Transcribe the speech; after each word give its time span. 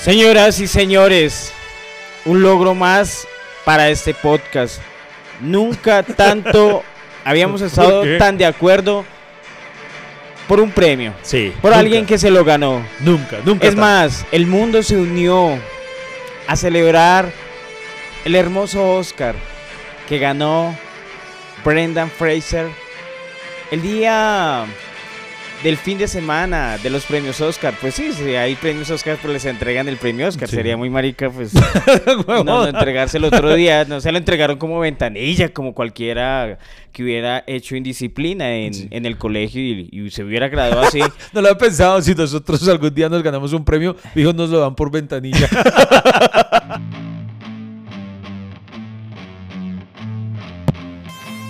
Señoras 0.00 0.60
y 0.60 0.66
señores, 0.68 1.52
un 2.24 2.42
logro 2.42 2.74
más 2.74 3.26
para 3.64 3.88
este 3.90 4.14
podcast. 4.14 4.80
Nunca 5.40 6.02
tanto 6.16 6.82
habíamos 7.24 7.60
estado 7.60 8.02
qué? 8.02 8.16
tan 8.18 8.38
de 8.38 8.46
acuerdo 8.46 9.04
por 10.46 10.60
un 10.60 10.70
premio, 10.70 11.12
Sí. 11.22 11.52
por 11.60 11.70
nunca, 11.72 11.80
alguien 11.80 12.06
que 12.06 12.16
se 12.18 12.30
lo 12.30 12.44
ganó. 12.44 12.82
Nunca, 13.00 13.38
nunca. 13.44 13.66
Es 13.66 13.74
tanto. 13.74 13.80
más, 13.80 14.24
el 14.32 14.46
mundo 14.46 14.82
se 14.82 14.96
unió 14.96 15.58
a 16.46 16.56
celebrar 16.56 17.30
el 18.24 18.34
hermoso 18.34 18.96
Oscar 18.96 19.34
que 20.08 20.18
ganó 20.18 20.74
Brendan 21.64 22.10
Fraser 22.10 22.66
el 23.70 23.82
día 23.82 24.64
del 25.62 25.76
fin 25.76 25.98
de 25.98 26.06
semana 26.08 26.78
de 26.78 26.90
los 26.90 27.04
premios 27.04 27.40
Oscar. 27.40 27.74
Pues 27.80 27.94
sí, 27.94 28.12
si 28.12 28.34
hay 28.36 28.54
premios 28.54 28.90
Oscar, 28.90 29.18
pues 29.20 29.32
les 29.32 29.44
entregan 29.44 29.88
el 29.88 29.96
premio 29.96 30.28
Oscar. 30.28 30.48
Sí. 30.48 30.56
Sería 30.56 30.76
muy 30.76 30.90
marica, 30.90 31.30
pues 31.30 31.52
no, 32.28 32.44
no 32.44 32.66
entregárselo 32.66 33.28
otro 33.28 33.54
día. 33.54 33.84
No 33.84 34.00
se 34.00 34.12
lo 34.12 34.18
entregaron 34.18 34.56
como 34.58 34.78
ventanilla, 34.80 35.48
como 35.52 35.74
cualquiera 35.74 36.58
que 36.92 37.02
hubiera 37.02 37.44
hecho 37.46 37.76
indisciplina 37.76 38.54
en, 38.54 38.74
Sí. 38.74 38.88
en 38.90 39.06
el 39.06 39.18
colegio 39.18 39.60
y, 39.62 39.88
y 39.92 40.10
se 40.10 40.24
hubiera 40.24 40.48
graduado 40.48 40.82
así. 40.86 41.00
No 41.32 41.40
lo 41.42 41.50
he 41.50 41.54
pensado. 41.56 42.00
Si 42.02 42.14
nosotros 42.14 42.66
algún 42.68 42.94
día 42.94 43.08
nos 43.08 43.22
ganamos 43.22 43.52
un 43.52 43.64
premio, 43.64 43.96
dijo, 44.14 44.32
nos 44.32 44.50
lo 44.50 44.60
dan 44.60 44.74
por 44.74 44.90
ventanilla. 44.90 45.48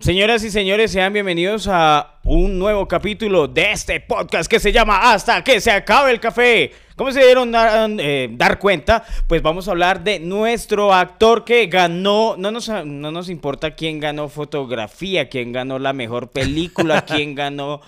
señoras 0.00 0.44
y 0.44 0.50
señores, 0.50 0.92
sean 0.92 1.12
bienvenidos 1.12 1.68
a 1.68 2.18
un 2.24 2.58
nuevo 2.58 2.86
capítulo 2.86 3.48
de 3.48 3.72
este 3.72 4.00
podcast 4.00 4.50
que 4.50 4.60
se 4.60 4.72
llama 4.72 5.12
Hasta 5.12 5.42
que 5.42 5.60
se 5.60 5.70
acabe 5.70 6.10
el 6.10 6.20
café. 6.20 6.72
¿Cómo 6.96 7.12
se 7.12 7.24
dieron 7.24 7.52
dar, 7.52 7.90
eh, 7.98 8.28
dar 8.32 8.58
cuenta? 8.58 9.04
Pues 9.26 9.42
vamos 9.42 9.68
a 9.68 9.72
hablar 9.72 10.02
de 10.02 10.18
nuestro 10.18 10.92
actor 10.92 11.44
que 11.44 11.66
ganó, 11.66 12.36
no 12.38 12.50
nos, 12.50 12.68
no 12.68 13.10
nos 13.10 13.28
importa 13.28 13.74
quién 13.74 14.00
ganó 14.00 14.28
fotografía, 14.28 15.28
quién 15.28 15.52
ganó 15.52 15.78
la 15.78 15.92
mejor 15.92 16.30
película, 16.30 17.02
quién 17.06 17.34
ganó 17.34 17.80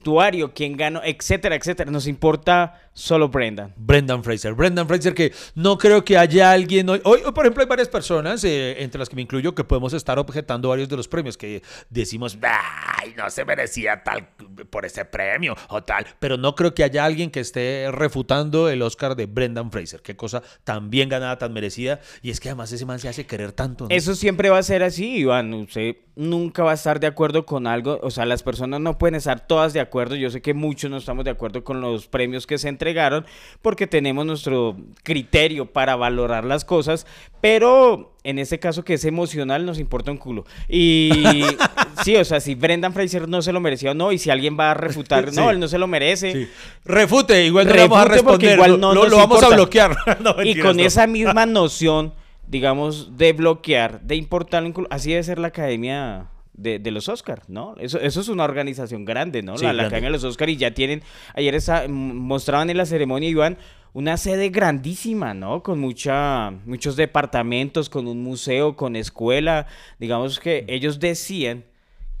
vestuario, 0.00 0.52
quién 0.54 0.76
ganó, 0.76 1.02
etcétera, 1.04 1.54
etcétera. 1.54 1.90
Nos 1.90 2.06
importa 2.06 2.80
solo 2.94 3.28
Brendan. 3.28 3.72
Brendan 3.76 4.24
Fraser. 4.24 4.54
Brendan 4.54 4.88
Fraser 4.88 5.14
que 5.14 5.32
no 5.54 5.76
creo 5.76 6.04
que 6.04 6.16
haya 6.16 6.52
alguien 6.52 6.88
hoy. 6.88 7.00
Hoy, 7.04 7.20
por 7.34 7.44
ejemplo, 7.44 7.62
hay 7.62 7.68
varias 7.68 7.88
personas, 7.88 8.42
eh, 8.44 8.82
entre 8.82 8.98
las 8.98 9.08
que 9.08 9.16
me 9.16 9.22
incluyo, 9.22 9.54
que 9.54 9.62
podemos 9.62 9.92
estar 9.92 10.18
objetando 10.18 10.70
varios 10.70 10.88
de 10.88 10.96
los 10.96 11.06
premios 11.06 11.36
que 11.36 11.62
decimos, 11.90 12.38
ay, 12.42 13.14
no 13.16 13.28
se 13.30 13.44
merecía 13.44 14.02
tal 14.02 14.28
por 14.70 14.86
ese 14.86 15.04
premio 15.04 15.54
o 15.68 15.82
tal. 15.82 16.06
Pero 16.18 16.36
no 16.36 16.54
creo 16.54 16.74
que 16.74 16.82
haya 16.82 17.04
alguien 17.04 17.30
que 17.30 17.40
esté 17.40 17.88
refutando 17.92 18.68
el 18.68 18.82
Oscar 18.82 19.16
de 19.16 19.26
Brendan 19.26 19.70
Fraser. 19.70 20.00
Qué 20.00 20.16
cosa 20.16 20.42
tan 20.64 20.90
bien 20.90 21.08
ganada, 21.08 21.36
tan 21.38 21.52
merecida. 21.52 22.00
Y 22.22 22.30
es 22.30 22.40
que 22.40 22.48
además 22.48 22.72
ese 22.72 22.86
man 22.86 22.98
se 22.98 23.08
hace 23.08 23.26
querer 23.26 23.52
tanto. 23.52 23.84
¿no? 23.84 23.94
Eso 23.94 24.14
siempre 24.14 24.48
va 24.50 24.58
a 24.58 24.62
ser 24.62 24.82
así, 24.82 25.18
Iván. 25.18 25.52
Usted 25.52 25.96
nunca 26.16 26.62
va 26.62 26.72
a 26.72 26.74
estar 26.74 27.00
de 27.00 27.06
acuerdo 27.06 27.46
con 27.46 27.66
algo. 27.66 27.98
O 28.02 28.10
sea, 28.10 28.24
las 28.24 28.42
personas 28.42 28.80
no 28.80 28.98
pueden 28.98 29.14
estar 29.14 29.46
todas 29.46 29.72
de 29.72 29.80
acuerdo. 29.80 29.89
Yo 30.16 30.30
sé 30.30 30.40
que 30.40 30.54
muchos 30.54 30.90
no 30.90 30.96
estamos 30.96 31.24
de 31.24 31.30
acuerdo 31.30 31.64
con 31.64 31.80
los 31.80 32.06
premios 32.06 32.46
que 32.46 32.58
se 32.58 32.68
entregaron 32.68 33.26
porque 33.62 33.86
tenemos 33.86 34.24
nuestro 34.24 34.76
criterio 35.02 35.66
para 35.66 35.96
valorar 35.96 36.44
las 36.44 36.64
cosas. 36.64 37.06
Pero 37.40 38.14
en 38.24 38.38
este 38.38 38.58
caso 38.58 38.84
que 38.84 38.94
es 38.94 39.04
emocional 39.04 39.64
nos 39.64 39.78
importa 39.78 40.10
un 40.10 40.18
culo. 40.18 40.44
Y 40.68 41.10
sí, 42.04 42.16
o 42.16 42.24
sea, 42.24 42.40
si 42.40 42.54
Brendan 42.54 42.92
Fraser 42.92 43.28
no 43.28 43.42
se 43.42 43.52
lo 43.52 43.60
merecía 43.60 43.92
o 43.92 43.94
no, 43.94 44.12
y 44.12 44.18
si 44.18 44.30
alguien 44.30 44.56
va 44.58 44.70
a 44.72 44.74
refutar, 44.74 45.30
Sí. 45.30 45.36
no, 45.36 45.50
él 45.50 45.60
no 45.60 45.68
se 45.68 45.78
lo 45.78 45.86
merece. 45.86 46.32
Sí. 46.32 46.48
Refute, 46.84 47.44
igual 47.44 47.66
no 47.66 47.74
vamos 47.74 47.98
a 47.98 48.04
responder. 48.04 48.54
igual 48.54 48.80
no 48.80 48.94
lo, 48.94 49.16
vamos 49.16 49.42
a 49.42 49.48
bloquear. 49.48 49.96
No, 50.20 50.42
y 50.42 50.58
con 50.58 50.80
esa 50.80 51.06
misma 51.06 51.46
noción, 51.46 52.12
digamos, 52.46 53.16
de 53.16 53.32
bloquear, 53.32 54.00
de 54.02 54.16
importar, 54.16 54.64
un 54.64 54.72
culo, 54.72 54.88
así 54.90 55.10
debe 55.10 55.22
ser 55.22 55.38
la 55.38 55.48
academia 55.48 56.26
de, 56.62 56.78
de 56.78 56.90
los 56.90 57.08
Oscars, 57.08 57.48
¿no? 57.48 57.74
Eso, 57.78 57.98
eso 58.00 58.20
es 58.20 58.28
una 58.28 58.44
organización 58.44 59.04
grande, 59.04 59.42
¿no? 59.42 59.56
Sí, 59.58 59.64
la, 59.64 59.72
la 59.72 59.82
grande. 59.82 59.86
academia 59.96 60.08
de 60.08 60.12
los 60.12 60.24
Oscars 60.24 60.52
y 60.52 60.56
ya 60.56 60.72
tienen, 60.72 61.02
ayer 61.34 61.54
esa- 61.54 61.84
m- 61.84 62.14
mostraban 62.14 62.70
en 62.70 62.76
la 62.76 62.86
ceremonia, 62.86 63.28
Iván, 63.28 63.58
una 63.92 64.16
sede 64.16 64.50
grandísima, 64.50 65.34
¿no? 65.34 65.62
Con 65.62 65.80
mucha, 65.80 66.50
muchos 66.66 66.94
departamentos, 66.96 67.88
con 67.88 68.06
un 68.06 68.22
museo, 68.22 68.76
con 68.76 68.94
escuela. 68.94 69.66
Digamos 69.98 70.38
que 70.38 70.64
ellos 70.68 71.00
decían 71.00 71.64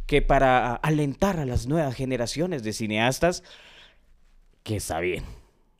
que 0.06 0.20
para 0.22 0.74
alentar 0.74 1.38
a 1.38 1.44
las 1.44 1.68
nuevas 1.68 1.94
generaciones 1.94 2.64
de 2.64 2.72
cineastas, 2.72 3.44
que 4.64 4.76
está 4.76 4.98
bien. 5.00 5.22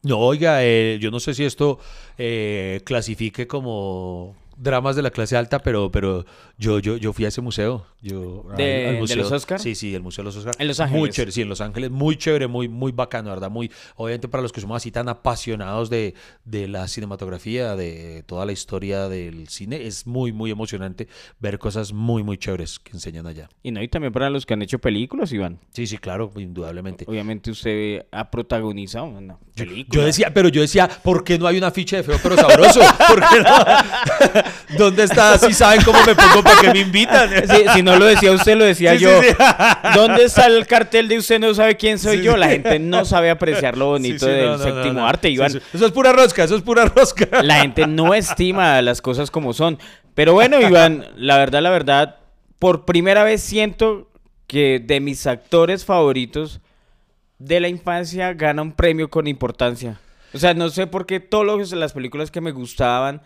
No, 0.02 0.18
oiga, 0.18 0.64
eh, 0.64 0.98
yo 1.00 1.10
no 1.10 1.18
sé 1.20 1.34
si 1.34 1.44
esto 1.44 1.78
eh, 2.16 2.80
clasifique 2.84 3.46
como 3.46 4.34
dramas 4.60 4.94
de 4.96 5.02
la 5.02 5.10
clase 5.10 5.36
alta, 5.36 5.58
pero, 5.60 5.90
pero 5.90 6.24
yo, 6.58 6.78
yo, 6.78 6.96
yo 6.96 7.12
fui 7.12 7.24
a 7.24 7.28
ese 7.28 7.40
museo. 7.40 7.86
Yo, 8.02 8.44
¿De- 8.56 8.86
al 8.88 8.94
de 8.94 9.00
museo. 9.00 9.16
los 9.16 9.32
Oscar? 9.32 9.58
Sí, 9.60 9.74
sí, 9.74 9.94
el 9.94 10.02
Museo 10.02 10.22
de 10.22 10.26
los 10.26 10.36
Oscar. 10.36 10.54
En 10.58 10.68
Los 10.68 10.78
Muy 10.78 10.86
Ángeles. 10.88 11.14
chévere, 11.14 11.32
sí, 11.32 11.42
en 11.42 11.48
Los 11.48 11.60
Ángeles. 11.60 11.90
Muy 11.90 12.16
chévere, 12.16 12.46
muy, 12.46 12.68
muy 12.68 12.92
bacano, 12.92 13.30
¿verdad? 13.30 13.50
Muy, 13.50 13.70
obviamente 13.96 14.28
para 14.28 14.42
los 14.42 14.52
que 14.52 14.60
somos 14.60 14.76
así 14.76 14.90
tan 14.90 15.08
apasionados 15.08 15.90
de, 15.90 16.14
de 16.44 16.68
la 16.68 16.88
cinematografía, 16.88 17.76
de 17.76 18.22
toda 18.26 18.46
la 18.46 18.52
historia 18.52 19.08
del 19.08 19.48
cine, 19.48 19.86
es 19.86 20.06
muy, 20.06 20.32
muy 20.32 20.50
emocionante 20.50 21.08
ver 21.40 21.58
cosas 21.58 21.92
muy, 21.92 22.22
muy 22.22 22.38
chéveres 22.38 22.78
que 22.78 22.92
enseñan 22.92 23.26
allá. 23.26 23.48
Y 23.62 23.70
no, 23.72 23.82
y 23.82 23.88
también 23.88 24.12
para 24.12 24.30
los 24.30 24.46
que 24.46 24.54
han 24.54 24.62
hecho 24.62 24.78
películas, 24.78 25.32
Iván. 25.32 25.58
Sí, 25.72 25.86
sí, 25.86 25.98
claro, 25.98 26.30
indudablemente. 26.36 27.04
Obviamente 27.08 27.50
usted 27.50 28.06
ha 28.12 28.30
protagonizado 28.30 29.06
una 29.06 29.36
película. 29.54 29.94
Yo 29.94 30.04
decía, 30.06 30.32
pero 30.32 30.48
yo 30.48 30.60
decía, 30.62 30.88
¿por 31.02 31.22
qué 31.24 31.38
no 31.38 31.46
hay 31.46 31.58
una 31.58 31.70
ficha 31.70 31.96
de 31.98 32.02
feo 32.02 32.18
pero 32.22 32.36
sabroso? 32.36 32.80
¿Por 33.08 33.20
qué 33.20 33.40
no? 33.42 34.49
¿Dónde 34.76 35.04
está? 35.04 35.38
Si 35.38 35.52
saben 35.52 35.82
cómo 35.82 35.98
me 36.06 36.14
pongo, 36.14 36.42
¿para 36.42 36.60
qué 36.60 36.72
me 36.72 36.80
invitan? 36.80 37.30
Si, 37.50 37.68
si 37.74 37.82
no 37.82 37.96
lo 37.96 38.04
decía 38.04 38.32
usted, 38.32 38.56
lo 38.56 38.64
decía 38.64 38.92
Sí, 38.94 39.04
yo. 39.04 39.10
¿Dónde 39.94 40.24
está 40.24 40.46
el 40.46 40.66
cartel 40.66 41.08
de 41.08 41.18
usted 41.18 41.38
no 41.40 41.52
sabe 41.54 41.76
quién 41.76 41.98
soy 41.98 42.22
yo? 42.22 42.36
La 42.36 42.48
gente 42.48 42.78
no 42.78 43.04
sabe 43.04 43.30
apreciar 43.30 43.76
lo 43.76 43.86
bonito 43.86 44.26
del 44.26 44.46
no, 44.46 44.52
no, 44.52 44.58
no, 44.58 44.64
séptimo 44.64 45.00
no. 45.00 45.06
arte, 45.06 45.30
Iván. 45.30 45.60
Eso 45.72 45.86
es 45.86 45.92
pura 45.92 46.12
rosca, 46.12 46.44
eso 46.44 46.56
es 46.56 46.62
pura 46.62 46.84
rosca. 46.84 47.28
La 47.42 47.60
gente 47.60 47.86
no 47.86 48.14
estima 48.14 48.80
las 48.82 49.00
cosas 49.00 49.30
como 49.30 49.52
son. 49.52 49.78
Pero 50.14 50.32
bueno, 50.34 50.60
Iván, 50.60 51.06
la 51.16 51.38
verdad, 51.38 51.62
la 51.62 51.70
verdad, 51.70 52.16
por 52.58 52.84
primera 52.84 53.24
vez 53.24 53.40
siento 53.40 54.10
que 54.46 54.80
de 54.84 55.00
mis 55.00 55.26
actores 55.26 55.84
favoritos 55.84 56.60
de 57.38 57.60
la 57.60 57.68
infancia 57.68 58.34
gana 58.34 58.62
un 58.62 58.72
premio 58.72 59.08
con 59.08 59.26
importancia. 59.26 59.98
O 60.32 60.38
sea, 60.38 60.54
no 60.54 60.68
sé 60.70 60.86
por 60.86 61.06
qué 61.06 61.20
todas 61.20 61.72
las 61.72 61.92
películas 61.92 62.30
que 62.30 62.40
me 62.40 62.52
gustaban, 62.52 63.22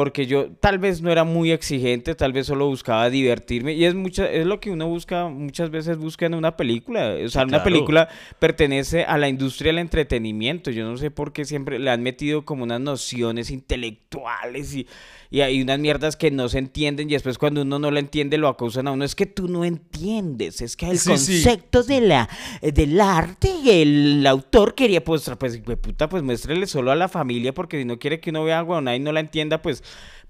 porque 0.00 0.24
yo 0.24 0.50
tal 0.60 0.78
vez 0.78 1.02
no 1.02 1.12
era 1.12 1.24
muy 1.24 1.52
exigente, 1.52 2.14
tal 2.14 2.32
vez 2.32 2.46
solo 2.46 2.66
buscaba 2.66 3.10
divertirme. 3.10 3.74
Y 3.74 3.84
es, 3.84 3.94
mucha, 3.94 4.30
es 4.30 4.46
lo 4.46 4.58
que 4.58 4.70
uno 4.70 4.88
busca, 4.88 5.28
muchas 5.28 5.68
veces 5.68 5.98
busca 5.98 6.24
en 6.24 6.32
una 6.32 6.56
película. 6.56 7.16
O 7.22 7.28
sea, 7.28 7.44
una 7.44 7.62
película 7.62 8.08
pertenece 8.38 9.04
a 9.04 9.18
la 9.18 9.28
industria 9.28 9.68
del 9.68 9.78
entretenimiento. 9.80 10.70
Yo 10.70 10.86
no 10.86 10.96
sé 10.96 11.10
por 11.10 11.34
qué 11.34 11.44
siempre 11.44 11.78
le 11.78 11.90
han 11.90 12.02
metido 12.02 12.46
como 12.46 12.64
unas 12.64 12.80
nociones 12.80 13.50
intelectuales 13.50 14.74
y, 14.74 14.86
y 15.30 15.42
hay 15.42 15.62
unas 15.62 15.78
mierdas 15.78 16.16
que 16.16 16.30
no 16.30 16.48
se 16.48 16.58
entienden 16.58 17.08
y 17.08 17.12
después 17.12 17.38
cuando 17.38 17.62
uno 17.62 17.78
no 17.78 17.90
lo 17.90 17.98
entiende 17.98 18.36
lo 18.36 18.48
acusan 18.48 18.88
a 18.88 18.92
uno. 18.92 19.04
Es 19.04 19.14
que 19.14 19.26
tú 19.26 19.48
no 19.48 19.64
entiendes, 19.64 20.60
es 20.60 20.76
que 20.76 20.90
el 20.90 20.98
Sí, 20.98 21.16
sí. 21.18 21.42
concepto 21.44 21.82
de 21.84 22.00
la, 22.00 22.28
del 22.60 23.00
arte 23.00 23.50
y 23.64 23.70
el 23.70 24.26
autor 24.26 24.74
quería 24.74 25.04
pues, 25.04 25.30
pues, 25.38 25.64
de 25.64 25.76
puta, 25.76 26.08
pues 26.08 26.22
muéstrele 26.22 26.66
solo 26.66 26.90
a 26.90 26.96
la 26.96 27.08
familia 27.08 27.54
porque 27.54 27.78
si 27.78 27.84
no 27.84 27.98
quiere 27.98 28.20
que 28.20 28.30
uno 28.30 28.44
vea 28.44 28.62
huevona 28.62 28.96
y 28.96 29.00
no 29.00 29.12
la 29.12 29.20
entienda, 29.20 29.62
pues 29.62 29.82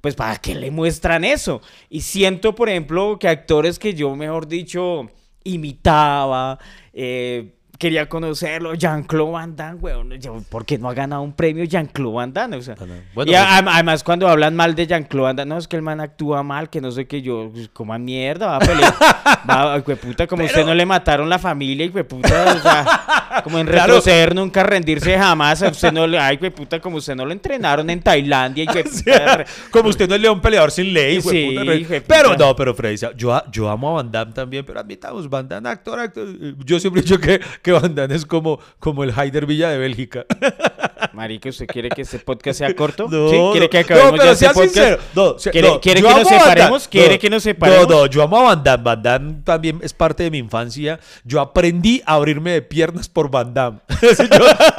pues 0.02 0.14
para 0.14 0.37
qué 0.37 0.55
le 0.55 0.70
muestran 0.70 1.25
eso. 1.25 1.61
Y 1.91 2.00
siento, 2.00 2.55
por 2.55 2.70
ejemplo, 2.70 3.19
que 3.19 3.29
actores 3.29 3.79
que 3.79 3.93
yo, 3.93 4.17
mejor 4.17 4.49
dicho, 4.49 5.11
imitaba, 5.44 6.58
eh, 6.93 7.53
quería 7.81 8.09
conocerlo. 8.09 8.75
Jean-Claude 8.75 9.32
Van 9.32 9.56
Damme, 9.56 9.79
weón. 9.81 10.12
Yo, 10.21 10.41
¿Por 10.49 10.65
qué 10.67 10.77
no 10.79 10.88
ha 10.91 10.94
ganado 10.94 11.23
un 11.23 11.32
premio 11.32 11.65
Jean-Claude 11.65 12.15
Van 12.15 12.32
Damme? 12.32 12.56
O 12.59 12.62
sea, 12.62 12.75
Bueno, 12.77 12.94
y 12.94 13.15
pues- 13.15 13.37
a- 13.37 13.56
además 13.59 14.05
cuando 14.05 14.29
hablan 14.29 14.55
mal 14.55 14.75
de 14.75 14.87
Jean-Claude 14.87 15.25
Van 15.25 15.37
Damme, 15.37 15.49
no, 15.49 15.59
es 15.59 15.67
que 15.67 15.77
el 15.77 15.82
man 15.82 15.99
actúa 16.00 16.43
mal, 16.43 16.69
que 16.71 16.81
no 16.81 16.91
sé 16.93 17.06
qué, 17.06 17.23
yo, 17.23 17.50
pues, 17.53 17.71
como 17.73 17.99
mierda, 17.99 18.47
va 18.47 18.56
a 18.56 18.59
pelear. 18.61 18.94
va, 19.50 19.81
puta, 19.97 20.27
como 20.27 20.44
usted 20.44 20.65
no 20.65 20.75
le 20.75 20.85
mataron 20.87 21.29
la 21.29 21.38
familia, 21.38 21.88
de 21.88 22.05
puta, 22.05 22.55
o 22.56 22.61
sea, 22.61 23.41
como 23.43 23.59
en 23.59 23.67
Claro. 23.71 23.87
retroceder, 23.94 24.35
nunca 24.35 24.62
rendirse 24.62 25.17
jamás, 25.19 25.62
a 25.62 25.69
usted 25.71 25.91
no 25.93 26.06
le, 26.06 26.19
ay, 26.19 26.37
puta, 26.37 26.79
como 26.81 26.99
usted 26.99 27.15
no 27.17 27.25
lo 27.25 27.32
entrenaron 27.32 27.88
en 27.88 28.00
Tailandia, 28.03 28.65
de 28.73 28.85
puta, 28.85 29.44
Como 29.71 29.88
usted 29.88 30.06
no 30.09 30.15
es 30.17 30.21
león 30.21 30.41
peleador 30.43 30.71
sin 30.71 30.93
ley, 30.93 31.21
Sí, 31.23 31.56
puta. 31.56 32.03
Pero 32.06 32.37
no, 32.37 32.55
pero 32.55 32.75
Freddy, 32.75 32.97
yo, 33.17 33.35
a- 33.35 33.50
yo 33.50 33.71
amo 33.71 33.91
a 33.91 34.03
Van 34.03 34.12
Damme 34.12 34.32
también, 34.32 34.67
pero 34.67 34.81
admitamos, 34.81 35.29
Van 35.31 35.49
Damme, 35.49 35.71
actor, 35.71 35.99
actor. 35.99 36.29
Yo 36.65 36.79
siempre 36.79 37.00
he 37.00 37.05
dicho 37.05 37.19
que, 37.19 37.41
que 37.62 37.69
Van 37.72 37.94
Damme 37.94 38.14
es 38.14 38.25
como, 38.26 38.58
como 38.78 39.05
el 39.05 39.12
Haider 39.17 39.46
Villa 39.46 39.70
de 39.70 39.78
Bélgica. 39.78 40.26
Marica, 41.12 41.49
¿usted 41.49 41.67
quiere 41.67 41.88
que 41.88 42.02
este 42.02 42.19
podcast 42.19 42.58
sea 42.58 42.75
corto? 42.75 43.08
No, 43.11 43.28
¿Sí? 43.31 43.37
¿Quiere 43.52 43.67
no, 43.67 43.70
que 43.70 43.78
acabemos 43.78 44.12
no, 44.12 44.17
ya 44.17 44.22
pero 44.22 44.32
este 44.32 44.44
sea 44.44 44.52
podcast? 44.55 44.75
sincero. 44.75 44.99
No, 45.14 45.38
se- 45.38 45.50
¿Quiere, 45.50 45.69
no, 45.69 45.81
quiere 45.81 46.02
que 46.02 46.08
nos 46.08 46.28
separemos? 46.28 46.88
¿Quiere 46.88 47.19
que 47.19 47.31
nos 47.31 47.43
separemos? 47.43 47.88
No, 47.88 47.94
no, 48.00 48.06
yo 48.06 48.22
amo 48.22 48.38
a 48.38 48.43
Van 48.43 48.62
Damme. 48.62 48.84
Van 48.84 49.02
Damme 49.02 49.34
también 49.44 49.78
es 49.82 49.93
parte 49.93 50.22
de 50.22 50.31
mi 50.31 50.38
infancia. 50.38 51.00
Yo 51.25 51.40
aprendí 51.40 52.02
a 52.06 52.14
abrirme 52.14 52.52
de 52.52 52.62
piernas 52.62 53.08
por 53.08 53.31
Van 53.31 53.52
Damme. 53.52 53.78
Así, 53.88 54.22
yo- 54.31 54.38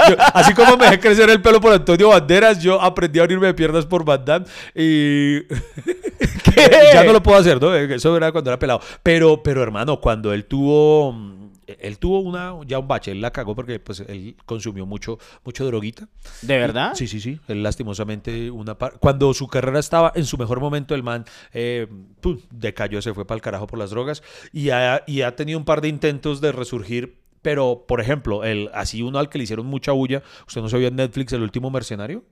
yo- 0.10 0.16
así 0.34 0.54
como 0.54 0.78
me 0.78 0.86
dejé 0.86 1.00
crecer 1.00 1.30
el 1.30 1.42
pelo 1.42 1.60
por 1.60 1.74
Antonio 1.74 2.10
Banderas, 2.10 2.62
yo 2.62 2.80
aprendí 2.82 3.20
a 3.20 3.24
abrirme 3.24 3.48
de 3.48 3.54
piernas 3.54 3.86
por 3.86 4.06
Van 4.06 4.24
Damme. 4.24 4.46
Y 4.76 5.42
ya 6.94 7.04
no 7.04 7.14
lo 7.14 7.22
puedo 7.24 7.38
hacer, 7.40 7.62
¿no? 7.62 7.74
Eso 7.76 8.16
era 8.16 8.32
cuando 8.32 8.50
era 8.52 8.60
pelado. 8.60 8.80
Pero, 9.04 9.42
pero 9.44 9.62
hermano, 9.64 10.00
cuando 10.00 10.34
él 10.34 10.46
tuvo... 10.46 11.16
Él 11.80 12.00
tuvo 12.00 12.20
una, 12.20 12.54
ya 12.66 12.80
un 12.80 12.88
bache, 12.88 13.12
él 13.12 13.22
la 13.22 13.32
cagó 13.32 13.56
porque 13.56 13.80
pues 13.80 14.02
él 14.02 14.36
consumió 14.46 14.86
mucho, 14.86 15.18
mucho 15.46 15.66
droguita. 15.66 16.08
¿De 16.42 16.58
verdad? 16.58 16.94
Sí, 16.96 17.08
sí, 17.08 17.20
sí. 17.20 17.40
Él 17.48 17.64
lastimosamente 17.64 18.52
una 18.52 18.78
par- 18.78 19.00
cuando 19.00 19.34
su 19.34 19.48
carrera 19.48 19.80
estaba 19.80 20.12
en 20.16 20.26
su 20.26 20.38
mejor 20.38 20.60
momento, 20.60 20.96
el 20.96 21.04
man 21.04 21.26
eh, 21.54 21.88
pum, 22.20 22.40
decayó, 22.52 23.02
se 23.02 23.14
fue 23.14 23.26
para 23.26 23.36
el 23.38 23.42
carajo 23.42 23.68
por 23.68 23.80
las 23.80 23.90
drogas 23.92 24.24
y 24.52 24.70
ha, 24.70 25.04
y 25.08 25.22
ha 25.22 25.36
tenido 25.36 25.60
un 25.60 25.66
par 25.66 25.82
de 25.82 25.88
intentos 25.88 26.42
de 26.42 26.52
resurgir. 26.52 27.20
Pero, 27.42 27.86
por 27.88 28.02
ejemplo, 28.02 28.44
el, 28.44 28.70
así 28.72 29.02
uno 29.02 29.18
al 29.18 29.28
que 29.28 29.40
le 29.40 29.46
hicieron 29.46 29.66
mucha 29.66 29.94
bulla, 29.94 30.22
¿usted 30.48 30.62
no 30.62 30.70
se 30.70 30.78
vio 30.78 30.90
en 30.90 30.96
Netflix 30.96 31.34
el 31.34 31.42
último 31.42 31.72
mercenario? 31.72 32.24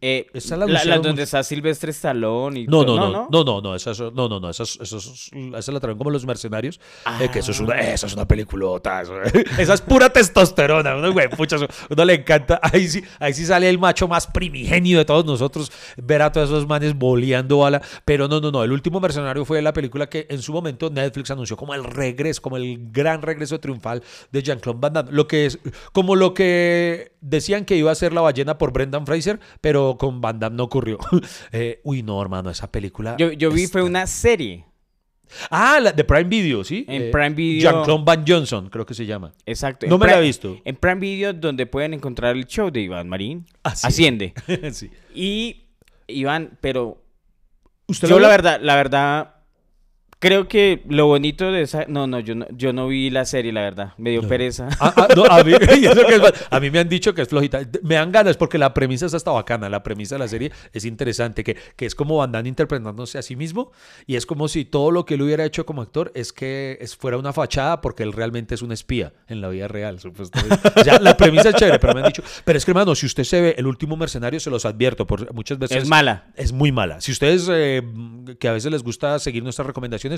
Eh, 0.00 0.26
Esa 0.34 0.56
la 0.56 0.66
la, 0.66 0.72
la 0.72 0.78
anunciaron 0.80 1.02
donde 1.02 1.22
está 1.22 1.42
Silvestre 1.44 1.90
Stallone 1.92 2.60
y 2.60 2.66
No, 2.66 2.84
todo- 2.84 2.96
no, 2.96 3.10
no, 3.12 3.28
no, 3.30 3.44
no, 3.44 3.60
no, 3.60 3.74
esa, 3.76 3.92
es- 3.92 4.00
no, 4.00 4.28
no, 4.28 4.40
no, 4.40 4.50
esa, 4.50 4.64
es- 4.64 4.78
esa, 4.80 4.96
es- 4.96 5.30
esa 5.56 5.72
la 5.72 5.78
traen 5.78 5.96
como 5.96 6.10
los 6.10 6.26
mercenarios, 6.26 6.80
eh, 7.20 7.28
que 7.32 7.38
eso 7.38 7.52
es 7.52 7.60
una, 7.60 7.78
eso 7.80 8.06
es 8.06 8.14
una 8.14 8.26
peliculota, 8.26 9.02
eso- 9.02 9.14
esa 9.58 9.74
es 9.74 9.80
pura 9.80 10.10
testosterona, 10.10 10.96
uno, 10.96 11.12
güey, 11.12 11.28
pucha, 11.30 11.54
eso- 11.56 11.68
uno 11.88 12.04
le 12.04 12.14
encanta, 12.14 12.58
ahí 12.62 12.88
sí, 12.88 13.02
ahí 13.20 13.32
sí 13.32 13.46
sale 13.46 13.68
el 13.70 13.78
macho 13.78 14.08
más 14.08 14.26
primigenio 14.26 14.98
de 14.98 15.04
todos 15.04 15.24
nosotros, 15.24 15.70
ver 15.96 16.22
a 16.22 16.32
todos 16.32 16.48
esos 16.50 16.66
manes 16.66 16.94
boleando 16.98 17.58
bala, 17.58 17.80
pero 18.04 18.26
no, 18.26 18.40
no, 18.40 18.50
no, 18.50 18.64
el 18.64 18.72
último 18.72 18.98
mercenario 19.00 19.44
fue 19.44 19.62
la 19.62 19.72
película 19.72 20.08
que 20.08 20.26
en 20.30 20.42
su 20.42 20.52
momento 20.52 20.90
Netflix 20.90 21.30
anunció 21.30 21.56
como 21.56 21.74
el 21.74 21.84
regreso, 21.84 22.42
como 22.42 22.56
el 22.56 22.90
gran 22.90 23.22
regreso 23.22 23.60
triunfal 23.60 24.02
de 24.32 24.42
Jean-Claude 24.42 24.78
Van 24.80 24.92
Damme, 24.94 25.12
lo 25.12 25.28
que 25.28 25.46
es, 25.46 25.58
como 25.92 26.16
lo 26.16 26.34
que 26.34 27.12
decían 27.20 27.64
que 27.64 27.76
iba 27.76 27.92
a 27.92 27.94
ser 27.94 28.12
la 28.12 28.20
ballena 28.22 28.58
por 28.58 28.72
Brendan 28.72 29.06
Fraser, 29.06 29.38
pero 29.60 29.96
con 29.98 30.20
Van 30.20 30.38
Damme 30.38 30.56
no 30.56 30.64
ocurrió. 30.64 30.98
Eh, 31.52 31.80
uy, 31.84 32.02
no, 32.02 32.20
hermano, 32.20 32.50
esa 32.50 32.70
película. 32.70 33.16
Yo, 33.18 33.32
yo 33.32 33.50
vi 33.50 33.66
fue 33.66 33.82
una 33.82 34.06
serie. 34.06 34.64
Ah, 35.50 35.78
la 35.80 35.92
de 35.92 36.02
Prime 36.04 36.24
Video, 36.24 36.64
¿sí? 36.64 36.84
En 36.88 37.02
Eh, 37.02 37.10
Prime 37.10 37.30
Video. 37.30 37.70
Jean-Claude 37.70 38.04
Van 38.04 38.24
Johnson, 38.26 38.68
creo 38.68 38.84
que 38.84 38.94
se 38.94 39.06
llama. 39.06 39.32
Exacto. 39.46 39.86
No 39.86 39.94
en 39.94 40.00
me 40.00 40.06
la 40.08 40.18
he 40.18 40.22
visto. 40.22 40.58
En 40.64 40.76
Prime 40.76 40.96
Video, 41.00 41.32
donde 41.32 41.66
pueden 41.66 41.94
encontrar 41.94 42.36
el 42.36 42.46
show 42.46 42.70
de 42.70 42.80
Iván 42.80 43.08
Marín. 43.08 43.46
Ah, 43.62 43.74
sí. 43.74 43.86
Asciende. 43.86 44.34
sí. 44.72 44.90
Y 45.14 45.66
Iván, 46.08 46.58
pero 46.60 47.02
¿Usted 47.86 48.08
yo 48.08 48.18
la 48.18 48.28
verdad, 48.28 48.60
la 48.62 48.74
verdad, 48.76 49.34
creo 50.20 50.48
que 50.48 50.82
lo 50.88 51.06
bonito 51.06 51.50
de 51.50 51.62
esa... 51.62 51.86
No, 51.88 52.06
no, 52.06 52.20
yo 52.20 52.34
no, 52.34 52.46
yo 52.50 52.72
no 52.72 52.86
vi 52.86 53.10
la 53.10 53.24
serie, 53.24 53.52
la 53.52 53.62
verdad. 53.62 53.94
Me 53.96 54.10
dio 54.10 54.22
No. 54.22 54.28
pereza. 54.28 54.68
Ah, 54.78 54.92
ah, 54.94 55.08
no, 55.16 55.24
a, 55.24 55.42
mí, 55.42 55.52
es. 55.60 56.46
A 56.50 56.60
mí 56.60 56.70
me 56.70 56.78
han 56.78 56.88
dicho 56.88 57.14
que 57.14 57.22
es 57.22 57.28
flojita. 57.28 57.60
Me 57.82 57.96
dan 57.96 58.12
ganas 58.12 58.36
porque 58.36 58.58
la 58.58 58.72
premisa 58.74 59.06
es 59.06 59.14
hasta 59.14 59.30
bacana. 59.30 59.68
La 59.68 59.82
premisa 59.82 60.16
de 60.16 60.18
la 60.20 60.28
serie 60.28 60.52
es 60.72 60.84
interesante, 60.84 61.42
que, 61.42 61.56
que 61.74 61.86
es 61.86 61.94
como 61.94 62.18
Van 62.18 62.30
Damme 62.30 62.48
interpretándose 62.48 63.18
a 63.18 63.22
sí 63.22 63.34
mismo 63.34 63.72
y 64.06 64.16
es 64.16 64.26
como 64.26 64.48
si 64.48 64.64
todo 64.64 64.90
lo 64.90 65.06
que 65.06 65.14
él 65.14 65.22
hubiera 65.22 65.44
hecho 65.44 65.64
como 65.64 65.82
actor 65.82 66.12
es 66.14 66.32
que 66.32 66.76
es, 66.80 66.96
fuera 66.96 67.16
una 67.16 67.32
fachada 67.32 67.80
porque 67.80 68.02
él 68.02 68.12
realmente 68.12 68.54
es 68.54 68.62
un 68.62 68.72
espía 68.72 69.14
en 69.26 69.40
la 69.40 69.48
vida 69.48 69.68
real, 69.68 69.98
supuestamente. 70.00 70.58
O 70.80 70.84
sea, 70.84 70.98
la 71.00 71.16
premisa 71.16 71.50
es 71.50 71.56
chévere, 71.56 71.78
pero 71.78 71.94
me 71.94 72.00
han 72.00 72.06
dicho... 72.06 72.22
Pero 72.44 72.56
es 72.56 72.64
que, 72.64 72.70
hermano, 72.70 72.94
si 72.94 73.06
usted 73.06 73.24
se 73.24 73.40
ve 73.40 73.54
El 73.58 73.66
Último 73.66 73.96
Mercenario, 73.96 74.38
se 74.40 74.50
los 74.50 74.64
advierto, 74.64 75.06
por 75.06 75.32
muchas 75.34 75.58
veces... 75.58 75.78
es 75.78 75.88
mala. 75.88 76.30
Es 76.36 76.52
muy 76.52 76.72
mala. 76.72 77.00
Si 77.00 77.12
ustedes, 77.12 77.48
eh, 77.50 77.82
que 78.38 78.48
a 78.48 78.52
veces 78.52 78.70
les 78.70 78.82
gusta 78.82 79.18
seguir 79.18 79.42
nuestras 79.42 79.66
recomendaciones, 79.66 80.09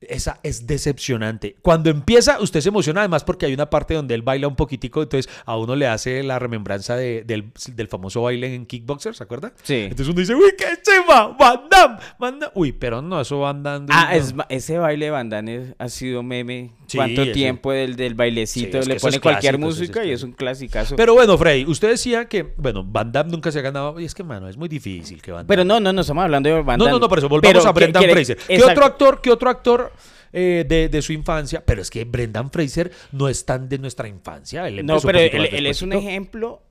esa 0.00 0.38
es 0.42 0.66
decepcionante. 0.66 1.56
Cuando 1.62 1.88
empieza, 1.88 2.38
usted 2.40 2.60
se 2.60 2.68
emociona 2.68 3.00
además 3.00 3.24
porque 3.24 3.46
hay 3.46 3.54
una 3.54 3.70
parte 3.70 3.94
donde 3.94 4.14
él 4.14 4.20
baila 4.20 4.48
un 4.48 4.56
poquitico, 4.56 5.02
entonces 5.02 5.32
a 5.46 5.56
uno 5.56 5.76
le 5.76 5.86
hace 5.86 6.22
la 6.22 6.38
remembranza 6.38 6.94
de- 6.94 7.24
del, 7.24 7.52
del 7.74 7.88
famoso 7.88 8.20
baile 8.20 8.54
en 8.54 8.66
Kickboxer, 8.66 9.14
¿se 9.14 9.22
acuerda? 9.24 9.54
Sí. 9.62 9.76
Entonces 9.84 10.08
uno 10.08 10.20
dice, 10.20 10.34
uy, 10.34 10.52
qué 10.58 10.66
chema, 10.82 11.28
Van 11.28 11.62
Damme, 11.70 11.96
Van 12.18 12.38
Damme". 12.38 12.52
Uy, 12.54 12.72
pero 12.72 13.00
no, 13.00 13.18
eso 13.18 13.38
Van 13.40 13.62
Damme. 13.62 13.86
Ah, 13.90 14.08
no. 14.12 14.16
es, 14.18 14.34
ese 14.50 14.76
baile 14.76 15.06
de 15.06 15.10
bandana 15.10 15.50
es- 15.52 15.74
ha 15.78 15.88
sido 15.88 16.22
meme. 16.22 16.72
Sí, 16.86 16.98
¿Cuánto 16.98 17.22
ese- 17.22 17.32
tiempo 17.32 17.72
del, 17.72 17.96
del 17.96 18.12
bailecito? 18.14 18.82
Sí, 18.82 18.88
Le 18.88 18.96
pone 18.96 19.18
cualquier 19.20 19.54
clásico, 19.56 19.70
es 19.70 19.78
música 19.80 20.04
y 20.04 20.10
es 20.10 20.22
un 20.22 20.32
clasicazo. 20.32 20.96
Pero, 20.96 20.96
Pero 20.96 21.14
bueno, 21.14 21.38
Freddy, 21.38 21.64
usted 21.64 21.88
decía 21.88 22.26
que, 22.28 22.42
bueno, 22.58 22.84
Van 22.84 23.10
Damme 23.10 23.30
nunca 23.32 23.50
se 23.50 23.58
ha 23.60 23.62
ganado. 23.62 23.98
Y 23.98 24.04
es 24.04 24.14
que, 24.14 24.22
mano, 24.22 24.48
es 24.50 24.58
muy 24.58 24.68
difícil 24.68 25.22
que 25.22 25.32
Van 25.32 25.46
Damme. 25.46 25.64
no, 25.64 25.80
no, 25.80 25.92
no 25.94 26.00
estamos 26.02 26.22
hablando 26.24 26.50
de 26.50 26.56
Van 26.62 26.76
No, 26.78 26.84
Damme. 26.84 26.98
no, 26.98 26.98
no, 27.00 27.08
por 27.08 27.18
eso 27.18 27.28
volvamos 27.30 27.56
Pero 27.56 27.66
a 27.68 27.72
Brendan 27.72 28.04
Fraser. 28.04 28.36
¿Qué 28.36 28.62
otro 28.62 28.84
actor, 28.84 29.22
qué 29.24 29.30
otro 29.32 29.48
actor 29.50 29.90
eh, 30.32 30.64
de, 30.68 30.88
de 30.88 31.02
su 31.02 31.12
infancia? 31.12 31.64
Pero 31.64 31.80
es 31.82 31.90
que 31.90 32.04
Brendan 32.04 32.50
Fraser 32.50 32.92
no 33.12 33.28
es 33.28 33.44
tan 33.46 33.68
de 33.68 33.78
nuestra 33.78 34.06
infancia. 34.06 34.68
Él 34.68 34.84
No, 34.84 35.00
pero 35.00 35.18
él, 35.18 35.66
es 35.66 35.80
un 35.82 35.92
ejemplo, 35.94 36.62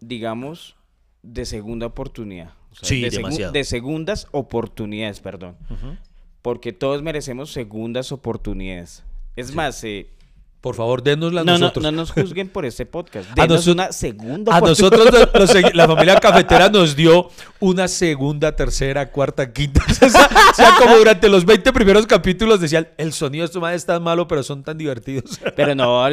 digamos, 0.00 0.76
de 1.22 1.44
segunda 1.44 1.86
oportunidad. 1.86 2.52
O 2.70 2.74
sea, 2.76 2.88
Sí, 2.88 3.00
de, 3.02 3.08
segu- 3.08 3.16
demasiado. 3.16 3.52
de 3.52 3.64
segundas 3.64 4.28
oportunidades, 4.30 5.20
perdón. 5.20 5.56
Porque 6.42 6.72
todos 6.72 7.02
merecemos 7.02 7.52
segundas 7.52 8.12
oportunidades. 8.12 9.02
Es 9.36 9.54
más, 9.54 9.82
eh, 9.84 10.06
Por 10.60 10.74
favor, 10.74 11.02
denosla 11.02 11.40
a 11.40 11.44
no, 11.44 11.52
no, 11.52 11.58
nosotros. 11.58 11.82
no 11.84 11.90
nos 11.92 12.10
juzguen 12.10 12.48
por 12.50 12.66
este 12.66 12.84
podcast. 12.84 13.30
A 13.38 13.42
Denos 13.46 13.66
una 13.66 13.92
segunda 13.92 14.54
A 14.54 14.60
nosotros, 14.60 15.10
los- 15.10 15.28
los 15.32 15.50
segui- 15.54 15.72
la 15.72 15.86
familia 15.86 16.20
cafetera 16.20 16.68
nos 16.68 16.94
dio 16.94 17.30
una 17.60 17.88
segunda, 17.88 18.54
tercera, 18.54 19.10
cuarta, 19.10 19.52
quinta. 19.52 19.82
O 19.90 19.94
sea, 19.94 20.28
o 20.50 20.54
sea, 20.54 20.74
como 20.78 20.96
durante 20.98 21.28
los 21.28 21.44
20 21.46 21.72
primeros 21.72 22.06
capítulos 22.06 22.60
decían, 22.60 22.88
el 22.98 23.12
sonido 23.14 23.42
de 23.42 23.46
estos 23.46 23.62
madres 23.62 23.82
es 23.82 23.86
tan 23.86 24.02
malo, 24.02 24.28
pero 24.28 24.42
son 24.42 24.62
tan 24.62 24.76
divertidos. 24.76 25.40
Pero 25.56 25.74
no, 25.74 26.04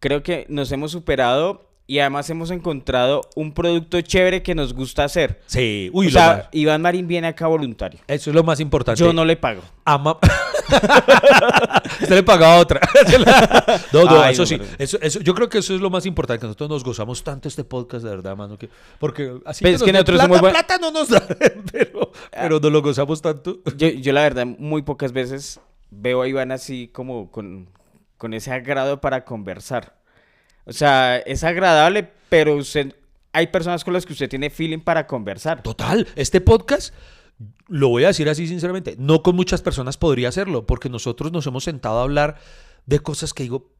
creo 0.00 0.22
que 0.22 0.44
nos 0.50 0.70
hemos 0.72 0.90
superado 0.92 1.65
y 1.88 2.00
además 2.00 2.28
hemos 2.30 2.50
encontrado 2.50 3.20
un 3.36 3.52
producto 3.52 4.00
chévere 4.00 4.42
que 4.42 4.54
nos 4.54 4.72
gusta 4.74 5.04
hacer. 5.04 5.40
Sí, 5.46 5.88
uy, 5.92 6.08
o 6.08 6.10
sea, 6.10 6.48
Iván 6.52 6.82
Marín 6.82 7.06
viene 7.06 7.28
acá 7.28 7.46
voluntario. 7.46 8.00
eso 8.08 8.30
es 8.30 8.34
lo 8.34 8.42
más 8.42 8.58
importante. 8.60 8.98
Yo 9.00 9.12
no 9.12 9.24
le 9.24 9.36
pago. 9.36 9.62
Ama... 9.84 10.18
Usted 12.00 12.14
le 12.16 12.22
pagaba 12.22 12.56
otra. 12.56 12.80
no, 13.92 14.04
no, 14.04 14.20
Ay, 14.22 14.32
eso 14.32 14.42
no, 14.42 14.46
sí. 14.46 14.56
pero- 14.58 14.70
Eso, 14.78 14.98
eso, 15.00 15.20
yo 15.20 15.34
creo 15.34 15.48
que 15.48 15.58
eso 15.58 15.74
es 15.74 15.80
lo 15.80 15.90
más 15.90 16.06
importante, 16.06 16.40
que 16.40 16.46
nosotros 16.46 16.68
nos 16.70 16.84
gozamos 16.84 17.22
tanto 17.22 17.48
este 17.48 17.64
podcast, 17.64 18.04
de 18.04 18.10
verdad, 18.10 18.36
mano. 18.36 18.58
Que, 18.58 18.68
porque 18.98 19.38
así 19.44 19.62
Pero 19.64 19.76
es 19.76 19.82
que 19.82 19.92
nos 19.92 20.04
den 20.04 20.16
nosotros 20.16 20.18
plata, 20.18 20.26
somos 20.26 20.40
buen- 20.40 20.52
plata 20.52 20.78
no 20.78 20.90
nos 20.90 21.08
da, 21.08 21.26
pero, 21.72 22.12
pero 22.32 22.60
nos 22.60 22.72
lo 22.72 22.82
gozamos 22.82 23.22
tanto. 23.22 23.60
Yo, 23.76 23.88
yo 23.88 24.12
la 24.12 24.22
verdad 24.22 24.46
muy 24.46 24.82
pocas 24.82 25.12
veces 25.12 25.60
veo 25.90 26.22
a 26.22 26.28
Iván 26.28 26.50
así 26.52 26.88
como 26.92 27.30
con, 27.30 27.68
con 28.18 28.34
ese 28.34 28.52
agrado 28.52 29.00
para 29.00 29.24
conversar. 29.24 29.94
O 30.66 30.72
sea, 30.72 31.16
es 31.18 31.44
agradable, 31.44 32.10
pero 32.28 32.56
usted, 32.56 32.94
hay 33.32 33.46
personas 33.46 33.84
con 33.84 33.94
las 33.94 34.04
que 34.04 34.12
usted 34.12 34.28
tiene 34.28 34.50
feeling 34.50 34.80
para 34.80 35.06
conversar. 35.06 35.62
Total, 35.62 36.06
este 36.16 36.40
podcast, 36.40 36.92
lo 37.68 37.88
voy 37.88 38.04
a 38.04 38.08
decir 38.08 38.28
así 38.28 38.46
sinceramente, 38.48 38.96
no 38.98 39.22
con 39.22 39.36
muchas 39.36 39.62
personas 39.62 39.96
podría 39.96 40.28
hacerlo, 40.28 40.66
porque 40.66 40.88
nosotros 40.88 41.30
nos 41.32 41.46
hemos 41.46 41.64
sentado 41.64 42.00
a 42.00 42.02
hablar 42.02 42.36
de 42.86 42.98
cosas 43.00 43.32
que 43.32 43.44
digo, 43.44 43.70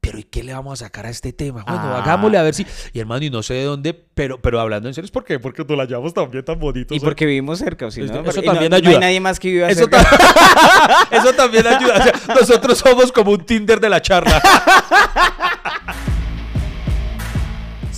pero 0.00 0.20
¿y 0.20 0.22
qué 0.22 0.44
le 0.44 0.52
vamos 0.52 0.80
a 0.80 0.84
sacar 0.84 1.04
a 1.06 1.10
este 1.10 1.32
tema? 1.32 1.64
Bueno, 1.64 1.80
Ah. 1.82 1.98
hagámosle 2.00 2.38
a 2.38 2.42
ver 2.42 2.54
si. 2.54 2.64
Y 2.92 3.00
hermano, 3.00 3.24
y 3.24 3.30
no 3.30 3.42
sé 3.42 3.54
de 3.54 3.64
dónde, 3.64 3.92
pero, 3.92 4.40
pero 4.40 4.60
hablando 4.60 4.86
en 4.88 4.94
serio, 4.94 5.06
es 5.06 5.10
porque, 5.10 5.40
porque 5.40 5.64
nos 5.64 5.76
la 5.76 5.84
llevamos 5.84 6.14
también 6.14 6.44
tan 6.44 6.60
bonito. 6.60 6.94
Y 6.94 7.00
porque 7.00 7.26
vivimos 7.26 7.58
cerca, 7.58 7.86
o 7.86 7.90
si 7.90 8.02
no, 8.02 8.20
Eso 8.22 8.40
también 8.42 8.70
no, 8.70 8.76
no 8.76 8.76
ayuda. 8.76 8.92
hay 8.92 8.98
nadie 9.00 9.20
más 9.20 9.40
que 9.40 9.50
viva 9.50 9.68
Eso, 9.68 9.80
cerca. 9.80 10.04
ta- 10.04 11.08
Eso 11.16 11.32
también 11.32 11.66
ayuda. 11.66 11.94
O 11.98 12.02
sea, 12.04 12.34
nosotros 12.36 12.78
somos 12.78 13.10
como 13.10 13.32
un 13.32 13.44
Tinder 13.44 13.80
de 13.80 13.88
la 13.88 14.00
charla. 14.00 14.40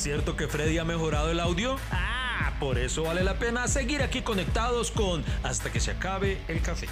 ¿Cierto 0.08 0.36
que 0.36 0.48
Freddy 0.48 0.78
ha 0.78 0.86
mejorado 0.86 1.30
el 1.30 1.38
audio? 1.38 1.76
Ah, 1.90 2.54
por 2.58 2.78
eso 2.78 3.02
vale 3.02 3.22
la 3.22 3.38
pena 3.38 3.68
seguir 3.68 4.00
aquí 4.00 4.22
conectados 4.22 4.90
con 4.90 5.22
Hasta 5.42 5.70
que 5.70 5.80
se 5.80 5.90
acabe 5.90 6.38
el 6.48 6.62
café. 6.62 6.88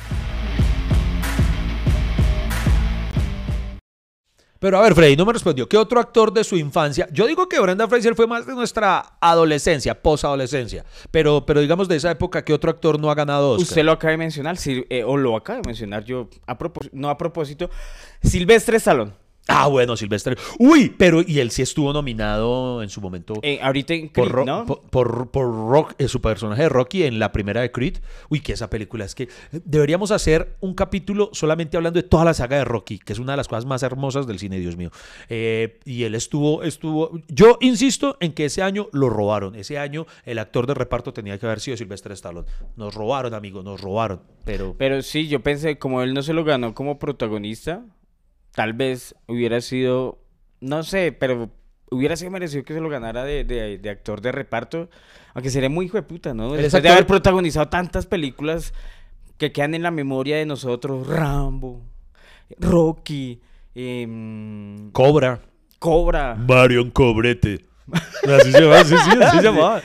Pero 4.59 4.79
a 4.79 4.83
ver, 4.83 4.95
Freddy, 4.95 5.17
no 5.17 5.25
me 5.25 5.33
respondió. 5.33 5.67
¿Qué 5.67 5.79
otro 5.79 5.99
actor 5.99 6.31
de 6.31 6.45
su 6.45 6.59
infancia? 6.59 7.09
Yo 7.11 7.27
digo 7.27 7.49
que 7.49 7.59
Brenda 7.59 7.89
Fraser 7.89 8.15
fue 8.15 8.27
más 8.27 8.47
de 8.47 8.53
nuestra 8.53 9.17
adolescencia, 9.19 10.03
posadolescencia. 10.03 10.85
Pero, 11.11 11.47
pero 11.47 11.63
digamos 11.63 11.89
de 11.89 11.97
esa 11.97 12.11
época, 12.11 12.45
¿qué 12.45 12.53
otro 12.53 12.71
actor 12.71 13.01
no 13.01 13.11
ha 13.11 13.15
ganado 13.15 13.53
Oscar? 13.53 13.63
Usted 13.63 13.85
lo 13.85 13.93
acaba 13.93 14.11
de 14.11 14.19
mencionar, 14.19 14.59
eh, 14.67 15.05
o 15.05 15.17
lo 15.17 15.37
acaba 15.37 15.61
de 15.63 15.69
mencionar 15.69 16.05
yo, 16.05 16.29
a 16.47 16.59
no 16.93 17.09
a 17.09 17.17
propósito, 17.17 17.71
Silvestre 18.23 18.77
Stallone. 18.77 19.26
Ah, 19.49 19.69
bueno, 19.69 19.97
Silvestre. 19.97 20.37
Uy, 20.59 20.93
pero 20.97 21.23
y 21.25 21.39
él 21.39 21.51
sí 21.53 21.63
estuvo 21.63 21.93
nominado 21.93 22.83
en 22.83 22.89
su 22.89 23.01
momento 23.01 23.35
Eh, 23.43 23.61
ahorita 23.63 23.95
en 23.95 24.09
por, 24.09 24.25
Creed, 24.25 24.33
Ro- 24.35 24.45
¿no? 24.45 24.67
por, 24.67 24.81
por- 24.91 25.31
por 25.31 25.47
Rock, 25.71 25.95
eh, 25.99 26.09
su 26.09 26.21
personaje 26.21 26.63
de 26.63 26.69
Rocky 26.69 27.05
en 27.05 27.19
la 27.21 27.31
primera 27.31 27.61
de 27.61 27.71
Creed. 27.71 27.99
Uy, 28.29 28.41
que 28.41 28.53
esa 28.55 28.69
película 28.69 29.05
es 29.05 29.15
que 29.15 29.29
deberíamos 29.53 30.11
hacer 30.11 30.57
un 30.61 30.75
capítulo 30.75 31.31
solamente 31.33 31.77
hablando 31.77 32.01
de 32.03 32.09
toda 32.09 32.25
la 32.25 32.35
saga 32.35 32.57
de 32.59 32.65
Rocky, 32.65 32.99
que 32.99 33.13
es 33.13 33.19
una 33.21 33.33
de 33.35 33.37
las 33.37 33.47
cosas 33.49 33.67
más 33.67 33.83
hermosas 33.85 34.27
del 34.27 34.39
cine, 34.41 34.59
Dios 34.59 34.77
mío. 34.77 34.91
Eh, 35.29 35.79
y 35.85 36.03
él 36.03 36.15
estuvo, 36.17 36.63
estuvo. 36.65 37.13
Yo 37.29 37.59
insisto 37.61 38.17
en 38.21 38.33
que 38.33 38.47
ese 38.47 38.63
año 38.63 38.89
lo 38.93 39.11
robaron. 39.11 39.55
Ese 39.55 39.79
año 39.79 40.07
el 40.25 40.39
actor 40.41 40.67
de 40.67 40.75
reparto 40.75 41.13
tenía 41.13 41.39
que 41.39 41.47
haber 41.47 41.61
sido 41.61 41.77
Silvestre 41.77 42.15
Stallone. 42.15 42.49
Nos 42.77 42.95
robaron, 42.95 43.33
amigo, 43.33 43.63
nos 43.63 43.81
robaron. 43.81 44.21
Pero. 44.45 44.75
Pero 44.77 45.03
sí, 45.03 45.29
yo 45.29 45.41
pensé, 45.41 45.79
como 45.79 46.03
él 46.03 46.15
no 46.15 46.23
se 46.23 46.33
lo 46.33 46.43
ganó 46.45 46.75
como 46.75 46.99
protagonista, 46.99 47.85
tal 48.57 48.73
vez 48.73 49.15
hubiera 49.29 49.61
sido, 49.61 50.19
no 50.61 50.83
sé, 50.83 51.13
pero 51.13 51.51
hubiera 51.93 52.17
sido 52.17 52.33
merecido 52.33 52.65
que 52.65 52.75
se 52.75 52.81
lo 52.81 52.89
ganara 52.89 53.23
de, 53.23 53.45
de- 53.45 53.79
de 53.79 53.91
actor 53.91 54.21
de 54.21 54.33
reparto, 54.33 54.91
aunque 55.35 55.51
sería 55.51 55.69
muy 55.71 55.87
hijo 55.87 55.99
de 55.99 56.03
puta, 56.03 56.35
¿no? 56.35 56.55
Después 56.55 56.83
de 56.83 56.89
haber 56.89 57.07
protagonizado 57.07 57.69
tantas 57.69 58.07
películas 58.07 58.75
que 59.39 59.53
quedan 59.53 59.75
en 59.75 59.83
la 59.85 59.93
memoria 59.93 60.37
de 60.37 60.47
nosotros, 60.47 61.07
Rambo, 61.07 61.83
Rocky, 62.59 63.41
em, 63.75 64.91
Cobra. 64.93 65.41
Cobra. 65.79 66.35
Marion 66.35 66.91
Cobrete. 66.91 67.61
Así 68.41 68.51
se 68.53 68.61
llama, 68.61 68.85
sí, 68.85 68.95
sí, 68.97 69.19
así 69.23 69.37
se 69.39 69.43
llamaba. 69.45 69.81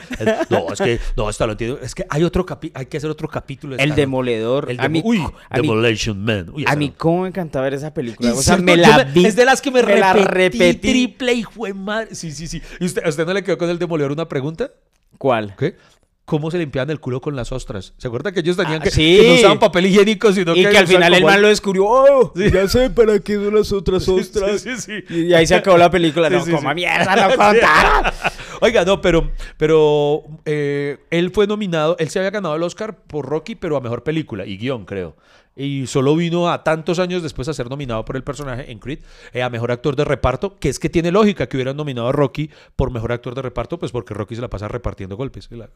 No, 0.50 0.72
es 0.72 0.78
que, 0.80 0.98
no, 1.16 1.30
está 1.30 1.46
lo 1.46 1.52
entiendo. 1.52 1.78
Es 1.80 1.94
que 1.94 2.04
hay 2.10 2.24
otro 2.24 2.44
capi 2.44 2.72
hay 2.74 2.86
que 2.86 2.96
hacer 2.96 3.08
otro 3.08 3.28
capítulo. 3.28 3.76
de 3.76 3.82
El. 3.82 3.94
Demoledor. 3.94 4.68
El 4.70 4.80
a 4.80 4.88
mí, 4.88 5.00
demo- 5.00 5.08
Uy, 5.08 5.18
a 5.18 5.58
mí- 5.58 5.68
Demolition 5.68 6.24
Man. 6.24 6.50
Uy, 6.52 6.64
a 6.66 6.74
mí 6.74 6.92
cómo 6.96 7.22
me 7.22 7.28
encantaba 7.28 7.64
ver 7.64 7.74
esa 7.74 7.94
película. 7.94 8.30
O 8.32 8.34
sea, 8.42 8.56
cierto, 8.56 8.64
me 8.64 8.76
la 8.76 9.04
vi. 9.04 9.24
Es 9.26 9.36
de 9.36 9.44
las 9.44 9.62
que 9.62 9.70
me, 9.70 9.82
me 9.84 9.96
la 9.96 10.12
repetí, 10.12 10.58
repetí. 10.58 10.90
triple 10.90 11.32
y 11.34 11.42
fue 11.44 11.72
madre. 11.72 12.14
Sí, 12.14 12.32
sí, 12.32 12.48
sí. 12.48 12.60
¿Y 12.80 12.84
usted, 12.86 13.04
a 13.04 13.08
usted 13.08 13.24
no 13.24 13.32
le 13.32 13.44
quedó 13.44 13.56
con 13.58 13.70
el 13.70 13.78
demoledor 13.78 14.10
una 14.12 14.26
pregunta? 14.28 14.70
¿Cuál? 15.18 15.54
¿Qué? 15.56 15.76
¿Cómo 16.24 16.50
se 16.52 16.58
limpiaban 16.58 16.88
el 16.90 17.00
culo 17.00 17.20
con 17.20 17.34
las 17.34 17.50
ostras? 17.50 17.94
¿Se 17.98 18.06
acuerda 18.06 18.30
que 18.30 18.40
ellos 18.40 18.56
tenían 18.56 18.80
Ah, 18.80 18.84
que, 18.84 18.90
sí. 18.92 19.18
que 19.20 19.28
no 19.28 19.34
usaban 19.34 19.58
papel 19.58 19.86
higiénico, 19.86 20.32
sino 20.32 20.54
Y 20.54 20.62
que 20.64 20.78
al 20.78 20.86
final 20.86 21.12
el 21.14 21.24
man 21.24 21.42
lo 21.42 21.48
descubrió. 21.48 21.84
¡Oh! 21.84 22.32
Sí. 22.36 22.44
Ya 22.52 22.68
sé 22.68 22.90
para 22.90 23.18
qué 23.18 23.34
son 23.34 23.54
las 23.54 23.72
otras 23.72 24.08
ostras. 24.08 24.62
Sí. 24.62 24.92
Y 25.10 25.34
ahí 25.34 25.46
se 25.46 25.56
acabó 25.56 25.76
la 25.78 25.90
película. 25.90 26.30
No, 26.30 26.44
como 26.46 26.72
mierda, 26.74 27.16
no 27.16 27.28
contaron. 27.36 28.12
Oiga, 28.60 28.84
no, 28.84 29.00
pero, 29.00 29.32
pero 29.56 30.22
eh, 30.44 30.98
él 31.10 31.30
fue 31.32 31.48
nominado, 31.48 31.96
él 31.98 32.08
se 32.08 32.20
había 32.20 32.30
ganado 32.30 32.54
el 32.54 32.62
Oscar 32.62 32.96
por 33.02 33.26
Rocky, 33.26 33.56
pero 33.56 33.76
a 33.76 33.80
mejor 33.80 34.04
película 34.04 34.46
y 34.46 34.56
guion, 34.58 34.84
creo. 34.84 35.16
Y 35.56 35.86
solo 35.86 36.16
vino 36.16 36.50
a 36.50 36.64
tantos 36.64 36.98
años 36.98 37.22
después 37.22 37.46
a 37.48 37.52
ser 37.52 37.68
nominado 37.68 38.04
por 38.06 38.16
el 38.16 38.22
personaje 38.24 38.70
en 38.72 38.78
Creed 38.78 39.00
eh, 39.34 39.42
a 39.42 39.50
mejor 39.50 39.70
actor 39.70 39.96
de 39.96 40.04
reparto, 40.04 40.56
que 40.58 40.68
es 40.70 40.78
que 40.78 40.88
tiene 40.88 41.10
lógica 41.10 41.46
que 41.48 41.56
hubieran 41.58 41.76
nominado 41.76 42.08
a 42.08 42.12
Rocky 42.12 42.48
por 42.74 42.90
mejor 42.90 43.12
actor 43.12 43.34
de 43.34 43.42
reparto, 43.42 43.78
pues 43.78 43.92
porque 43.92 44.14
Rocky 44.14 44.34
se 44.36 44.40
la 44.40 44.48
pasa 44.48 44.68
repartiendo 44.68 45.16
golpes. 45.16 45.48
La- 45.50 45.68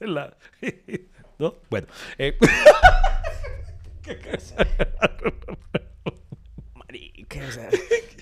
la- 0.00 0.36
¿No? 1.38 1.54
Bueno. 1.68 1.86
eh, 2.18 2.36
Marica, 6.74 7.40
o 7.46 7.52
sea, 7.52 7.68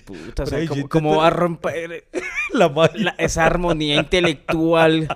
puta, 0.05 0.43
o 0.43 0.45
sea, 0.45 0.59
¿cómo, 0.89 1.17
va 1.17 1.27
a 1.27 1.29
romper 1.29 2.07
la 2.51 2.67
la- 2.95 3.15
esa 3.17 3.45
armonía 3.45 3.95
intelectual 3.95 5.07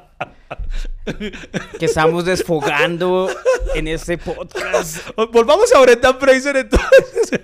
que 1.79 1.85
estamos 1.85 2.25
desfogando 2.25 3.29
en 3.75 3.87
este 3.87 4.17
podcast? 4.17 5.09
Volvamos 5.31 5.73
a 5.73 5.81
Brendan 5.81 6.19
Fraser 6.19 6.57
entonces. 6.57 7.39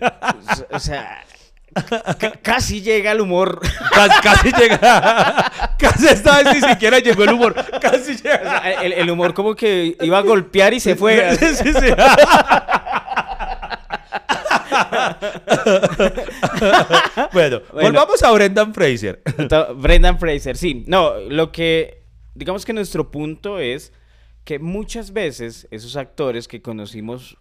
O 0.71 0.79
sea, 0.79 1.23
casi 2.41 2.81
llega 2.81 3.11
el 3.11 3.21
humor. 3.21 3.59
Casi, 3.91 4.21
casi 4.21 4.51
llega. 4.51 5.51
Casi 5.77 6.07
esta 6.07 6.41
vez 6.41 6.55
ni 6.55 6.61
siquiera 6.69 6.99
llegó 6.99 7.23
el 7.25 7.33
humor. 7.33 7.53
Casi 7.81 8.11
O 8.11 8.15
llega. 8.15 8.61
sea, 8.61 8.81
el, 8.81 8.93
el 8.93 9.09
humor 9.09 9.33
como 9.33 9.53
que 9.55 9.95
iba 10.01 10.17
a 10.17 10.21
golpear 10.21 10.73
y 10.73 10.79
se 10.79 10.95
fue. 10.95 11.35
Sí, 11.35 11.47
sí, 11.55 11.73
sí. 11.73 11.87
bueno, 17.33 17.61
Bueno. 17.71 17.89
volvamos 17.89 18.23
a 18.23 18.31
Brendan 18.31 18.73
Fraser. 18.73 19.21
Brendan 19.75 20.19
Fraser, 20.19 20.57
sí. 20.57 20.83
No, 20.87 21.19
lo 21.29 21.51
que, 21.51 22.03
digamos 22.33 22.65
que 22.65 22.73
nuestro 22.73 23.11
punto 23.11 23.59
es 23.59 23.91
que 24.43 24.59
muchas 24.59 25.11
veces 25.13 25.67
esos 25.71 25.95
actores 25.95 26.47
que 26.47 26.61
conocimos 26.61 27.37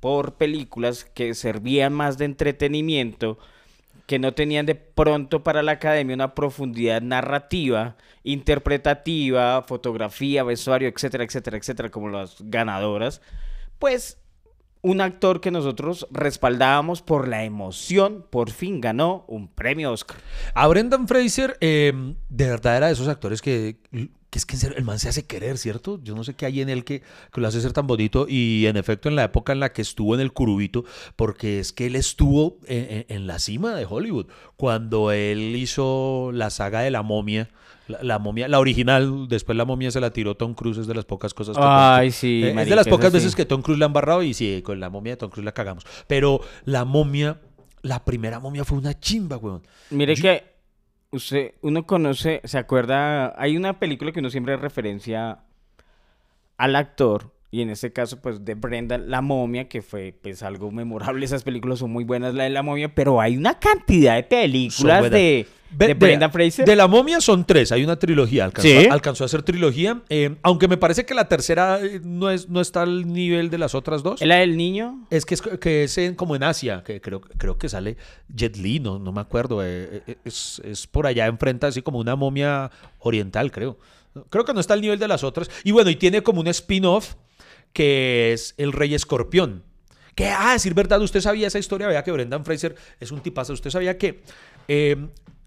por 0.00 0.34
películas 0.34 1.04
que 1.04 1.34
servían 1.34 1.92
más 1.92 2.18
de 2.18 2.24
entretenimiento, 2.24 3.38
que 4.06 4.18
no 4.18 4.32
tenían 4.32 4.64
de 4.64 4.74
pronto 4.74 5.42
para 5.42 5.62
la 5.62 5.72
academia 5.72 6.14
una 6.14 6.34
profundidad 6.34 7.02
narrativa, 7.02 7.96
interpretativa, 8.24 9.62
fotografía, 9.62 10.44
vestuario, 10.44 10.88
etcétera, 10.88 11.24
etcétera, 11.24 11.58
etcétera, 11.58 11.90
como 11.90 12.08
las 12.08 12.36
ganadoras, 12.40 13.20
pues 13.78 14.18
un 14.80 15.00
actor 15.00 15.40
que 15.40 15.50
nosotros 15.50 16.06
respaldábamos 16.10 17.02
por 17.02 17.28
la 17.28 17.44
emoción, 17.44 18.24
por 18.30 18.50
fin 18.50 18.80
ganó 18.80 19.24
un 19.26 19.48
premio 19.48 19.92
Oscar. 19.92 20.18
A 20.54 20.66
Brendan 20.68 21.08
Fraser, 21.08 21.56
eh, 21.60 21.92
de 22.28 22.48
verdad 22.48 22.76
era 22.76 22.86
de 22.86 22.92
esos 22.92 23.08
actores 23.08 23.42
que, 23.42 23.76
que 24.30 24.38
es 24.38 24.44
que 24.46 24.56
en 24.56 24.60
serio, 24.60 24.76
el 24.76 24.84
man 24.84 24.98
se 24.98 25.08
hace 25.08 25.24
querer, 25.24 25.56
¿cierto? 25.56 25.98
Yo 26.02 26.14
no 26.14 26.22
sé 26.22 26.34
qué 26.34 26.44
hay 26.46 26.60
en 26.60 26.68
él 26.68 26.84
que, 26.84 27.00
que 27.32 27.40
lo 27.40 27.48
hace 27.48 27.60
ser 27.62 27.72
tan 27.72 27.86
bonito 27.86 28.26
y 28.28 28.66
en 28.66 28.76
efecto 28.76 29.08
en 29.08 29.16
la 29.16 29.24
época 29.24 29.52
en 29.52 29.60
la 29.60 29.72
que 29.72 29.80
estuvo 29.82 30.14
en 30.14 30.20
el 30.20 30.32
curubito, 30.32 30.84
porque 31.16 31.60
es 31.60 31.72
que 31.72 31.86
él 31.86 31.96
estuvo 31.96 32.58
en, 32.66 32.86
en- 32.90 33.06
en 33.08 33.26
la 33.26 33.38
cima 33.38 33.74
de 33.74 33.86
Hollywood, 33.88 34.26
cuando 34.56 35.12
él 35.12 35.56
hizo 35.56 36.30
la 36.34 36.50
saga 36.50 36.80
de 36.80 36.90
la 36.90 37.02
momia. 37.02 37.48
La, 37.86 38.02
la 38.02 38.18
momia, 38.18 38.48
la 38.48 38.58
original, 38.60 39.28
después 39.28 39.56
la 39.56 39.64
momia 39.64 39.90
se 39.90 39.98
la 39.98 40.10
tiró 40.10 40.34
Tom 40.34 40.52
Cruise, 40.52 40.76
es 40.76 40.86
de 40.86 40.94
las 40.94 41.06
pocas 41.06 41.32
cosas 41.32 41.56
que 41.56 41.62
Ay, 41.64 42.10
sí, 42.10 42.42
eh, 42.44 42.54
es 42.60 42.68
de 42.68 42.76
las 42.76 42.86
pocas 42.86 43.10
sí. 43.10 43.14
veces 43.14 43.34
que 43.34 43.46
Tom 43.46 43.62
Cruise 43.62 43.78
la 43.78 43.86
ha 43.86 43.88
embarrado 43.88 44.22
y 44.22 44.34
sí, 44.34 44.60
con 44.62 44.78
la 44.78 44.90
momia 44.90 45.14
de 45.14 45.16
Tom 45.16 45.30
Cruise 45.30 45.46
la 45.46 45.52
cagamos. 45.52 45.86
Pero 46.06 46.42
la 46.66 46.84
momia, 46.84 47.40
la 47.80 48.04
primera 48.04 48.40
momia 48.40 48.66
fue 48.66 48.76
una 48.76 49.00
chimba, 49.00 49.38
weón. 49.38 49.62
Mire 49.88 50.14
Yo- 50.16 50.20
que 50.22 50.57
usted, 51.10 51.54
uno 51.62 51.86
conoce, 51.86 52.40
se 52.44 52.58
acuerda, 52.58 53.40
hay 53.40 53.56
una 53.56 53.78
película 53.78 54.12
que 54.12 54.20
uno 54.20 54.30
siempre 54.30 54.56
referencia 54.56 55.44
al 56.56 56.76
actor, 56.76 57.32
y 57.50 57.62
en 57.62 57.70
este 57.70 57.92
caso, 57.92 58.20
pues, 58.20 58.44
de 58.44 58.54
Brendan, 58.54 59.10
La 59.10 59.20
Momia, 59.22 59.68
que 59.68 59.80
fue, 59.82 60.14
pues, 60.22 60.42
algo 60.42 60.70
memorable, 60.70 61.24
esas 61.24 61.42
películas 61.42 61.78
son 61.78 61.90
muy 61.90 62.04
buenas, 62.04 62.34
la 62.34 62.44
de 62.44 62.50
La 62.50 62.62
Momia, 62.62 62.94
pero 62.94 63.20
hay 63.20 63.36
una 63.36 63.58
cantidad 63.58 64.16
de 64.16 64.22
películas 64.24 65.10
de, 65.10 65.46
de 65.70 65.94
Brendan 65.94 66.30
Fraser. 66.30 66.66
De 66.66 66.76
la 66.76 66.86
momia 66.88 67.20
son 67.22 67.44
tres, 67.46 67.72
hay 67.72 67.84
una 67.84 67.98
trilogía, 67.98 68.44
alcanzó, 68.44 68.68
Sí. 68.68 68.86
alcanzó 68.90 69.24
a 69.24 69.28
ser 69.28 69.42
trilogía, 69.42 70.02
eh, 70.10 70.36
aunque 70.42 70.68
me 70.68 70.76
parece 70.76 71.06
que 71.06 71.14
la 71.14 71.26
tercera 71.28 71.78
eh, 71.82 72.00
no, 72.04 72.30
es, 72.30 72.48
no 72.50 72.60
está 72.60 72.82
al 72.82 73.10
nivel 73.12 73.48
de 73.50 73.56
las 73.58 73.74
otras 73.74 74.02
dos. 74.02 74.20
¿Es 74.20 74.28
la 74.28 74.36
del 74.36 74.56
niño? 74.56 75.06
Es 75.10 75.24
que 75.24 75.34
es, 75.34 75.40
que 75.42 75.84
es 75.84 75.96
en- 75.98 76.14
como 76.16 76.36
en 76.36 76.42
Asia, 76.42 76.82
que 76.84 77.00
creo, 77.00 77.20
creo 77.22 77.56
que 77.58 77.68
sale 77.70 77.96
Jet 78.34 78.56
Li, 78.58 78.78
no, 78.80 78.98
no 78.98 79.10
me 79.12 79.20
acuerdo, 79.22 79.60
eh, 79.64 80.02
es, 80.24 80.60
es 80.64 80.86
por 80.86 81.06
allá 81.06 81.26
enfrente 81.26 81.66
así 81.66 81.80
como 81.82 81.98
una 81.98 82.14
momia 82.16 82.70
oriental, 82.98 83.50
creo. 83.50 83.78
Creo 84.30 84.44
que 84.44 84.52
no 84.54 84.60
está 84.60 84.74
al 84.74 84.80
nivel 84.80 84.98
de 84.98 85.06
las 85.06 85.22
otras. 85.22 85.48
Y 85.64 85.70
bueno, 85.70 85.90
y 85.90 85.96
tiene 85.96 86.22
como 86.22 86.40
un 86.40 86.48
spin-off 86.48 87.14
que 87.78 88.32
es 88.32 88.54
El 88.56 88.72
Rey 88.72 88.92
Escorpión. 88.92 89.62
Que, 90.16 90.30
ah, 90.30 90.52
decir 90.54 90.74
verdad, 90.74 91.00
usted 91.00 91.20
sabía 91.20 91.46
esa 91.46 91.60
historia, 91.60 91.86
vea 91.86 92.02
que 92.02 92.10
Brendan 92.10 92.44
Fraser 92.44 92.74
es 92.98 93.12
un 93.12 93.20
tipazo. 93.20 93.52
Usted 93.52 93.70
sabía 93.70 93.98
que, 93.98 94.20
eh, 94.66 94.96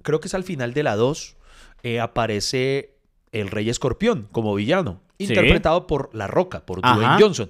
creo 0.01 0.21
que 0.21 0.29
es 0.29 0.33
al 0.33 0.45
final 0.45 0.73
de 0.73 0.83
la 0.83 0.95
2, 0.95 1.35
eh, 1.83 1.99
aparece 1.99 2.95
el 3.33 3.49
Rey 3.49 3.69
Escorpión 3.69 4.29
como 4.31 4.55
villano, 4.55 5.01
Sí. 5.19 5.25
interpretado 5.25 5.87
por 5.87 6.09
La 6.13 6.27
Roca, 6.27 6.65
por. 6.65 6.79
Dwayne 6.81 7.17
Johnson. 7.19 7.49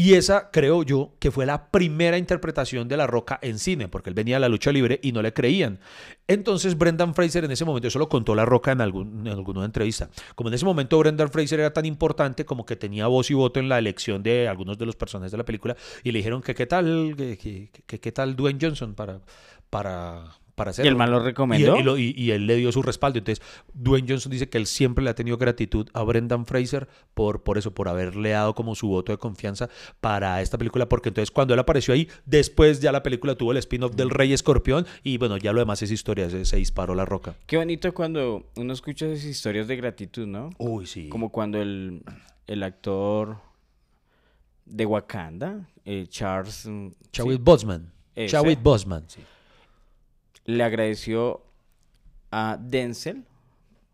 Y 0.00 0.14
esa, 0.14 0.52
creo 0.52 0.84
yo, 0.84 1.16
que 1.18 1.32
fue 1.32 1.44
la 1.44 1.72
primera 1.72 2.18
interpretación 2.18 2.86
de 2.86 2.96
La 2.96 3.08
Roca 3.08 3.40
en 3.42 3.58
cine, 3.58 3.88
porque 3.88 4.10
él 4.10 4.14
venía 4.14 4.36
a 4.36 4.38
la 4.38 4.48
lucha 4.48 4.70
libre 4.70 5.00
y 5.02 5.10
no 5.10 5.22
le 5.22 5.32
creían. 5.32 5.80
Entonces, 6.28 6.78
Brendan 6.78 7.16
Fraser 7.16 7.44
en 7.44 7.50
ese 7.50 7.64
momento, 7.64 7.88
eso 7.88 7.98
lo 7.98 8.08
contó 8.08 8.36
La 8.36 8.44
Roca 8.44 8.70
en, 8.70 8.80
algún, 8.80 9.26
en 9.26 9.32
alguna 9.32 9.64
entrevista, 9.64 10.08
como 10.36 10.50
en 10.50 10.54
ese 10.54 10.64
momento 10.64 10.96
Brendan 11.00 11.32
Fraser 11.32 11.58
era 11.58 11.72
tan 11.72 11.84
importante 11.84 12.44
como 12.44 12.64
que 12.64 12.76
tenía 12.76 13.08
voz 13.08 13.28
y 13.32 13.34
voto 13.34 13.58
en 13.58 13.68
la 13.68 13.76
elección 13.76 14.22
de 14.22 14.46
algunos 14.46 14.78
de 14.78 14.86
los 14.86 14.94
personajes 14.94 15.32
de 15.32 15.38
la 15.38 15.44
película, 15.44 15.76
y 16.04 16.12
le 16.12 16.18
dijeron 16.20 16.42
que 16.42 16.54
qué 16.54 16.66
tal, 16.66 17.14
que, 17.16 17.68
que- 17.84 18.12
tal 18.12 18.36
Dwayne 18.36 18.60
Johnson 18.62 18.94
para, 18.94 19.20
para, 19.68 20.38
para 20.58 20.70
hacerlo. 20.72 20.86
¿Y 20.86 20.90
el 20.90 20.96
man 20.96 21.10
lo 21.10 21.20
recomendó? 21.20 21.76
Y, 21.76 21.80
y 21.80 21.82
lo- 21.82 21.96
y- 21.98 22.14
y 22.16 22.30
él 22.32 22.46
le 22.46 22.56
dio 22.56 22.70
su 22.72 22.82
respaldo. 22.82 23.18
Entonces, 23.18 23.42
Dwayne 23.72 24.06
Johnson 24.06 24.30
dice 24.30 24.50
que 24.50 24.58
él 24.58 24.66
siempre 24.66 25.02
le 25.02 25.08
ha 25.10 25.14
tenido 25.14 25.38
gratitud 25.38 25.88
a 25.94 26.02
Brendan 26.02 26.44
Fraser 26.44 26.88
por, 27.14 27.42
por 27.42 27.56
eso, 27.56 27.72
por 27.72 27.88
haberle 27.88 28.30
dado 28.30 28.54
como 28.54 28.74
su 28.74 28.88
voto 28.88 29.12
de 29.12 29.18
confianza 29.18 29.70
para 30.00 30.42
esta 30.42 30.58
película, 30.58 30.88
porque 30.88 31.08
entonces 31.08 31.30
cuando 31.30 31.54
él 31.54 31.60
apareció 31.60 31.94
ahí, 31.94 32.08
después 32.26 32.80
ya 32.80 32.92
la 32.92 33.02
película 33.02 33.34
tuvo 33.36 33.52
el 33.52 33.58
spin-off 33.58 33.94
del 33.94 34.10
Rey 34.10 34.32
Escorpión 34.34 34.86
y 35.02 35.16
bueno, 35.16 35.36
ya 35.38 35.52
lo 35.52 35.60
demás 35.60 35.80
es 35.82 35.90
historia, 35.90 36.28
se, 36.28 36.44
se 36.44 36.56
disparó 36.58 36.94
la 36.94 37.04
roca. 37.04 37.34
Qué 37.46 37.56
bonito 37.56 37.94
cuando 37.94 38.44
uno 38.56 38.72
escucha 38.72 39.06
esas 39.06 39.24
historias 39.24 39.68
de 39.68 39.76
gratitud, 39.76 40.26
¿no? 40.26 40.50
Uy, 40.58 40.86
sí. 40.86 41.08
Como 41.08 41.30
cuando 41.30 41.62
el, 41.62 42.02
el 42.46 42.62
actor 42.64 43.36
de 44.66 44.84
Wakanda, 44.86 45.66
eh, 45.84 46.06
Charles, 46.08 46.66
mm, 46.66 46.88
Chadwick 47.12 47.38
sí. 47.38 47.42
Ese. 48.14 48.32
Chadwick 48.32 48.62
Boseman, 48.62 49.04
sí. 49.08 49.20
Le 50.48 50.64
agradeció 50.64 51.42
a 52.30 52.56
Denzel 52.58 53.24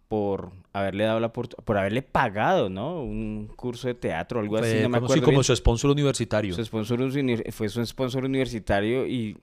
por 0.07 0.53
haberle 0.73 1.03
dado 1.05 1.19
la 1.19 1.33
oportu- 1.33 1.57
por 1.65 1.77
haberle 1.77 2.03
pagado, 2.03 2.69
¿no? 2.71 3.03
Un 3.03 3.49
curso 3.57 3.89
de 3.89 3.95
teatro 3.95 4.39
o 4.39 4.43
algo 4.43 4.59
así, 4.59 4.71
Fue 4.71 4.83
no 4.83 4.89
me 4.89 4.99
como, 4.99 5.09
sí, 5.09 5.13
acuerdo. 5.15 5.25
como 5.25 5.37
bien. 5.39 5.45
su 5.45 5.57
sponsor 5.57 5.91
universitario. 5.91 6.55
Su 6.55 6.65
sponsor 6.65 7.01
fue 7.51 7.69
su 7.69 7.85
sponsor 7.85 8.25
universitario 8.25 9.05
y, 9.05 9.37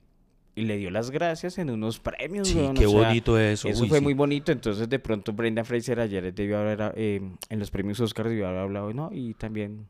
y 0.54 0.62
le 0.62 0.78
dio 0.78 0.90
las 0.90 1.10
gracias 1.10 1.58
en 1.58 1.68
unos 1.68 1.98
premios. 2.00 2.48
Sí, 2.48 2.58
qué 2.74 2.86
o 2.86 2.90
sea, 2.90 3.08
bonito 3.08 3.38
eso. 3.38 3.68
Eso 3.68 3.82
uy, 3.82 3.88
fue 3.90 3.98
sí. 3.98 4.04
muy 4.04 4.14
bonito. 4.14 4.50
Entonces, 4.50 4.88
de 4.88 4.98
pronto, 4.98 5.34
Brenda 5.34 5.64
Fraser 5.64 6.00
ayer 6.00 6.32
debió 6.32 6.58
haber, 6.60 6.94
eh, 6.96 7.20
en 7.50 7.58
los 7.58 7.70
premios 7.70 8.00
Oscar, 8.00 8.26
debió 8.28 8.48
haber 8.48 8.60
hablado, 8.60 8.92
¿no? 8.94 9.10
Y 9.12 9.34
también. 9.34 9.86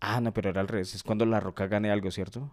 Ah, 0.00 0.20
no, 0.22 0.32
pero 0.32 0.48
era 0.48 0.62
al 0.62 0.68
revés. 0.68 0.94
Es 0.94 1.02
cuando 1.02 1.26
La 1.26 1.40
Roca 1.40 1.66
gane 1.66 1.90
algo, 1.90 2.10
¿cierto? 2.10 2.50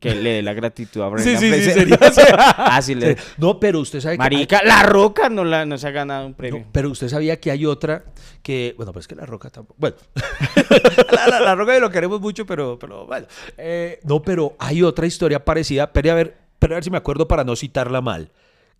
Que 0.00 0.14
le 0.14 0.30
dé 0.34 0.42
la 0.42 0.54
gratitud 0.54 1.02
a 1.02 1.08
Brenda 1.08 1.30
sí, 1.30 1.36
sí, 1.36 1.50
Fraser. 1.70 2.12
sería- 2.14 2.36
ah, 2.56 2.80
sí, 2.80 2.94
le... 2.94 3.16
No, 3.36 3.60
pero 3.60 3.80
usted 3.80 4.00
sabe 4.00 4.14
que... 4.14 4.18
Marica, 4.18 4.62
La 4.64 4.82
Roca 4.84 5.28
no, 5.28 5.44
la, 5.44 5.66
no 5.66 5.76
se 5.76 5.86
ha 5.86 5.90
ganado 5.90 6.26
un 6.26 6.32
premio. 6.34 6.60
No, 6.60 6.66
pero 6.72 6.90
usted 6.90 7.08
sabía 7.08 7.38
que 7.38 7.50
hay 7.50 7.66
otra 7.66 8.04
que, 8.42 8.72
bueno, 8.78 8.92
pues 8.94 9.04
es 9.04 9.08
que 9.08 9.14
la 9.16 9.26
roca 9.26 9.50
tampoco. 9.50 9.76
Bueno, 9.78 9.96
la, 11.12 11.26
la- 11.28 11.40
la 11.40 11.54
roca 11.54 11.78
lo 11.78 11.90
queremos 11.90 12.20
mucho, 12.22 12.46
pero, 12.46 12.78
pero 12.78 13.06
bueno. 13.06 13.26
Eh, 13.58 14.00
no, 14.04 14.22
pero 14.22 14.56
hay 14.58 14.82
otra 14.82 15.06
historia 15.06 15.44
parecida. 15.44 15.92
Pero 15.92 16.12
a 16.12 16.14
ver, 16.14 16.36
pero 16.58 16.74
a 16.74 16.76
ver 16.76 16.84
si 16.84 16.90
me 16.90 16.96
acuerdo 16.98 17.28
para 17.28 17.44
no 17.44 17.54
citarla 17.54 18.00
mal. 18.00 18.30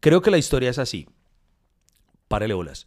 Creo 0.01 0.23
que 0.23 0.31
la 0.31 0.39
historia 0.39 0.71
es 0.71 0.79
así. 0.79 1.09
Párele 2.29 2.55
bolas. 2.55 2.87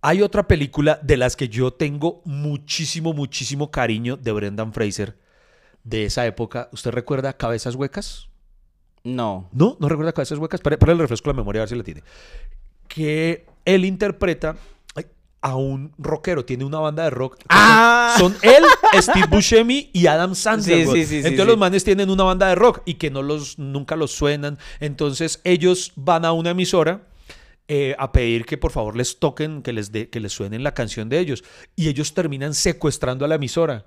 Hay 0.00 0.22
otra 0.22 0.46
película 0.48 0.98
de 1.02 1.16
las 1.16 1.36
que 1.36 1.48
yo 1.48 1.72
tengo 1.72 2.22
muchísimo, 2.24 3.12
muchísimo 3.12 3.70
cariño 3.70 4.16
de 4.16 4.32
Brendan 4.32 4.72
Fraser 4.72 5.16
de 5.84 6.04
esa 6.04 6.26
época. 6.26 6.68
¿Usted 6.72 6.90
recuerda 6.90 7.32
Cabezas 7.32 7.74
Huecas? 7.74 8.28
No. 9.04 9.48
No, 9.52 9.76
no 9.80 9.88
recuerda 9.88 10.12
cabezas 10.12 10.38
huecas. 10.38 10.60
Para, 10.60 10.78
para 10.78 10.92
el 10.92 10.98
refresco 10.98 11.28
la 11.30 11.34
memoria, 11.34 11.60
a 11.60 11.64
ver 11.64 11.68
si 11.70 11.74
la 11.74 11.82
tiene. 11.82 12.02
Que 12.86 13.46
él 13.64 13.84
interpreta 13.84 14.56
a 15.44 15.56
un 15.56 15.92
rockero, 15.98 16.44
tiene 16.44 16.64
una 16.64 16.78
banda 16.78 17.02
de 17.02 17.10
rock. 17.10 17.36
Ah. 17.48 18.14
Son 18.16 18.36
él, 18.42 18.62
Steve 19.00 19.26
Buscemi 19.28 19.90
y 19.92 20.06
Adam 20.06 20.36
Sandler. 20.36 20.86
Sí, 20.86 20.92
sí, 20.92 21.06
sí, 21.06 21.16
Entonces 21.16 21.46
los 21.46 21.58
manes 21.58 21.82
tienen 21.82 22.10
una 22.10 22.22
banda 22.22 22.46
de 22.46 22.54
rock 22.54 22.82
y 22.84 22.94
que 22.94 23.10
no 23.10 23.22
los, 23.22 23.58
nunca 23.58 23.96
los 23.96 24.12
suenan. 24.12 24.56
Entonces 24.78 25.40
ellos 25.42 25.92
van 25.96 26.24
a 26.24 26.30
una 26.30 26.50
emisora. 26.50 27.08
eh, 27.68 27.94
a 27.98 28.12
pedir 28.12 28.44
que 28.44 28.58
por 28.58 28.70
favor 28.70 28.96
les 28.96 29.18
toquen, 29.18 29.62
que 29.62 29.72
les, 29.72 29.90
de, 29.90 30.10
que 30.10 30.20
les 30.20 30.32
suenen 30.32 30.62
la 30.62 30.74
canción 30.74 31.08
de 31.08 31.18
ellos. 31.18 31.42
Y 31.74 31.88
ellos 31.88 32.14
terminan 32.14 32.54
secuestrando 32.54 33.24
a 33.24 33.28
la 33.28 33.36
emisora 33.36 33.84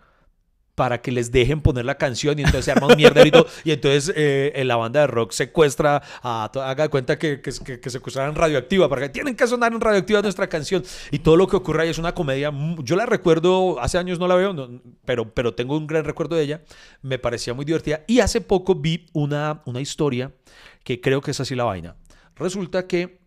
para 0.75 1.01
que 1.01 1.11
les 1.11 1.31
dejen 1.31 1.61
poner 1.61 1.85
la 1.85 1.97
canción 1.97 2.37
y 2.37 2.43
entonces 2.43 2.65
se 2.65 2.71
arma 2.71 2.87
un 2.87 2.97
mierdero 2.97 3.45
y 3.63 3.71
entonces 3.71 4.13
eh, 4.15 4.61
la 4.65 4.75
banda 4.75 5.01
de 5.01 5.07
rock 5.07 5.31
secuestra 5.31 6.03
a... 6.21 6.51
Haga 6.53 6.83
de 6.83 6.89
cuenta 6.89 7.17
que, 7.17 7.41
que, 7.41 7.51
que, 7.63 7.79
que 7.79 7.89
secuestraron 7.89 8.35
radioactiva 8.35 8.89
para 8.89 9.03
que 9.03 9.09
tienen 9.09 9.35
que 9.35 9.47
sonar 9.47 9.73
en 9.73 9.79
radioactiva 9.79 10.21
nuestra 10.21 10.47
canción. 10.47 10.83
Y 11.11 11.19
todo 11.19 11.37
lo 11.37 11.47
que 11.47 11.55
ocurre 11.55 11.83
ahí 11.83 11.89
es 11.89 11.97
una 11.97 12.13
comedia. 12.13 12.51
Yo 12.79 12.95
la 12.95 13.05
recuerdo, 13.05 13.79
hace 13.79 13.97
años 13.97 14.19
no 14.19 14.27
la 14.27 14.35
veo, 14.35 14.81
pero, 15.05 15.33
pero 15.33 15.53
tengo 15.53 15.77
un 15.77 15.87
gran 15.87 16.03
recuerdo 16.03 16.35
de 16.35 16.43
ella. 16.43 16.61
Me 17.01 17.19
parecía 17.19 17.53
muy 17.53 17.65
divertida. 17.65 18.03
Y 18.07 18.19
hace 18.19 18.41
poco 18.41 18.75
vi 18.75 19.07
una, 19.13 19.61
una 19.65 19.79
historia 19.81 20.31
que 20.83 20.99
creo 20.99 21.21
que 21.21 21.31
es 21.31 21.39
así 21.39 21.55
la 21.55 21.63
vaina. 21.63 21.95
Resulta 22.35 22.87
que 22.87 23.19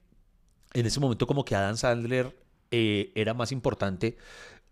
en 0.75 0.87
ese 0.87 1.01
momento 1.01 1.27
como 1.27 1.45
que 1.45 1.55
Adam 1.55 1.77
Sandler 1.77 2.37
eh, 2.71 3.13
era 3.15 3.33
más 3.33 3.53
importante 3.53 4.19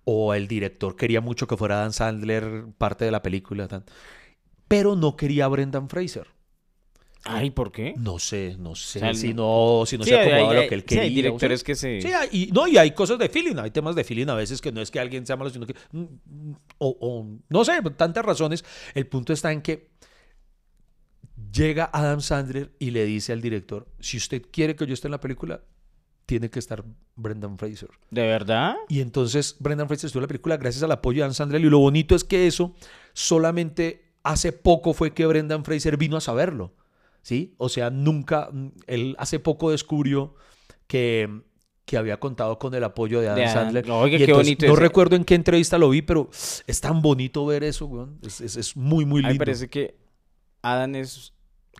o 0.08 0.32
el 0.34 0.46
director 0.48 0.94
quería 0.96 1.20
mucho 1.20 1.46
que 1.46 1.56
fuera 1.56 1.80
Adam 1.80 1.92
Sandler 1.92 2.64
parte 2.78 3.04
de 3.04 3.10
la 3.10 3.22
película, 3.22 3.66
tan, 3.68 3.84
pero 4.68 4.94
no 4.96 5.16
quería 5.16 5.44
a 5.44 5.48
Brendan 5.48 5.88
Fraser. 5.88 6.28
Ay, 7.28 7.50
¿por 7.50 7.72
qué? 7.72 7.92
No 7.98 8.20
sé, 8.20 8.54
no 8.56 8.76
sé 8.76 9.00
O 9.00 9.00
sea, 9.00 9.12
si 9.14 9.34
no- 9.34 9.82
si 9.84 9.98
no 9.98 10.04
Sí, 10.04 10.10
se 10.10 10.16
hay- 10.16 10.28
acomodaba 10.28 10.50
hay- 10.52 10.62
lo 10.62 10.68
que 10.68 10.74
él 10.76 10.80
sí, 10.82 10.86
quería. 10.86 11.02
hay 11.02 11.08
o 11.08 11.10
sea, 11.10 11.22
directores 11.22 11.64
que 11.64 11.74
se... 11.74 12.00
Sí, 12.00 12.12
hay- 12.12 12.28
y, 12.30 12.46
no, 12.52 12.68
y 12.68 12.78
hay 12.78 12.92
cosas 12.92 13.18
de 13.18 13.28
feeling, 13.28 13.56
hay 13.56 13.72
temas 13.72 13.96
de 13.96 14.04
feeling 14.04 14.28
a 14.28 14.34
veces 14.36 14.60
que 14.60 14.70
no 14.70 14.80
es 14.80 14.92
que 14.92 15.00
alguien 15.00 15.26
sea 15.26 15.36
malo, 15.36 15.50
sino 15.50 15.66
que... 15.66 15.74
mm, 15.90 16.02
mm, 16.02 16.52
O, 16.78 16.96
o 17.00 17.26
no 17.48 17.64
sé, 17.64 17.72
tantas 17.96 18.24
razones. 18.24 18.64
El 18.94 19.08
punto 19.08 19.32
está 19.32 19.50
en 19.50 19.60
que 19.60 19.88
llega 21.52 21.90
Adam 21.92 22.20
Sandler 22.20 22.72
y 22.78 22.90
le 22.92 23.04
dice 23.04 23.32
al 23.32 23.40
director, 23.40 23.88
si 23.98 24.16
usted 24.18 24.42
quiere 24.50 24.76
que 24.76 24.86
yo 24.86 24.94
esté 24.94 25.08
en 25.08 25.12
la 25.12 25.20
película, 25.20 25.62
tiene 26.26 26.50
que 26.50 26.58
estar 26.58 26.84
Brendan 27.14 27.56
Fraser. 27.58 27.88
¿De 28.10 28.22
verdad? 28.26 28.74
Y 28.88 29.00
entonces 29.00 29.56
Brendan 29.60 29.86
Fraser 29.88 30.08
estuvo 30.08 30.20
en 30.20 30.24
la 30.24 30.28
película 30.28 30.56
gracias 30.56 30.82
al 30.82 30.92
apoyo 30.92 31.18
de 31.18 31.24
Adam 31.24 31.34
Sandler. 31.34 31.60
Y 31.62 31.70
lo 31.70 31.78
bonito 31.78 32.14
es 32.14 32.24
que 32.24 32.46
eso 32.46 32.74
solamente 33.12 34.04
hace 34.22 34.52
poco 34.52 34.92
fue 34.92 35.12
que 35.14 35.24
Brendan 35.26 35.64
Fraser 35.64 35.96
vino 35.96 36.16
a 36.16 36.20
saberlo. 36.20 36.72
¿Sí? 37.22 37.54
O 37.58 37.68
sea, 37.68 37.90
nunca, 37.90 38.50
mm, 38.52 38.68
él 38.86 39.16
hace 39.18 39.40
poco 39.40 39.72
descubrió 39.72 40.34
que, 40.86 41.40
que 41.84 41.96
había 41.96 42.20
contado 42.20 42.58
con 42.58 42.72
el 42.74 42.84
apoyo 42.84 43.20
de 43.20 43.28
Adam 43.28 43.40
Adam- 43.42 43.52
Sandler. 43.52 43.90
Oiga, 43.90 44.14
Y 44.14 44.18
qué 44.18 44.24
entonces, 44.24 44.46
bonito 44.46 44.66
No 44.66 44.72
ese- 44.74 44.80
recuerdo 44.82 45.16
en 45.16 45.24
qué 45.24 45.34
entrevista 45.34 45.76
lo 45.78 45.90
vi, 45.90 46.02
pero 46.02 46.28
es 46.66 46.80
tan 46.80 47.02
bonito 47.02 47.44
ver 47.46 47.64
eso, 47.64 47.86
weón. 47.86 48.18
Es, 48.22 48.40
es- 48.40 48.56
es 48.56 48.76
muy, 48.76 49.04
muy 49.04 49.20
A 49.20 49.22
mí 49.22 49.28
lindo. 49.30 49.42
me 49.42 49.46
parece 49.46 49.68
que 49.68 49.96
Adam 50.62 50.94
es, 50.96 51.32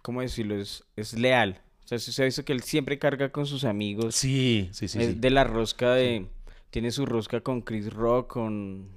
¿cómo 0.03 0.21
decirlo? 0.21 0.57
Es, 0.57 0.85
es 0.97 1.15
leal. 1.15 1.61
O 1.87 1.89
sea, 1.89 1.99
se 2.01 2.21
ha 2.21 2.25
visto 2.25 2.45
que 2.45 2.53
él 2.53 2.63
siempre 2.63 2.99
carga 2.99 3.31
con 3.31 3.47
sus 3.47 3.63
amigos. 3.65 4.17
Sí, 4.17 4.69
sí, 4.73 4.89
sí. 4.89 4.99
es 4.99 5.07
sí. 5.07 5.15
de 5.15 5.31
la 5.31 5.45
rosca 5.45 5.95
de... 5.95 6.27
Tiene 6.71 6.91
su 6.91 7.07
rosca 7.07 7.41
con 7.41 7.63
Chris 7.63 7.93
Rock, 7.93 8.33
con... 8.33 8.89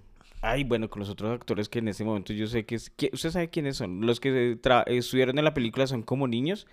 Ay, 0.41 0.63
bueno, 0.63 0.89
con 0.89 1.01
los 1.01 1.09
otros 1.09 1.31
actores 1.31 1.69
que 1.69 1.79
en 1.79 1.87
ese 1.89 2.03
momento 2.03 2.33
yo 2.33 2.47
sé 2.47 2.65
que 2.65 2.73
es... 2.73 2.91
¿Qui- 2.97 3.11
¿Usted 3.13 3.29
sabe 3.29 3.49
quiénes 3.49 3.77
son? 3.77 4.01
Los 4.01 4.19
que 4.19 4.59
tra- 4.59 4.85
estuvieron 4.87 5.37
en 5.37 5.45
la 5.45 5.53
película 5.53 5.85
son 5.85 6.01
como 6.01 6.27
niños. 6.27 6.65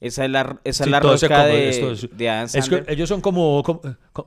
Esa 0.00 0.24
es 0.24 0.30
la, 0.32 0.58
esa 0.64 0.82
es 0.82 0.90
la 0.90 0.98
rosca 0.98 1.44
de, 1.44 1.68
esto 1.68 1.92
es- 1.92 2.08
de 2.16 2.28
Adam 2.28 2.46
Es 2.46 2.52
que 2.54 2.60
Sandler. 2.62 2.84
ellos 2.88 3.08
son 3.08 3.20
como, 3.20 3.62
como, 3.62 3.80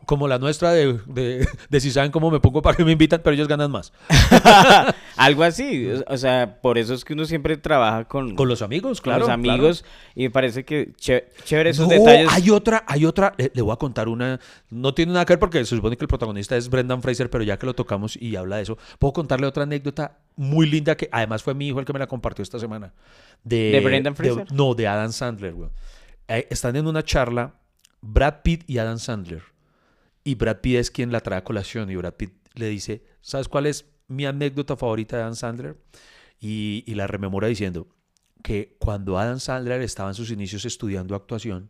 como 0.06 0.28
la 0.30 0.40
nuestra 0.40 0.72
de, 0.72 1.00
de, 1.06 1.46
de 1.70 1.80
si 1.82 1.92
saben 1.92 2.12
cómo 2.12 2.32
me 2.32 2.40
pongo 2.40 2.62
para 2.62 2.78
que 2.78 2.86
me 2.86 2.94
invitan, 2.94 3.20
pero 3.22 3.34
ellos 3.34 3.50
ganan 3.50 3.70
más. 3.72 3.92
Algo 5.18 5.44
así. 5.44 5.90
o- 6.08 6.18
sea, 6.18 6.60
por 6.62 6.78
eso 6.78 6.94
es 6.94 7.04
que 7.04 7.12
uno 7.14 7.26
siempre 7.26 7.58
trabaja 7.58 8.06
con, 8.06 8.36
Con 8.36 8.48
los 8.48 8.62
amigos, 8.62 9.02
con 9.02 9.12
claro. 9.12 9.20
los 9.20 9.28
claro. 9.28 9.52
amigos. 9.54 9.84
Y 10.16 10.24
me 10.24 10.30
parece 10.30 10.64
que 10.64 10.94
ché- 10.94 11.26
chévere 11.44 11.72
esos 11.72 11.88
No, 11.90 11.94
detalles. 11.94 12.30
hay 12.32 12.50
otra, 12.52 12.86
hay 12.88 13.06
otra, 13.06 13.34
le, 13.38 13.52
le 13.54 13.62
voy 13.62 13.74
a 13.74 13.78
contar 13.78 14.08
una, 14.08 14.40
no 14.70 14.94
tiene 14.94 15.12
nada 15.12 15.26
que 15.26 15.34
ver 15.34 15.40
porque 15.40 15.60
se 15.66 15.76
supone 15.76 15.98
que 15.98 16.06
el 16.06 16.10
protagonista 16.10 16.56
es 16.56 16.70
Brendan 16.70 17.02
Fraser, 17.02 17.30
pero 17.30 17.44
ya 17.44 17.58
que 17.60 17.66
lo 17.66 17.74
tocamos 17.74 18.16
y 18.16 18.36
habla 18.38 18.58
de 18.58 18.64
eso, 18.64 18.78
puedo 18.98 19.12
contarle 19.14 19.46
otra 19.48 19.64
anécdota 19.64 20.18
muy 20.38 20.70
linda 20.70 20.96
que 20.96 21.10
además 21.12 21.44
fue 21.44 21.54
mi 21.54 21.68
hijo 21.68 21.80
el 21.80 21.86
que 21.86 21.94
me 21.94 22.00
la 22.00 22.08
compartió 22.08 22.44
esta 22.44 22.60
semana. 22.60 22.94
¿De, 23.46 23.72
¿De 23.72 23.80
Brendan 23.80 24.16
Fraser? 24.16 24.52
no, 24.52 24.74
de 24.76 24.88
Adam 24.88 25.14
Sandler, 25.14 25.54
güey. 25.54 25.70
Eh, 26.28 26.48
están 26.50 26.76
en 26.76 26.88
una 26.88 27.04
charla 27.04 27.62
Brad 28.02 28.42
Pitt 28.44 28.64
y 28.68 28.80
Adam 28.80 29.00
Sandler. 29.00 29.44
Y 30.24 30.36
Brad 30.36 30.58
Pitt 30.62 30.78
es 30.78 30.92
quien 30.92 31.12
la 31.12 31.22
trae 31.22 31.40
a 31.40 31.44
colación 31.44 31.90
y 31.90 31.96
Brad 31.96 32.16
Pitt 32.16 32.34
le 32.56 32.68
dice, 32.68 33.06
¿sabes 33.22 33.48
cuál 33.48 33.68
es 33.68 33.86
mi 34.08 34.26
anécdota 34.26 34.76
favorita 34.76 35.16
de 35.16 35.24
Adam 35.24 35.36
Sandler? 35.36 35.78
Y, 36.40 36.84
y 36.86 36.96
la 36.96 37.08
rememora 37.08 37.48
diciendo 37.48 37.88
que 38.44 38.76
cuando 38.80 39.18
Adam 39.18 39.40
Sandler 39.40 39.82
estaba 39.82 40.10
en 40.10 40.16
sus 40.16 40.32
inicios 40.32 40.66
estudiando 40.66 41.16
actuación, 41.16 41.70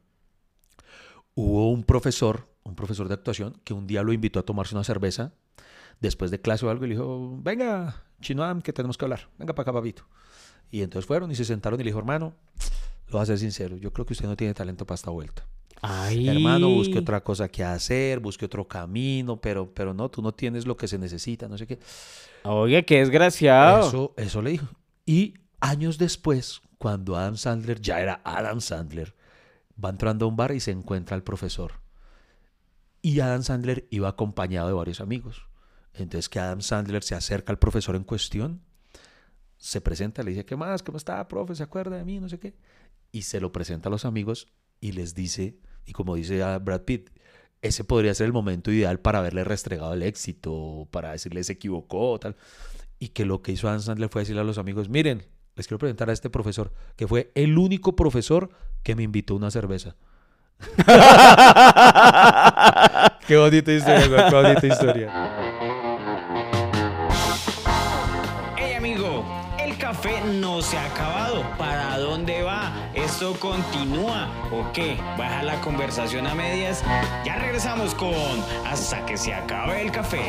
hubo 1.35 1.69
un 1.71 1.83
profesor, 1.83 2.49
un 2.63 2.75
profesor 2.75 3.07
de 3.07 3.13
actuación, 3.13 3.59
que 3.63 3.73
un 3.73 3.85
día 3.85 4.01
lo 4.01 4.13
invitó 4.13 4.39
a 4.39 4.43
tomarse 4.43 4.73
una 4.73 4.83
cerveza 4.83 5.33
después 5.99 6.31
de 6.31 6.41
clase 6.41 6.65
o 6.65 6.69
algo 6.69 6.85
y 6.85 6.89
le 6.89 6.95
dijo, 6.95 7.37
venga, 7.41 8.03
Chino 8.21 8.43
Adam, 8.43 8.61
que 8.61 8.73
tenemos 8.73 8.97
que 8.97 9.05
hablar, 9.05 9.29
venga 9.37 9.53
para 9.53 9.63
acá, 9.63 9.73
papito. 9.73 10.07
Y 10.75 10.81
entonces 10.81 11.07
fueron 11.07 11.31
y 11.31 11.35
se 11.35 11.45
sentaron 11.45 11.79
y 11.79 11.85
le 11.85 11.87
dijo, 11.87 11.99
hermano, 11.99 12.33
lo 13.07 13.13
voy 13.13 13.21
a 13.21 13.25
ser 13.25 13.39
sincero, 13.39 13.77
yo 13.77 13.93
creo 13.93 14.05
que 14.05 14.11
usted 14.11 14.27
no 14.27 14.35
tiene 14.35 14.53
talento 14.53 14.85
para 14.85 14.95
esta 14.95 15.09
vuelta. 15.09 15.47
Ay. 15.81 16.27
Hermano, 16.27 16.69
busque 16.69 16.99
otra 16.99 17.23
cosa 17.23 17.47
que 17.47 17.63
hacer, 17.63 18.19
busque 18.19 18.43
otro 18.43 18.67
camino, 18.67 19.39
pero, 19.39 19.73
pero 19.73 19.93
no, 19.93 20.11
tú 20.11 20.21
no 20.21 20.33
tienes 20.33 20.67
lo 20.67 20.75
que 20.75 20.89
se 20.89 20.97
necesita, 20.97 21.47
no 21.47 21.57
sé 21.57 21.65
qué. 21.65 21.79
Oye, 22.43 22.83
qué 22.83 22.99
desgraciado. 22.99 23.87
Eso, 23.87 24.13
eso 24.17 24.41
le 24.41 24.49
dijo. 24.49 24.67
Y 25.05 25.35
años 25.61 25.97
después, 25.97 26.61
cuando 26.77 27.15
Adam 27.15 27.37
Sandler 27.37 27.79
ya 27.79 28.01
era 28.01 28.19
Adam 28.25 28.59
Sandler, 28.59 29.15
va 29.81 29.91
entrando 29.91 30.25
a 30.25 30.27
un 30.27 30.35
bar 30.35 30.51
y 30.51 30.59
se 30.59 30.71
encuentra 30.71 31.15
al 31.15 31.23
profesor. 31.23 31.71
Y 33.01 33.21
Adam 33.21 33.43
Sandler 33.43 33.87
iba 33.91 34.09
acompañado 34.09 34.67
de 34.67 34.73
varios 34.73 34.99
amigos. 34.99 35.47
Entonces 35.93 36.27
que 36.27 36.39
Adam 36.39 36.59
Sandler 36.59 37.01
se 37.01 37.15
acerca 37.15 37.53
al 37.53 37.59
profesor 37.59 37.95
en 37.95 38.03
cuestión, 38.03 38.64
se 39.57 39.81
presenta, 39.81 40.23
le 40.23 40.31
dice, 40.31 40.45
¿qué 40.45 40.55
más? 40.55 40.83
¿Cómo 40.83 40.97
está, 40.97 41.27
profe? 41.27 41.55
¿Se 41.55 41.63
acuerda 41.63 41.97
de 41.97 42.05
mí? 42.05 42.19
No 42.19 42.29
sé 42.29 42.39
qué. 42.39 42.53
Y 43.11 43.23
se 43.23 43.39
lo 43.39 43.51
presenta 43.51 43.89
a 43.89 43.91
los 43.91 44.05
amigos 44.05 44.47
y 44.81 44.91
les 44.91 45.15
dice, 45.15 45.57
y 45.85 45.93
como 45.93 46.15
dice 46.15 46.43
a 46.43 46.57
Brad 46.59 46.81
Pitt, 46.81 47.09
ese 47.61 47.83
podría 47.83 48.13
ser 48.13 48.27
el 48.27 48.33
momento 48.33 48.71
ideal 48.71 48.99
para 48.99 49.19
haberle 49.19 49.43
restregado 49.43 49.93
el 49.93 50.03
éxito, 50.03 50.87
para 50.91 51.11
decirle 51.11 51.43
se 51.43 51.53
equivocó, 51.53 52.19
tal. 52.19 52.35
Y 52.99 53.09
que 53.09 53.25
lo 53.25 53.41
que 53.41 53.51
hizo 53.51 53.67
Adam 53.67 53.81
Sandler 53.81 54.09
fue 54.09 54.21
decirle 54.21 54.41
a 54.41 54.45
los 54.45 54.57
amigos, 54.57 54.89
miren, 54.89 55.25
les 55.55 55.67
quiero 55.67 55.79
presentar 55.79 56.09
a 56.09 56.13
este 56.13 56.29
profesor, 56.29 56.71
que 56.95 57.07
fue 57.07 57.31
el 57.35 57.57
único 57.57 57.95
profesor 57.95 58.49
que 58.83 58.95
me 58.95 59.03
invitó 59.03 59.33
a 59.33 59.37
una 59.37 59.51
cerveza. 59.51 59.95
qué 63.27 63.35
bonita 63.35 63.71
historia, 63.71 64.07
güey, 64.07 64.29
qué 64.29 64.35
bonita 64.35 64.67
historia. 64.67 65.51
¿Esto 73.15 73.33
continúa 73.39 74.29
o 74.51 74.73
qué? 74.73 74.97
¿Baja 75.17 75.41
la 75.41 75.61
conversación 75.61 76.27
a 76.27 76.35
medias? 76.35 76.83
Ya 77.23 77.37
regresamos 77.37 77.95
con 77.95 78.13
Hasta 78.65 79.05
que 79.05 79.15
se 79.15 79.33
acabe 79.33 79.83
el 79.83 79.89
café. 79.89 80.19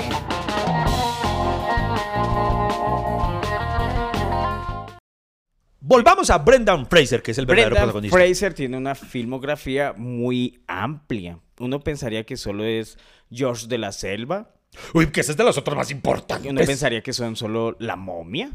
Volvamos 5.81 6.31
a 6.31 6.38
Brendan 6.38 6.87
Fraser, 6.87 7.25
que 7.25 7.33
es 7.33 7.38
el 7.38 7.46
verdadero 7.46 7.70
Brendan 7.70 7.87
protagonista. 7.87 8.16
Fraser 8.16 8.55
tiene 8.55 8.77
una 8.77 8.94
filmografía 8.94 9.92
muy 9.96 10.62
amplia. 10.68 11.40
Uno 11.59 11.81
pensaría 11.81 12.22
que 12.22 12.37
solo 12.37 12.64
es 12.64 12.99
George 13.33 13.66
de 13.66 13.79
la 13.79 13.90
Selva. 13.90 14.55
Uy, 14.94 15.09
que 15.09 15.22
ese 15.22 15.33
es 15.33 15.37
de 15.37 15.42
los 15.42 15.59
otros 15.59 15.77
más 15.77 15.90
importantes. 15.90 16.49
Uno 16.49 16.61
pensaría 16.64 17.03
que 17.03 17.12
son 17.12 17.35
solo 17.35 17.75
La 17.81 17.96
Momia, 17.96 18.53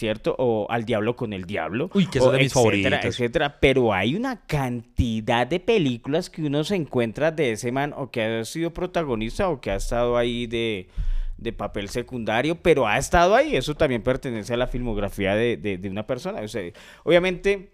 ¿cierto? 0.00 0.34
O 0.38 0.66
Al 0.70 0.84
Diablo 0.84 1.14
con 1.14 1.32
el 1.32 1.44
Diablo. 1.44 1.90
Uy, 1.94 2.06
que 2.06 2.18
es 2.18 2.24
de 2.24 2.30
mis 2.38 2.46
etcétera, 2.46 2.50
favoritas. 2.54 3.04
etcétera. 3.04 3.60
Pero 3.60 3.92
hay 3.92 4.16
una 4.16 4.40
cantidad 4.46 5.46
de 5.46 5.60
películas 5.60 6.30
que 6.30 6.42
uno 6.42 6.64
se 6.64 6.74
encuentra 6.74 7.30
de 7.30 7.52
ese 7.52 7.70
man 7.70 7.94
o 7.96 8.10
que 8.10 8.22
ha 8.22 8.44
sido 8.44 8.72
protagonista 8.72 9.48
o 9.48 9.60
que 9.60 9.70
ha 9.70 9.76
estado 9.76 10.16
ahí 10.16 10.46
de, 10.46 10.88
de 11.36 11.52
papel 11.52 11.88
secundario, 11.90 12.56
pero 12.56 12.86
ha 12.88 12.96
estado 12.98 13.36
ahí. 13.36 13.54
Eso 13.54 13.74
también 13.74 14.02
pertenece 14.02 14.54
a 14.54 14.56
la 14.56 14.66
filmografía 14.66 15.34
de, 15.34 15.56
de- 15.56 15.78
de 15.78 15.88
una 15.90 16.06
persona. 16.06 16.40
O 16.40 16.48
sea, 16.48 16.62
obviamente, 17.04 17.70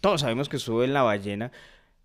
todos 0.00 0.20
sabemos 0.22 0.48
que 0.48 0.58
sube 0.58 0.84
en 0.84 0.92
La 0.92 1.02
Ballena. 1.02 1.52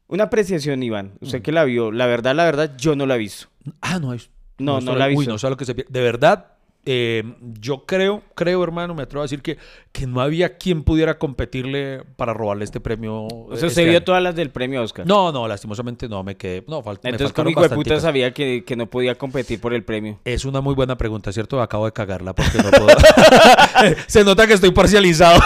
Una 0.08 0.26
apreciación, 0.26 0.84
Iván. 0.84 1.14
Mm. 1.20 1.26
Usted 1.26 1.42
que 1.42 1.52
la 1.52 1.64
vio, 1.64 1.92
la 1.92 2.06
verdad, 2.06 2.36
la 2.36 2.46
verdad, 2.46 2.78
yo 2.78 2.96
no 2.96 3.06
la 3.08 3.16
he 3.16 3.18
visto. 3.18 3.48
Ah, 3.82 3.98
no 4.00 4.14
es. 4.14 4.30
No, 4.60 4.76
no 4.80 4.82
sabe- 4.82 5.00
la 5.00 5.06
he 5.08 5.10
Uy, 5.12 5.16
visto. 5.18 5.32
no 5.32 5.38
sabe 5.40 5.52
lo 5.52 5.58
que 5.58 5.66
se 5.66 5.74
pierde. 5.74 5.92
De 5.92 6.02
verdad, 6.02 6.52
eh, 6.86 7.24
yo 7.60 7.86
creo, 7.86 8.21
creo, 8.36 8.63
hermano, 8.63 8.93
me 8.93 9.04
atrevo 9.04 9.21
a 9.21 9.26
decir 9.26 9.41
que, 9.41 9.58
que 9.91 10.06
no 10.06 10.21
había 10.21 10.58
quien 10.58 10.84
pudiera 10.84 11.17
competirle 11.17 12.04
para 12.15 12.34
robarle 12.34 12.63
este 12.63 12.80
premio. 12.80 13.24
O 13.24 13.48
sea, 13.50 13.56
este 13.56 13.67
usted 13.67 13.84
vio 13.84 13.91
año. 13.93 14.04
todas 14.04 14.21
las 14.21 14.36
del 14.36 14.52
premio 14.52 14.84
Oscar. 14.84 15.08
No, 15.08 15.32
no, 15.32 15.48
lastimosamente 15.48 16.08
no, 16.08 16.24
me 16.24 16.36
quedé. 16.36 16.63
No, 16.67 16.84
fal- 16.84 17.00
me 17.04 17.10
Entonces, 17.10 17.34
como 17.34 17.50
hijo 17.50 17.62
de 17.67 17.69
puta 17.69 18.00
sabía 18.00 18.34
que, 18.34 18.63
que 18.65 18.76
no 18.76 18.86
podía 18.86 19.15
competir 19.15 19.60
por 19.60 19.74
el 19.74 19.84
premio. 19.84 20.19
Es 20.26 20.45
una 20.45 20.62
muy 20.62 20.76
buena 20.76 20.95
pregunta, 20.98 21.32
¿cierto? 21.34 21.62
Acabo 21.62 21.86
de 21.86 21.91
cagarla 21.91 22.34
porque 22.36 22.58
no 22.60 22.69
puedo. 22.69 22.88
Se 24.08 24.24
nota 24.24 24.45
que 24.45 24.54
estoy 24.54 24.71
parcializado. 24.71 25.39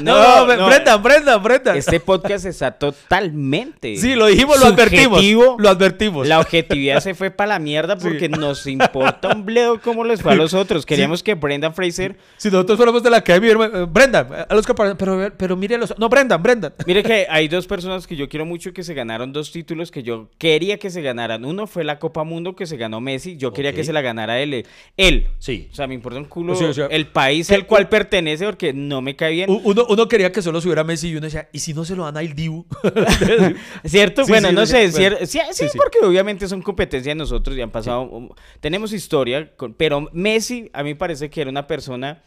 No, 0.00 0.46
no, 0.46 0.56
no. 0.56 0.66
Brendan, 0.66 1.02
Brendan, 1.02 1.42
Brendan. 1.42 1.76
Este 1.76 2.00
podcast 2.00 2.46
está 2.46 2.70
totalmente. 2.72 3.96
Sí, 3.96 4.14
lo 4.14 4.26
dijimos, 4.26 4.58
lo 4.58 4.66
advertimos. 4.66 5.22
Lo 5.58 5.68
advertimos. 5.68 6.26
La 6.26 6.40
objetividad 6.40 7.00
se 7.00 7.14
fue 7.14 7.30
para 7.30 7.48
la 7.50 7.58
mierda 7.58 7.96
porque 7.98 8.28
nos 8.28 8.66
importa 8.66 9.34
un 9.34 9.44
bledo 9.44 9.80
cómo 9.80 10.04
les 10.04 10.22
fue 10.22 10.32
a 10.32 10.36
los 10.36 10.54
otros. 10.54 10.61
Queríamos 10.86 11.22
que 11.22 11.34
Brendan 11.34 11.74
Fraser. 11.74 12.16
Si 12.36 12.50
nosotros 12.50 12.76
fuéramos 12.76 13.02
de 13.02 13.10
la 13.10 13.18
academia, 13.18 13.52
eh, 13.52 13.86
Brendan, 13.88 14.28
eh, 14.32 14.46
a 14.48 14.54
los 14.54 14.66
que 14.66 14.74
pero, 14.74 15.32
pero 15.36 15.56
mire 15.56 15.78
los. 15.78 15.96
No, 15.98 16.08
Brendan, 16.08 16.42
Brendan. 16.42 16.72
Mire 16.86 17.02
que 17.02 17.26
hay 17.28 17.48
dos 17.48 17.66
personas 17.66 18.06
que 18.06 18.16
yo 18.16 18.28
quiero 18.28 18.44
mucho 18.44 18.72
que 18.72 18.82
se 18.82 18.94
ganaron 18.94 19.32
dos 19.32 19.52
títulos 19.52 19.90
que 19.90 20.02
yo 20.02 20.28
quería 20.38 20.78
que 20.78 20.90
se 20.90 21.02
ganaran. 21.02 21.44
Uno 21.44 21.66
fue 21.66 21.84
la 21.84 21.98
Copa 21.98 22.24
Mundo 22.24 22.56
que 22.56 22.66
se 22.66 22.76
ganó 22.76 23.00
Messi. 23.00 23.36
Yo 23.36 23.52
quería 23.52 23.72
que 23.72 23.84
se 23.84 23.92
la 23.92 24.00
ganara 24.00 24.40
él. 24.40 24.66
Él. 24.96 25.26
Sí. 25.38 25.68
O 25.72 25.74
sea, 25.74 25.86
me 25.86 25.94
importa 25.94 26.18
un 26.18 26.26
culo 26.26 26.54
Sí, 26.54 26.64
o 26.64 26.74
sea, 26.74 26.86
el 26.86 27.06
país 27.06 27.50
al 27.50 27.66
cual 27.66 27.88
pertenece 27.88 28.44
porque 28.44 28.72
no 28.72 29.00
me 29.00 29.16
cae 29.16 29.32
bien. 29.32 29.50
Uno, 29.50 29.86
uno 29.88 30.08
quería 30.08 30.32
que 30.32 30.42
solo 30.42 30.60
subiera 30.60 30.84
Messi 30.84 31.08
y 31.08 31.16
uno 31.16 31.26
decía, 31.26 31.48
¿y 31.52 31.58
si 31.58 31.74
no 31.74 31.84
se 31.84 31.96
lo 31.96 32.04
dan 32.04 32.16
a 32.16 32.20
El 32.20 32.34
Dibu? 32.34 32.66
¿Cierto? 33.84 34.24
Sí, 34.24 34.30
bueno, 34.30 34.48
sí, 34.48 34.54
no 34.54 34.66
sé, 34.66 34.88
bueno. 34.90 35.16
sí, 35.22 35.38
sí, 35.52 35.66
porque 35.76 35.98
obviamente 36.02 36.48
son 36.48 36.62
competencias 36.62 37.12
de 37.12 37.18
nosotros 37.18 37.56
y 37.56 37.60
han 37.60 37.70
pasado, 37.70 38.34
tenemos 38.60 38.92
historia, 38.92 39.50
pero 39.76 40.08
Messi 40.12 40.51
a 40.72 40.82
mí 40.82 40.94
parece 40.94 41.30
que 41.30 41.40
era 41.40 41.50
una 41.50 41.66
persona 41.66 42.22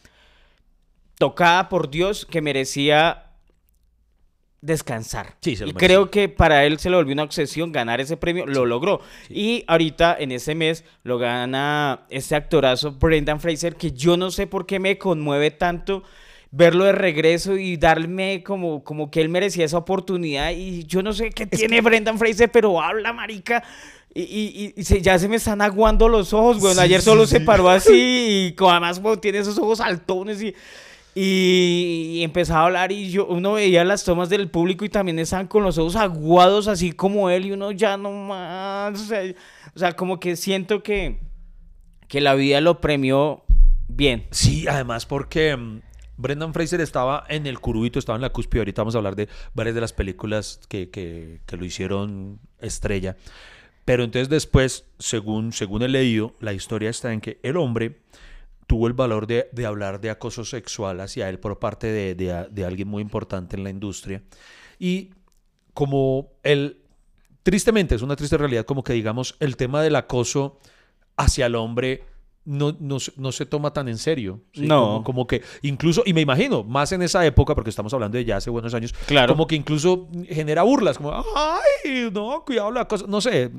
tocada 1.18 1.70
por 1.70 1.90
Dios 1.90 2.26
que 2.26 2.42
merecía 2.42 3.26
descansar. 4.66 5.36
Sí, 5.42 5.56
se 5.56 5.66
lo 5.66 5.72
y 5.72 5.74
creo 5.74 6.10
que 6.10 6.28
para 6.28 6.66
él 6.66 6.80
se 6.80 6.90
le 6.90 6.96
volvió 6.96 7.14
una 7.14 7.24
obsesión 7.24 7.72
ganar 7.72 8.02
ese 8.02 8.18
premio, 8.18 8.46
lo 8.48 8.66
logró. 8.66 9.00
Y 9.30 9.64
ahorita 9.68 10.16
en 10.20 10.32
ese 10.32 10.56
mes 10.56 10.84
lo 11.04 11.18
gana 11.18 12.06
este 12.10 12.36
actorazo 12.36 12.92
Brendan 12.94 13.40
Fraser 13.40 13.76
que 13.76 13.92
yo 13.92 14.18
no 14.18 14.32
sé 14.32 14.48
por 14.48 14.66
qué 14.66 14.80
me 14.80 14.98
conmueve 14.98 15.52
tanto 15.52 16.04
verlo 16.50 16.86
de 16.86 16.94
regreso 16.94 17.58
y 17.58 17.78
darme 17.78 18.42
como, 18.44 18.84
como 18.84 19.12
que 19.12 19.22
él 19.22 19.30
merecía 19.30 19.66
esa 19.66 19.78
oportunidad 19.78 20.52
y 20.52 20.86
yo 20.86 21.04
no 21.04 21.14
sé 21.14 21.30
qué 21.30 21.46
tiene 21.46 21.82
Brendan 21.82 22.18
Fraser, 22.18 22.50
pero 22.50 22.82
habla, 22.82 23.14
marica. 23.14 23.64
Y, 24.18 24.22
y- 24.22 24.74
y 24.80 24.84
se- 24.86 25.02
ya 25.02 25.20
se 25.20 25.28
me 25.28 25.36
están 25.36 25.62
aguando 25.62 26.08
los 26.08 26.32
ojos, 26.34 26.60
güey. 26.60 26.74
Sí, 26.74 26.80
Ayer 26.80 27.02
sí, 27.02 27.06
solo 27.06 27.28
se 27.28 27.42
paró 27.42 27.70
así 27.70 28.56
y 28.58 28.64
además 28.66 29.02
güey, 29.02 29.18
tiene 29.18 29.40
esos 29.40 29.58
ojos 29.60 29.82
altones 29.82 30.42
y, 30.42 30.56
y, 31.14 32.12
y 32.20 32.24
empezaba 32.24 32.62
a 32.62 32.66
hablar 32.66 32.92
y 32.92 33.10
yo 33.12 33.26
uno 33.26 33.54
veía 33.54 33.84
las 33.84 34.04
tomas 34.06 34.30
del 34.30 34.50
público 34.50 34.86
y 34.86 34.90
también 34.90 35.20
estaban 35.20 35.48
con 35.48 35.64
los 35.64 35.78
ojos 35.78 35.96
aguados 35.98 36.68
así 36.68 36.92
como 36.94 37.30
él 37.30 37.46
y 37.46 37.52
uno 37.52 37.72
ya 37.72 37.98
no 37.98 38.12
más. 38.12 39.00
O 39.02 39.06
sea, 39.06 39.22
o 39.76 39.80
sea, 39.80 39.94
como 39.94 40.20
que 40.20 40.36
siento 40.38 40.82
que, 40.82 41.20
que 42.08 42.22
la 42.22 42.36
vida 42.36 42.62
lo 42.62 42.80
premió 42.80 43.44
bien. 43.90 44.28
Sí, 44.32 44.66
además 44.68 45.06
porque 45.06 45.56
mm, 45.58 45.82
Brendan 46.18 46.54
Fraser 46.54 46.80
estaba 46.80 47.26
en 47.28 47.48
el 47.48 47.60
curubito, 47.60 48.00
estaba 48.00 48.16
en 48.16 48.22
la 48.22 48.30
cúspide. 48.32 48.62
Ahorita 48.62 48.82
vamos 48.82 48.96
a 48.96 49.00
hablar 49.00 49.16
de 49.18 49.28
varias 49.54 49.76
de 49.76 49.82
las 49.82 49.92
películas 49.92 50.62
que, 50.70 50.90
que- 50.90 51.42
que 51.46 51.58
lo 51.58 51.66
hicieron 51.66 52.40
estrella. 52.62 53.18
Pero 53.86 54.04
entonces 54.04 54.30
después, 54.30 54.86
según, 55.00 55.54
según 55.54 55.84
he 55.84 55.88
leído, 55.88 56.36
la 56.40 56.54
historia 56.54 56.90
está 56.90 57.14
en 57.14 57.22
que 57.22 57.40
el 57.44 57.56
hombre 57.58 58.02
tuvo 58.68 58.88
el 58.88 58.94
valor 58.94 59.28
de, 59.28 59.48
hablar 59.66 60.02
de 60.02 60.10
acoso 60.10 60.44
sexual 60.44 61.00
hacia 61.00 61.30
él 61.30 61.40
por 61.40 61.60
parte 61.60 61.88
de, 61.88 62.16
de- 62.16 62.48
de 62.50 62.66
alguien 62.66 62.88
muy 62.88 63.02
importante 63.04 63.56
en 63.56 63.64
la 63.64 63.70
industria. 63.70 64.24
Y 64.80 65.12
como 65.76 66.32
él, 66.42 66.82
tristemente, 67.44 67.94
es 67.94 68.02
una 68.02 68.16
triste 68.16 68.38
realidad, 68.38 68.66
como 68.66 68.84
que 68.84 68.94
digamos, 68.94 69.36
el 69.40 69.56
tema 69.56 69.84
del 69.84 69.96
acoso 69.96 70.60
hacia 71.16 71.46
el 71.46 71.54
hombre 71.56 72.04
no, 72.46 72.76
no, 72.80 73.00
se- 73.00 73.12
no 73.18 73.32
se 73.32 73.46
toma 73.46 73.74
tan 73.74 73.88
en 73.88 73.98
serio. 73.98 74.42
¿sí? 74.54 74.68
No. 74.68 74.86
Como, 74.86 75.04
como 75.04 75.28
que 75.28 75.42
incluso, 75.64 76.04
y 76.06 76.14
me 76.14 76.22
imagino, 76.22 76.64
más 76.64 76.92
en 76.92 77.02
esa 77.02 77.26
época, 77.26 77.56
porque 77.56 77.70
estamos 77.72 77.94
hablando 77.94 78.18
de 78.18 78.26
ya 78.26 78.38
hace 78.38 78.50
buenos 78.50 78.74
años, 78.74 78.94
Claro. 79.08 79.34
como 79.34 79.48
que 79.48 79.56
incluso 79.56 80.08
genera 80.30 80.62
burlas, 80.64 80.98
como, 80.98 81.12
ay, 81.36 82.10
no, 82.14 82.44
cuidado 82.46 82.72
la 82.72 82.88
cosa, 82.88 83.06
no 83.08 83.20
sé. 83.22 83.52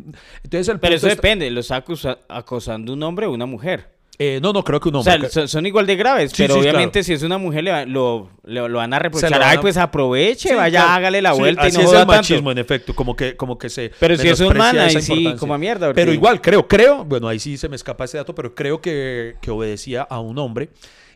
Entonces 0.42 0.68
el 0.68 0.81
Pero 0.81 0.94
eso 0.94 1.07
está- 1.09 1.16
depende, 1.16 1.51
¿lo 1.51 1.61
está 1.61 1.77
acusa- 1.77 2.18
acosando 2.29 2.92
un 2.92 3.03
hombre 3.03 3.27
o 3.27 3.33
una 3.33 3.46
mujer? 3.46 3.96
Eh, 4.18 4.40
no, 4.42 4.52
no, 4.52 4.64
creo 4.64 4.81
que 4.81 4.88
un 4.88 4.96
O 4.96 4.98
hombre. 5.00 5.29
sea, 5.29 5.46
son, 5.46 5.66
igual 5.66 5.87
de 5.87 5.96
graves, 5.96 6.31
Sí, 6.33 6.37
pero 6.42 6.55
sí, 6.55 6.61
obviamente 6.61 6.92
claro. 7.00 7.05
si 7.05 7.12
es 7.12 7.22
una 7.22 7.37
mujer 7.38 7.64
le 7.64 7.70
va- 7.70 7.85
lo, 7.85 8.31
lo 8.44 8.76
van 8.79 8.94
a 8.94 8.98
reprochar. 8.98 9.42
Ay, 9.42 9.59
pues 9.59 9.76
aproveche, 9.76 10.48
Sí, 10.50 10.55
vaya, 10.55 10.81
claro. 10.81 10.94
hágale 10.94 11.22
la 11.22 11.33
Sí, 11.35 11.38
vuelta 11.38 11.68
y 11.68 11.72
no 11.72 11.81
es 11.81 11.87
joda 11.87 12.00
el 12.00 12.07
tanto. 12.07 12.12
machismo, 12.22 12.50
en 12.52 12.59
efecto, 12.59 12.94
como 12.94 13.14
que, 13.14 13.37
como 13.37 13.59
que 13.59 13.68
se. 13.68 13.90
Pero 14.00 14.16
si 14.16 14.29
es 14.29 14.40
un 14.40 14.57
man, 14.57 14.79
ahí 14.79 15.00
sí, 15.02 15.35
como 15.38 15.52
a 15.55 15.59
mierda, 15.59 15.88
porque- 15.88 16.00
Pero 16.00 16.12
igual, 16.12 16.40
creo, 16.40 16.66
creo, 16.66 17.05
bueno, 17.05 17.29
ahí 17.29 17.38
sí 17.38 17.57
se 17.59 17.68
me 17.68 17.76
escapa 17.76 18.05
ese 18.05 18.16
dato, 18.16 18.35
pero 18.35 18.55
creo 18.55 18.81
que, 18.81 19.37
que 19.42 19.50
obedecía 19.50 20.02
a 20.02 20.20
un 20.20 20.38
hombre. 20.38 20.70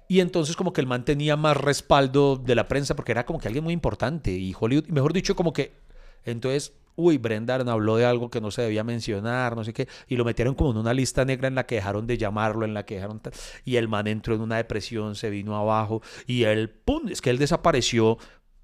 Y 0.08 0.18
entonces 0.20 0.56
como 0.56 0.72
que 0.72 0.80
el 0.80 0.88
man 0.88 1.04
tenía 1.04 1.36
más 1.36 1.56
respaldo 1.56 2.36
de 2.36 2.54
la 2.56 2.66
prensa 2.66 2.96
porque 2.96 3.12
era 3.12 3.24
como 3.24 3.38
que 3.38 3.46
alguien 3.46 3.62
muy 3.62 3.72
importante. 3.72 4.32
Y 4.32 4.54
Hollywood, 4.58 4.86
mejor 4.88 5.12
dicho, 5.12 5.36
como 5.36 5.52
que... 5.52 5.72
Entonces, 6.24 6.72
uy, 6.96 7.18
Brendan 7.18 7.68
habló 7.68 7.96
de 7.96 8.04
algo 8.04 8.30
que 8.30 8.40
no 8.40 8.50
se 8.50 8.62
debía 8.62 8.84
mencionar, 8.84 9.56
no 9.56 9.64
sé 9.64 9.72
qué, 9.72 9.88
y 10.08 10.16
lo 10.16 10.24
metieron 10.24 10.54
como 10.54 10.70
en 10.72 10.78
una 10.78 10.94
lista 10.94 11.24
negra 11.24 11.48
en 11.48 11.54
la 11.54 11.66
que 11.66 11.76
dejaron 11.76 12.06
de 12.06 12.18
llamarlo, 12.18 12.64
en 12.64 12.74
la 12.74 12.84
que 12.84 12.96
dejaron... 12.96 13.20
tal, 13.20 13.32
Y 13.64 13.76
el 13.76 13.88
man 13.88 14.06
entró 14.06 14.34
en 14.34 14.40
una 14.40 14.56
depresión, 14.56 15.14
se 15.14 15.30
vino 15.30 15.56
abajo, 15.56 16.02
y 16.26 16.44
él, 16.44 16.70
¡pum! 16.70 17.08
Es 17.08 17.20
que 17.20 17.30
él 17.30 17.38
desapareció 17.38 18.18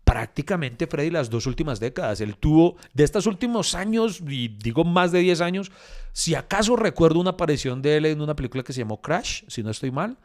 prácticamente, 0.06 0.86
Freddy, 0.86 1.10
las 1.10 1.30
dos 1.30 1.46
últimas 1.46 1.80
décadas. 1.80 2.20
Él 2.20 2.36
tuvo, 2.36 2.76
de 2.94 3.02
estos 3.02 3.26
últimos 3.26 3.74
años, 3.74 4.22
y 4.26 4.48
digo 4.48 4.84
más 4.84 5.10
de 5.10 5.18
10 5.18 5.40
años, 5.40 5.72
si 6.12 6.36
acaso 6.36 6.76
recuerdo 6.76 7.18
una 7.18 7.30
aparición 7.30 7.82
de 7.82 7.96
él 7.96 8.06
en 8.06 8.20
una 8.20 8.36
película 8.36 8.62
que 8.62 8.72
se 8.72 8.82
llamó 8.82 9.02
Crash, 9.02 9.42
si 9.48 9.64
no 9.64 9.70
estoy 9.70 9.90
mal, 9.90 10.16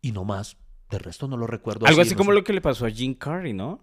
y 0.00 0.12
no 0.12 0.24
más. 0.24 0.56
De 0.90 0.98
resto 0.98 1.28
no 1.28 1.36
lo 1.36 1.46
recuerdo. 1.46 1.86
Algo 1.86 2.00
así 2.00 2.12
no 2.12 2.16
como 2.16 2.30
sé. 2.30 2.36
lo 2.36 2.44
que 2.44 2.54
le 2.54 2.62
pasó 2.62 2.86
a 2.86 2.90
Jim 2.90 3.14
Carrey, 3.14 3.52
¿no? 3.52 3.80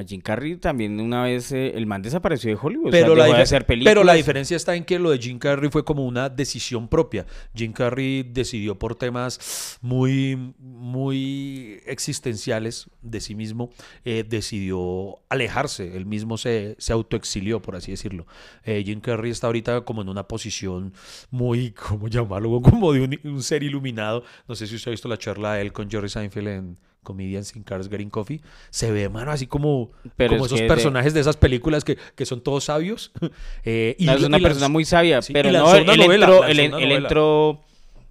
A 0.00 0.04
Jim 0.04 0.20
Carrey 0.20 0.56
también 0.56 0.98
una 1.00 1.22
vez 1.24 1.52
eh, 1.52 1.72
el 1.76 1.86
man 1.86 2.02
desapareció 2.02 2.50
de 2.50 2.58
Hollywood. 2.60 2.90
Pero, 2.90 3.12
o 3.12 3.16
sea, 3.16 3.18
la 3.18 3.24
dejó 3.24 3.36
de 3.36 3.38
difer- 3.40 3.42
hacer 3.42 3.66
películas. 3.66 3.90
pero 3.92 4.04
la 4.04 4.14
diferencia 4.14 4.56
está 4.56 4.74
en 4.74 4.84
que 4.84 4.98
lo 4.98 5.10
de 5.10 5.18
Jim 5.18 5.38
Carrey 5.38 5.70
fue 5.70 5.84
como 5.84 6.06
una 6.06 6.28
decisión 6.28 6.88
propia. 6.88 7.26
Jim 7.54 7.72
Carrey 7.72 8.22
decidió 8.22 8.78
por 8.78 8.94
temas 8.96 9.78
muy, 9.82 10.54
muy 10.58 11.80
existenciales 11.86 12.88
de 13.02 13.20
sí 13.20 13.34
mismo, 13.34 13.70
eh, 14.04 14.24
decidió 14.28 15.18
alejarse. 15.28 15.96
Él 15.96 16.06
mismo 16.06 16.36
se, 16.38 16.76
se 16.78 16.92
autoexilió, 16.92 17.60
por 17.62 17.76
así 17.76 17.90
decirlo. 17.90 18.26
Eh, 18.64 18.82
Jim 18.84 19.00
Carrey 19.00 19.30
está 19.30 19.46
ahorita 19.46 19.82
como 19.82 20.02
en 20.02 20.08
una 20.08 20.24
posición 20.26 20.92
muy, 21.30 21.72
¿cómo 21.72 22.08
llamarlo? 22.08 22.60
Como 22.70 22.92
de 22.92 23.00
un, 23.02 23.20
un 23.24 23.42
ser 23.42 23.62
iluminado. 23.62 24.22
No 24.48 24.54
sé 24.54 24.66
si 24.66 24.76
usted 24.76 24.90
ha 24.90 24.92
visto 24.92 25.08
la 25.08 25.18
charla 25.18 25.54
de 25.54 25.62
él 25.62 25.72
con 25.72 25.90
Jerry 25.90 26.08
Seinfeld 26.08 26.48
en 26.48 26.78
Comedians 27.02 27.54
in 27.56 27.62
Cars 27.62 27.88
Getting 27.88 28.10
Coffee. 28.10 28.40
Se 28.70 28.90
ve, 28.92 29.08
mano, 29.08 29.30
así 29.30 29.46
como, 29.46 29.90
Pero 30.16 30.30
como 30.34 30.46
es 30.46 30.52
esos 30.52 30.60
de- 30.60 30.66
personajes 30.68 31.14
de 31.14 31.20
esas 31.20 31.36
películas 31.36 31.82
que, 31.84 31.96
que 32.14 32.26
son 32.26 32.40
todos 32.42 32.64
sabios. 32.64 33.12
Eh, 33.64 33.96
y- 33.98 34.06
No, 34.06 34.12
es 34.14 34.22
y 34.22 34.24
una 34.26 34.38
las- 34.38 34.42
persona 34.48 34.68
muy 34.68 34.84
sabia, 34.84 35.22
sí, 35.22 35.32
pero 35.32 35.50
no, 35.50 35.74
él, 35.74 35.86
novela, 35.86 36.26
entró, 36.26 36.44
él, 36.44 36.60
él 36.60 37.58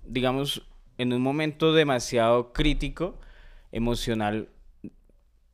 digamos, 0.06 0.63
en 0.97 1.13
un 1.13 1.21
momento 1.21 1.73
demasiado 1.73 2.52
crítico, 2.54 3.17
emocional. 3.71 4.49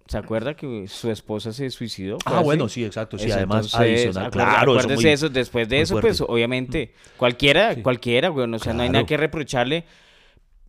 ¿Se 0.08 0.20
acuerda 0.20 0.56
que 0.56 0.88
su 0.88 1.10
esposa 1.10 1.52
se 1.52 1.70
suicidó? 1.72 2.18
¿Fue 2.24 2.32
Ah, 2.34 2.38
así? 2.38 2.46
bueno, 2.46 2.70
sí, 2.70 2.86
exacto. 2.86 3.18
Sí, 3.18 3.26
Eso, 3.26 3.38
además, 3.38 3.66
entonces, 3.66 4.06
adicional. 4.06 4.32
Claro, 4.32 4.72
eso 4.74 4.80
acuérdese 4.82 5.02
muy- 5.08 5.12
eso, 5.14 5.30
después 5.30 5.68
de 5.68 5.82
eso, 5.82 6.00
pues 6.00 6.22
obviamente, 6.22 6.94
cualquiera, 7.18 7.74
Sí. 7.74 7.82
cualquiera, 7.82 8.30
güey, 8.30 8.52
o 8.54 8.60
sea, 8.60 8.74
no 8.74 8.84
hay 8.84 8.90
nada 8.90 9.06
que 9.08 9.18
reprocharle, 9.18 9.84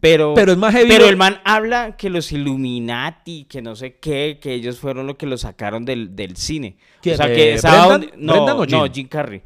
pero... 0.00 0.34
Pero 0.34 0.52
es 0.52 0.58
más 0.58 0.72
heavy. 0.74 0.88
Pero 0.88 1.04
lo- 1.04 1.10
el 1.10 1.16
man 1.16 1.40
habla 1.44 1.96
que 1.96 2.10
los 2.10 2.30
Illuminati, 2.32 3.44
que 3.44 3.62
no 3.62 3.74
sé 3.76 3.96
qué, 3.96 4.38
que 4.40 4.52
ellos 4.54 4.78
fueron 4.78 5.06
los 5.06 5.16
que 5.16 5.26
lo 5.26 5.36
sacaron 5.38 5.84
del, 5.84 6.14
del 6.14 6.36
cine. 6.36 6.76
¿Quién, 7.00 7.14
O 7.14 7.16
sea, 7.18 7.32
eh, 7.32 7.34
que 7.34 7.50
Brendan? 7.60 7.88
donde- 7.88 8.12
no, 8.16 8.32
¿Brendan 8.34 8.56
o 8.58 8.66
no, 8.66 8.84
Jim? 8.84 8.92
Jim 8.92 9.08
Carrey. 9.08 9.42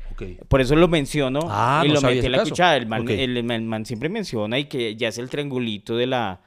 Por 0.48 0.60
eso 0.60 0.74
lo 0.76 0.88
menciono 0.88 1.40
Ah, 1.48 1.82
y 1.84 1.88
no 1.88 1.94
lo 1.94 2.00
metí 2.02 2.26
en 2.26 2.32
la 2.32 2.38
caso. 2.38 2.50
cuchara. 2.50 2.76
El 2.76 2.86
man, 2.86 3.08
el, 3.08 3.36
el 3.36 3.62
man 3.62 3.86
siempre 3.86 4.08
menciona 4.08 4.58
y 4.58 4.64
que 4.64 4.96
ya 4.96 5.08
es 5.08 5.18
el 5.18 5.30
triangulito 5.30 5.96
de 5.96 6.06
la, 6.06 6.40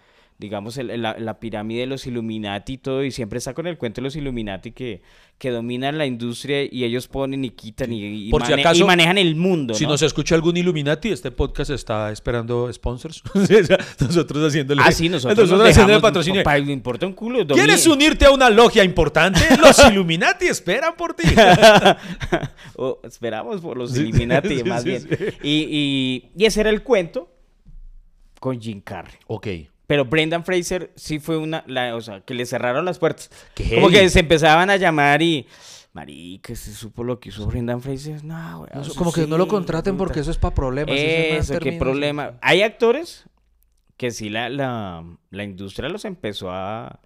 digamos, 0.44 0.78
el- 0.78 1.02
la, 1.02 1.16
la 1.18 1.40
pirámide 1.40 1.80
de 1.80 1.86
los 1.88 2.06
Illuminati 2.06 2.74
y 2.74 2.78
todo, 2.78 3.04
y 3.04 3.12
siempre 3.12 3.38
está 3.38 3.54
con 3.54 3.66
el 3.66 3.78
cuento 3.78 4.02
de 4.02 4.04
los 4.04 4.16
Illuminati 4.18 4.72
que, 4.74 5.02
que 5.38 5.50
dominan 5.52 5.98
la 5.98 6.06
industria 6.06 6.64
y 6.70 6.84
ellos 6.84 7.08
ponen 7.08 7.46
y 7.46 7.52
quitan 7.52 7.94
y, 7.94 8.28
y 8.28 8.30
Por 8.30 8.46
si 8.46 8.52
mane- 8.52 8.62
acaso, 8.62 8.84
y 8.84 8.86
manejan 8.86 9.18
el 9.18 9.36
mundo. 9.36 9.74
Si 9.74 9.86
¿no? 9.86 9.92
nos 9.92 10.02
escucha 10.02 10.36
algún 10.36 10.58
Illuminati, 10.58 11.10
este 11.10 11.32
podcast 11.32 11.72
está 11.72 12.12
esperando 12.12 12.72
sponsors. 12.74 13.24
Nosotros 14.00 14.48
haciéndole. 14.50 14.82
Ah, 14.84 14.92
sí, 14.92 15.08
nosotros, 15.08 15.38
nosotros 15.38 15.60
nos 15.60 15.70
haciéndole 15.70 16.02
patrocinio. 16.02 16.44
pa- 16.44 16.58
importa 16.60 17.08
un 17.08 17.14
culo. 17.14 17.48
¿Quieres 17.48 17.88
unirte 17.88 18.26
a 18.26 18.32
una 18.32 18.50
logia 18.50 18.84
importante? 18.84 19.40
Los 19.62 19.80
Illuminati 19.90 20.48
esperan 20.48 20.96
por 20.98 21.14
ti. 21.14 21.24
Esperamos 23.04 23.62
por 23.62 23.78
los 23.78 23.96
Illuminati, 23.98 24.58
sí, 24.58 24.64
más 24.64 24.84
sí, 24.84 24.90
bien. 24.90 25.02
sí. 25.02 25.16
Y, 25.44 25.68
y- 25.70 26.32
y 26.36 26.46
ese 26.46 26.62
era 26.62 26.70
el 26.70 26.84
cuento 26.84 27.30
con 28.40 28.60
Jim 28.60 28.82
Carrey. 28.82 29.16
ok. 29.28 29.48
Pero 29.94 30.06
Brendan 30.06 30.44
Fraser 30.44 30.92
sí 30.96 31.20
fue 31.20 31.38
una, 31.38 31.64
la, 31.68 31.96
o 31.96 32.02
sea, 32.02 32.22
que 32.22 32.34
le 32.34 32.48
cerraron 32.48 32.84
las 32.84 32.98
puertas. 32.98 33.30
Qué 33.54 33.76
Como 33.76 33.90
que 33.90 34.10
se 34.10 34.22
empezaban 34.22 34.72
a 34.72 34.78
llamar 34.78 35.22
y, 35.22 35.46
marica, 35.94 36.56
¿se 36.56 36.74
supo 36.74 37.04
lo 37.04 37.20
que 37.20 37.30
hizo 37.30 37.46
Brendan 37.46 37.80
Fraser? 37.80 38.24
No, 38.24 38.62
güey. 38.62 38.72
No, 38.74 38.96
como 38.96 39.14
que 39.14 39.28
no 39.28 39.38
lo 39.38 39.48
contraten 39.48 39.96
porque 39.96 40.22
eso 40.22 40.32
es 40.32 40.40
para 40.40 40.56
problemas. 40.56 40.96
Eso, 40.98 41.60
qué 41.60 41.74
problema. 41.74 42.40
Hay 42.42 42.64
actores 42.64 43.26
que 43.96 44.10
sí 44.10 44.32
la, 44.32 44.50
la, 44.50 45.06
la 45.30 45.44
industria 45.44 45.90
los 45.90 46.06
empezó 46.06 46.50
a, 46.50 47.00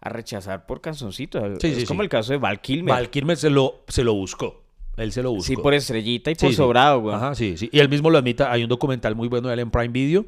a 0.00 0.08
rechazar 0.08 0.64
por 0.64 0.80
canzoncitos. 0.80 1.58
Sí, 1.60 1.66
es 1.66 1.76
sí, 1.80 1.84
como 1.84 2.00
el 2.00 2.08
caso 2.08 2.32
de 2.32 2.38
Val 2.38 2.62
Kilmer. 2.62 2.94
Val 2.94 3.10
Kilmer 3.10 3.36
se 3.36 3.50
lo, 3.50 3.84
se 3.86 4.02
lo 4.02 4.14
buscó. 4.14 4.62
Él 4.96 5.12
se 5.12 5.22
lo 5.22 5.32
buscó. 5.32 5.46
Sí, 5.46 5.56
por 5.56 5.74
estrellita 5.74 6.30
y 6.30 6.36
por 6.36 6.54
sobrado, 6.54 7.00
güey. 7.02 7.14
Ajá, 7.14 7.34
sí, 7.34 7.58
sí. 7.58 7.68
Y 7.70 7.80
él 7.80 7.90
mismo 7.90 8.08
lo 8.08 8.16
admita. 8.16 8.50
Hay 8.50 8.62
un 8.62 8.70
documental 8.70 9.14
muy 9.14 9.28
bueno 9.28 9.48
de 9.48 9.52
él 9.52 9.60
en 9.60 9.70
Prime 9.70 9.88
Video 9.88 10.24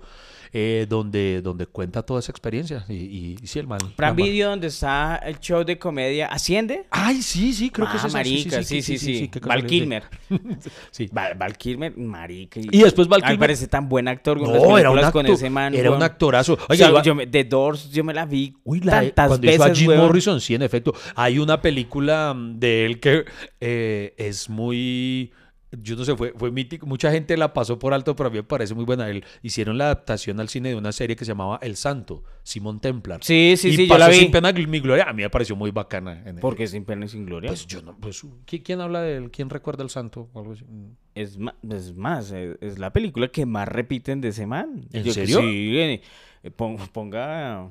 eh, 0.53 0.87
donde, 0.89 1.41
donde 1.43 1.67
cuenta 1.67 2.03
toda 2.03 2.21
esa 2.21 2.31
experiencia. 2.31 2.85
Y, 2.89 2.95
y, 2.95 3.37
y 3.43 3.47
sí, 3.47 3.59
el 3.59 3.67
man. 3.67 3.79
Prime 3.97 4.13
Video, 4.13 4.51
donde 4.51 4.67
está 4.67 5.17
el 5.17 5.39
show 5.41 5.65
de 5.65 5.79
comedia, 5.79 6.27
¿asciende? 6.27 6.85
Ay, 6.91 7.23
sí, 7.23 7.53
sí, 7.55 7.71
creo 7.71 7.89
que 7.91 7.97
es 7.97 8.05
ah, 8.05 8.09
esa. 8.09 8.19
marica, 8.19 8.63
sí, 8.63 8.83
sí, 8.83 8.99
sí. 8.99 9.31
Val 9.43 9.65
Kilmer. 9.67 10.05
Sí. 10.91 11.09
Val, 11.13 11.35
Val 11.37 11.57
Kilmer, 11.57 11.97
marica. 11.97 12.61
Y 12.61 12.83
después 12.83 13.09
Val 13.09 13.21
mí 13.23 13.29
me 13.29 13.35
Kilmer- 13.35 13.39
parece 13.39 13.67
tan 13.67 13.89
buen 13.89 14.09
actor 14.09 14.39
con 14.39 14.53
No, 14.53 14.79
era 14.79 14.91
un 14.91 14.97
películas 14.97 15.05
acto, 15.07 15.19
con 15.19 15.27
ese 15.27 15.51
man. 15.51 15.75
era 15.75 15.91
un 15.91 16.03
actorazo. 16.03 16.55
O 16.55 16.59
Oiga, 16.69 16.77
sea, 16.77 16.89
iba- 16.91 17.03
yo 17.03 17.15
me- 17.15 17.27
The 17.27 17.45
Doors, 17.45 17.91
yo 17.91 18.05
me 18.05 18.13
la 18.15 18.27
vi 18.27 18.55
Uy, 18.65 18.81
la 18.81 19.01
tantas 19.01 19.29
cuando 19.29 19.47
veces, 19.47 19.55
hizo 19.61 19.65
a 19.65 19.75
Jim 19.75 19.89
weón. 19.89 20.01
Morrison, 20.03 20.41
sí, 20.41 20.55
en 20.55 20.63
efecto. 20.63 20.93
Hay 21.15 21.39
una 21.39 21.61
película 21.63 22.35
mm, 22.35 22.59
de 22.59 22.87
él 22.87 23.01
que 23.01 23.25
eh, 23.61 24.15
es 24.19 24.49
muy. 24.51 25.33
Yo 25.81 25.97
no 25.97 26.05
sé, 26.05 26.15
fue, 26.17 26.35
fue 26.37 26.51
mítico. 26.51 26.87
Mucha 26.87 27.11
gente 27.11 27.37
la 27.37 27.53
pasó 27.55 27.79
por 27.79 27.95
alto, 27.95 28.15
pero 28.15 28.29
a 28.29 28.31
mí 28.31 28.37
me 28.37 28.43
parece 28.43 28.75
muy 28.75 28.85
buena. 28.85 29.09
Él, 29.09 29.25
hicieron 29.43 29.79
la 29.79 29.85
adaptación 29.87 30.39
al 30.39 30.49
cine 30.49 30.69
de 30.69 30.75
una 30.77 30.93
serie 30.93 31.17
que 31.17 31.25
se 31.25 31.31
llamaba 31.31 31.59
El 31.63 31.77
Santo, 31.77 32.25
Simón 32.43 32.79
Templar. 32.81 33.21
Sí, 33.23 33.55
sí, 33.57 33.69
y 33.69 33.77
sí, 33.77 33.83
yo 33.87 33.89
pasó 33.89 33.99
la 34.01 34.09
vi. 34.09 34.17
sin 34.17 34.31
pena 34.31 34.53
gloria. 34.53 35.05
A 35.05 35.13
mí 35.13 35.23
me 35.23 35.31
pareció 35.31 35.57
muy 35.57 35.71
bacana. 35.71 36.23
en- 36.27 36.37
Porque 36.37 36.67
sin 36.67 36.85
pena 36.85 37.07
y 37.07 37.09
sin 37.09 37.25
gloria. 37.25 37.49
Pues 37.49 37.67
yo 37.67 37.81
no. 37.83 37.97
Pues, 37.99 38.23
¿quién, 38.45 38.81
habla 38.81 39.01
de 39.01 39.17
él? 39.17 39.31
¿Quién 39.31 39.49
recuerda 39.49 39.83
El 39.83 39.91
Santo? 39.91 40.29
O 40.33 40.41
algo 40.41 40.53
así. 40.53 40.65
Mm. 40.65 40.91
es, 41.15 41.39
ma- 41.39 41.55
es 41.71 41.95
más, 41.95 42.31
es, 42.33 42.79
la 42.79 42.93
película 42.93 43.29
que 43.29 43.47
más 43.47 43.67
repiten 43.69 44.21
de 44.21 44.29
ese 44.29 44.47
man. 44.47 44.87
¿En 44.93 45.05
Yo- 45.05 45.13
serio? 45.13 45.41
Sí, 45.41 45.77
eh, 45.79 46.51
pon- 46.55 46.77
ponga 46.93 47.69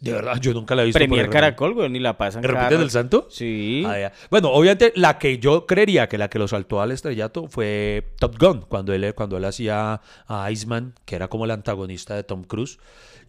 De 0.00 0.12
verdad, 0.12 0.38
yo 0.40 0.52
nunca 0.54 0.74
la 0.76 0.82
he 0.82 0.86
visto. 0.86 0.98
Premier 0.98 1.28
Caracol, 1.28 1.74
güey, 1.74 1.88
ni 1.90 1.98
la 1.98 2.16
pasan 2.16 2.42
¿Repiten 2.42 2.68
cada- 2.68 2.82
El 2.82 2.90
Santo? 2.90 3.26
Sí. 3.30 3.82
Ah. 3.86 4.12
Bueno, 4.30 4.50
obviamente 4.52 4.92
la 4.94 5.18
que 5.18 5.38
yo 5.38 5.66
creería 5.66 6.08
que 6.08 6.18
la 6.18 6.28
que 6.30 6.38
lo 6.38 6.46
saltó 6.46 6.80
al 6.80 6.92
estrellato 6.92 7.48
fue 7.48 8.12
Top 8.18 8.36
Gun, 8.38 8.60
cuando 8.68 8.92
él, 8.94 9.12
cuando 9.14 9.36
él 9.36 9.44
hacía 9.44 10.00
a 10.28 10.50
Iceman, 10.52 10.94
que 11.04 11.16
era 11.16 11.26
como 11.28 11.44
el 11.46 11.50
antagonista 11.50 12.14
de 12.14 12.22
Tom 12.22 12.44
Cruise. 12.44 12.78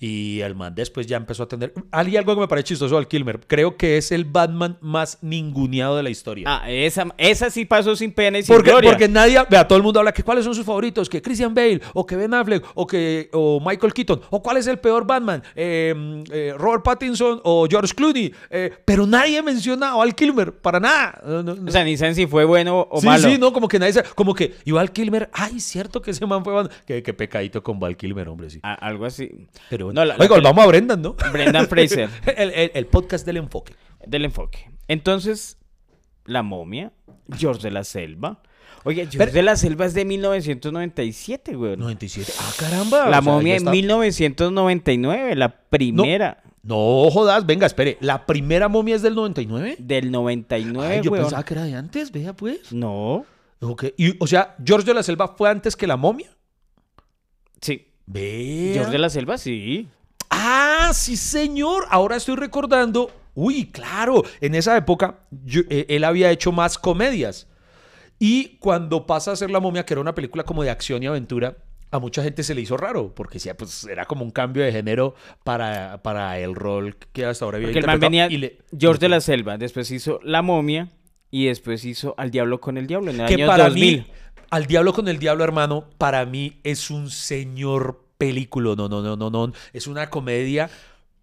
Y 0.02 0.40
el 0.40 0.56
man 0.56 0.74
después 0.76 1.08
ya 1.08 1.18
empezó 1.18 1.44
a 1.44 1.48
tener... 1.50 1.74
Hay 1.92 2.16
algo 2.16 2.34
que 2.34 2.40
me 2.40 2.48
parece 2.48 2.68
chistoso 2.70 2.98
al 2.98 3.10
Kilmer. 3.10 3.42
Creo 3.48 3.76
que 3.76 3.98
es 3.98 4.14
el 4.14 4.24
Batman 4.24 4.78
más 4.80 5.18
ninguneado 5.22 5.98
de 5.98 6.04
la 6.04 6.10
historia. 6.10 6.46
Ah, 6.48 6.72
esa, 6.72 7.06
esa 7.18 7.50
sí 7.50 7.66
pasó 7.66 7.94
sin 7.98 8.14
pena 8.14 8.40
y 8.40 8.44
sin 8.44 8.56
Porque, 8.56 8.72
gloria. 8.72 8.92
porque 8.92 9.10
nadie, 9.10 9.38
vea, 9.50 9.68
todo 9.68 9.76
el 9.76 9.84
mundo 9.84 10.00
habla 10.00 10.14
que 10.14 10.24
cuáles 10.24 10.46
son 10.46 10.56
sus 10.56 10.66
favoritos, 10.66 11.10
que 11.10 11.22
Christian 11.22 11.54
Bale, 11.54 11.82
o 11.94 12.06
que 12.06 12.16
Ben 12.16 12.34
Affleck, 12.34 12.64
o 12.76 12.88
que 12.88 13.30
o 13.34 13.60
Michael 13.60 13.94
Keaton, 13.94 14.22
o 14.30 14.42
cuál 14.42 14.56
es 14.56 14.68
el 14.68 14.80
peor 14.80 15.06
Batman, 15.06 15.44
eh, 15.54 16.24
eh, 16.32 16.54
Robert 16.60 16.84
Pattinson 16.84 17.42
o 17.44 17.68
George 17.70 17.94
Clooney, 17.96 18.34
eh, 18.50 18.72
pero 18.86 19.08
nadie 19.08 19.42
menciona 19.42 19.92
a 19.92 19.96
Val 19.96 20.14
Kilmer, 20.14 20.52
para 20.54 20.80
nada. 20.80 21.20
No, 21.26 21.42
no, 21.44 21.56
no. 21.56 21.68
O 21.70 21.72
sea, 21.72 21.84
ni 21.84 21.98
saben 21.98 22.14
si 22.16 22.28
fue 22.28 22.46
bueno 22.46 22.88
o 22.92 23.00
sí, 23.00 23.06
malo. 23.08 23.28
sí, 23.30 23.38
no, 23.40 23.52
como 23.54 23.68
que 23.68 23.80
nadie 23.80 23.94
sabe, 23.94 24.10
como 24.16 24.34
que 24.36 24.54
y 24.66 24.72
Val 24.72 24.92
Kilmer, 24.92 25.30
ay, 25.34 25.60
cierto 25.60 26.02
que 26.02 26.12
ese 26.12 26.26
man 26.26 26.44
fue 26.44 26.54
Batman. 26.54 26.76
Qué, 26.86 27.02
qué 27.02 27.14
pecadito 27.14 27.64
con 27.64 27.80
Val 27.80 27.98
Kilmer, 27.98 28.28
hombre, 28.30 28.50
sí. 28.50 28.60
A- 28.64 28.74
algo 28.74 29.06
así. 29.06 29.48
Pero 29.70 29.86
bueno. 29.86 30.02
No, 30.02 30.06
la- 30.06 30.14
la 30.18 30.24
Oiga, 30.24 30.36
peli- 30.36 30.42
volvamos 30.46 30.64
a 30.64 30.68
Brendan, 30.68 31.02
¿no? 31.02 31.16
Brendan 31.32 31.68
Fraser. 31.68 32.10
el, 32.38 32.52
el- 32.52 32.72
el 32.74 32.86
podcast 32.88 33.26
del 33.26 33.38
enfoque. 33.38 33.74
del 34.06 34.26
enfoque. 34.26 34.70
Entonces, 34.88 35.58
La 36.26 36.44
momia, 36.44 36.92
George 37.36 37.62
de 37.64 37.72
la 37.72 37.84
Selva. 37.84 38.42
Oye, 38.84 39.02
George 39.04 39.18
Pero- 39.18 39.32
de 39.32 39.42
la 39.44 39.56
Selva 39.56 39.86
es 39.86 39.94
de 39.94 40.06
1997, 40.06 41.56
güey. 41.56 41.76
97. 41.78 42.32
Ah, 42.40 42.52
caramba. 42.58 43.10
La 43.10 43.22
momia 43.22 43.56
está- 43.56 43.72
1999, 43.72 45.36
la 45.36 45.50
primera 45.70 46.42
No 46.44 46.49
jodas, 46.68 47.46
venga, 47.46 47.66
espere. 47.66 47.98
¿La 48.02 48.26
primera 48.26 48.68
momia 48.68 48.96
es 48.96 49.02
del 49.02 49.16
99? 49.16 49.78
del 49.80 50.12
99, 50.12 50.88
Ay, 50.96 51.02
yo 51.04 51.12
weón. 51.12 51.24
pensaba 51.26 51.44
que 51.44 51.54
era 51.54 51.64
de 51.64 51.76
antes, 51.76 52.12
vea 52.12 52.34
pues. 52.34 52.72
No, 52.74 53.26
Ok, 53.62 53.86
y, 53.98 54.16
o 54.24 54.28
sea, 54.28 54.56
George 54.64 54.86
de 54.88 54.94
la 54.94 55.04
Selva 55.04 55.28
fue 55.38 55.50
antes 55.50 55.76
que 55.76 55.86
la 55.88 55.98
momia. 55.98 56.30
sí. 57.62 57.86
Vea. 58.06 58.74
George 58.74 58.92
de 58.92 58.98
la 58.98 59.10
Selva, 59.10 59.38
sí. 59.38 59.88
Ah, 60.32 60.92
sí, 60.96 61.16
señor. 61.16 61.86
Ahora 61.92 62.16
estoy 62.16 62.36
recordando. 62.38 63.12
Uy, 63.36 63.66
claro. 63.68 64.24
En 64.42 64.56
esa 64.56 64.76
época 64.78 65.20
yo- 65.44 65.62
eh, 65.70 65.86
él 65.90 66.04
había 66.04 66.32
hecho 66.32 66.52
más 66.52 66.78
comedias. 66.80 67.48
Y 68.18 68.58
cuando 68.60 69.06
pasa 69.06 69.30
a 69.32 69.34
hacer 69.36 69.52
La 69.52 69.60
momia, 69.60 69.86
que 69.86 69.94
era 69.94 70.02
una 70.02 70.16
película 70.16 70.44
como 70.44 70.64
de 70.64 70.72
acción 70.72 71.04
y 71.04 71.08
aventura, 71.08 71.58
a 71.92 72.00
mucha 72.00 72.22
gente 72.24 72.44
se 72.44 72.54
le 72.56 72.62
hizo 72.62 72.78
raro, 72.78 73.14
porque 73.16 73.40
pues 73.58 73.84
era 73.86 74.06
como 74.06 74.24
un 74.24 74.32
cambio 74.32 74.64
de 74.64 74.72
género 74.72 75.16
para, 75.44 76.02
para 76.04 76.38
el 76.40 76.54
rol 76.56 76.96
que 77.14 77.26
hasta 77.26 77.46
ahora 77.46 77.58
había 77.58 77.68
Porque 77.70 77.80
el 77.80 77.86
man 77.88 78.00
venía, 78.00 78.26
interpretado. 78.26 78.56
Y 78.56 78.72
le- 78.74 78.80
George 78.80 79.00
de 79.00 79.10
la 79.10 79.22
Selva, 79.22 79.58
después 79.58 79.90
hizo 79.92 80.20
La 80.24 80.42
momia 80.42 80.90
y 81.32 81.46
después 81.46 81.86
hizo 81.86 82.16
Al 82.18 82.32
Diablo 82.32 82.60
con 82.60 82.78
el 82.78 82.88
Diablo 82.88 83.12
en 83.12 83.22
el 83.22 83.28
que 83.28 83.36
año 83.36 83.48
para 83.48 83.66
2000. 83.66 83.98
mí, 83.98 84.06
Al 84.52 84.66
Diablo 84.66 84.94
con 84.94 85.08
el 85.08 85.20
Diablo, 85.20 85.44
hermano, 85.44 85.86
para 85.98 86.26
mí 86.26 86.60
es 86.64 86.90
un 86.92 87.10
señor 87.10 88.04
película. 88.18 88.76
No, 88.76 88.90
no, 88.90 89.02
no, 89.02 89.16
no, 89.16 89.30
no. 89.30 89.52
Es 89.74 89.88
una 89.88 90.10
comedia 90.10 90.70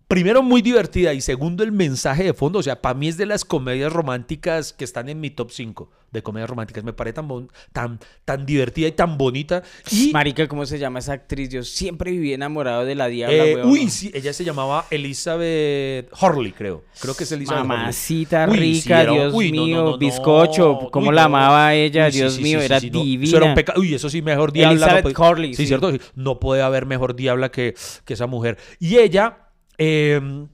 primero 0.09 0.43
muy 0.43 0.63
divertida 0.63 1.13
y 1.15 1.21
segundo 1.21 1.65
el 1.65 1.73
mensaje 1.73 2.25
de 2.25 2.35
fondo. 2.35 2.59
O 2.61 2.63
sea, 2.63 2.81
para 2.81 2.95
mí 2.95 3.09
es 3.09 3.17
de 3.17 3.27
las 3.27 3.45
comedias 3.45 3.93
románticas 3.93 4.73
que 4.73 4.85
están 4.85 5.09
en 5.09 5.21
mi 5.21 5.31
top 5.31 5.51
5 5.51 5.91
de 6.13 6.23
comedias 6.23 6.49
románticas. 6.49 6.85
Me 6.85 6.93
parece 6.93 7.15
tan, 7.15 7.29
bon- 7.29 7.51
tan, 7.73 7.99
tan 8.25 8.47
divertida 8.47 8.87
y 8.89 8.93
tan 8.93 9.19
bonita. 9.19 9.63
Y, 9.91 10.13
Marica, 10.13 10.47
¿cómo 10.49 10.65
se 10.65 10.79
llama 10.79 11.01
esa 11.01 11.15
actriz? 11.15 11.49
Yo 11.51 11.63
siempre 11.65 12.13
viví 12.13 12.33
enamorado 12.33 12.85
de 12.85 12.95
la 12.95 13.09
diabla, 13.09 13.45
eh, 13.45 13.65
uy, 13.65 13.91
sí, 13.91 14.11
ella 14.15 14.33
se 14.33 14.45
llamaba 14.45 14.87
Elizabeth 14.91 16.09
Horley, 16.19 16.53
creo. 16.53 16.85
Creo 17.01 17.15
que 17.17 17.25
es 17.25 17.33
Elizabeth 17.33 17.65
Horley. 17.65 17.77
Mamacita 17.79 18.47
Uy, 18.49 18.55
sí, 18.55 18.61
rica, 18.61 19.05
Dios 19.05 19.35
uy, 19.35 19.51
mío, 19.53 19.77
no, 19.79 19.85
no, 19.85 19.91
no. 19.93 19.99
bizcocho, 19.99 20.89
cómo 20.91 21.13
la 21.13 21.25
amaba 21.25 21.75
ella, 21.75 22.09
Dios 22.09 22.35
sí, 22.35 22.43
mío, 22.43 22.61
era 22.61 22.79
divina. 22.81 23.25
Eso 23.25 23.37
era 23.39 23.47
un 23.75 23.81
Uy, 23.81 23.95
eso 23.95 24.09
sí, 24.09 24.23
mejor 24.23 24.53
diabla. 24.53 24.87
Elizabeth 24.87 25.19
Hurley, 25.19 25.55
Sí, 25.55 25.67
cierto. 25.67 25.93
No 26.15 26.39
puede 26.39 26.63
haber 26.63 26.87
mejor 26.87 27.17
diabla 27.17 27.51
que, 27.51 27.75
que 28.05 28.15
esa 28.15 28.27
mujer. 28.27 28.57
Y 28.79 28.97
ella, 28.99 29.46
eh, 29.79 30.47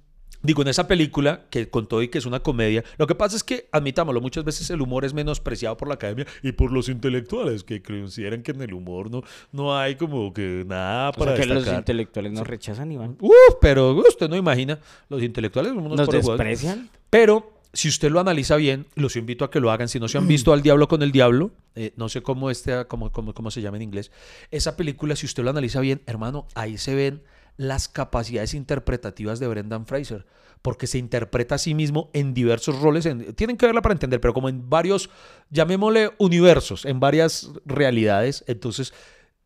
digo, 0.43 0.63
en 0.63 0.69
esa 0.69 0.87
película, 0.87 1.47
que 1.51 1.69
con 1.69 1.87
todo 1.87 2.03
y 2.03 2.09
que 2.09 2.19
es 2.19 2.27
una 2.27 2.41
comedia, 2.41 2.85
lo 2.99 3.07
que 3.07 3.15
pasa 3.15 3.37
es 3.37 3.45
que, 3.45 3.69
admitámoslo, 3.73 4.21
muchas 4.21 4.45
veces 4.45 4.69
el 4.71 4.81
humor 4.81 5.05
es 5.05 5.15
menospreciado 5.15 5.77
por 5.77 5.89
la 5.89 5.95
academia 5.95 6.27
y 6.43 6.53
por 6.53 6.73
los 6.73 6.89
intelectuales 6.89 7.65
que 7.65 7.83
consideran 7.83 8.43
que 8.43 8.53
en 8.53 8.63
el 8.63 8.75
humor 8.75 9.11
no, 9.11 9.23
no 9.53 9.77
hay 9.77 9.95
como 9.97 10.33
que 10.33 10.65
nada 10.67 11.11
O 11.11 11.13
para 11.13 11.37
sea, 11.37 11.47
que 11.47 11.55
los 11.55 11.67
intelectuales 11.67 12.33
nos 12.33 12.47
rechazan, 12.47 12.91
Iván. 12.93 13.17
Uf, 13.21 13.57
pero 13.61 13.93
usted 13.93 14.29
no 14.29 14.37
imagina, 14.37 14.79
los 15.09 15.23
intelectuales 15.23 15.73
unos 15.73 15.97
Nos 15.97 16.09
desprecian. 16.09 16.91
Pero 17.09 17.53
si 17.73 17.89
usted 17.89 18.11
lo 18.11 18.21
analiza 18.21 18.57
bien, 18.57 18.87
los 18.97 19.17
invito 19.17 19.45
a 19.45 19.51
que 19.51 19.61
lo 19.61 19.71
hagan. 19.71 19.89
Si 19.89 19.99
no 19.99 20.09
se 20.09 20.19
han 20.19 20.29
visto 20.29 20.53
Al 20.53 20.63
Diablo 20.63 20.89
con 20.89 21.03
el 21.03 21.13
Diablo, 21.13 21.53
eh, 21.75 21.93
no 21.97 22.09
sé 22.09 22.23
cómo, 22.23 22.51
este, 22.51 22.85
cómo, 22.87 23.11
cómo, 23.13 23.33
cómo 23.33 23.51
se 23.51 23.63
llama 23.63 23.79
en 23.79 23.83
inglés, 23.83 24.11
esa 24.51 24.77
película, 24.77 25.17
si 25.17 25.27
usted 25.27 25.43
lo 25.43 25.51
analiza 25.51 25.81
bien, 25.81 26.03
hermano, 26.07 26.47
ahí 26.55 26.77
se 26.77 26.95
ven 26.95 27.23
las 27.57 27.89
capacidades 27.89 28.55
interpretativas 28.55 29.39
de 29.41 29.47
Brendan 29.49 29.87
Fraser, 29.87 30.27
porque 30.63 30.87
se 30.87 30.99
interpreta 30.99 31.57
a 31.57 31.59
sí 31.59 31.75
mismo 31.75 32.11
en 32.13 32.35
diversos 32.35 32.81
roles. 32.81 33.07
en- 33.07 33.35
tienen 33.35 33.57
que 33.57 33.67
verla 33.67 33.83
para 33.83 33.93
entender, 33.95 34.21
pero 34.21 34.35
como 34.35 34.49
en 34.49 34.69
varios, 34.71 35.11
llamémosle 35.51 36.13
universos, 36.19 36.85
en 36.85 37.01
varias 37.01 37.51
realidades. 37.65 38.45
Entonces, 38.47 38.93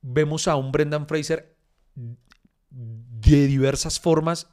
vemos 0.03 0.47
a 0.49 0.57
un 0.57 0.73
Brendan 0.73 1.07
Fraser 1.07 1.57
de 2.71 3.47
diversas 3.47 3.99
formas 3.99 4.49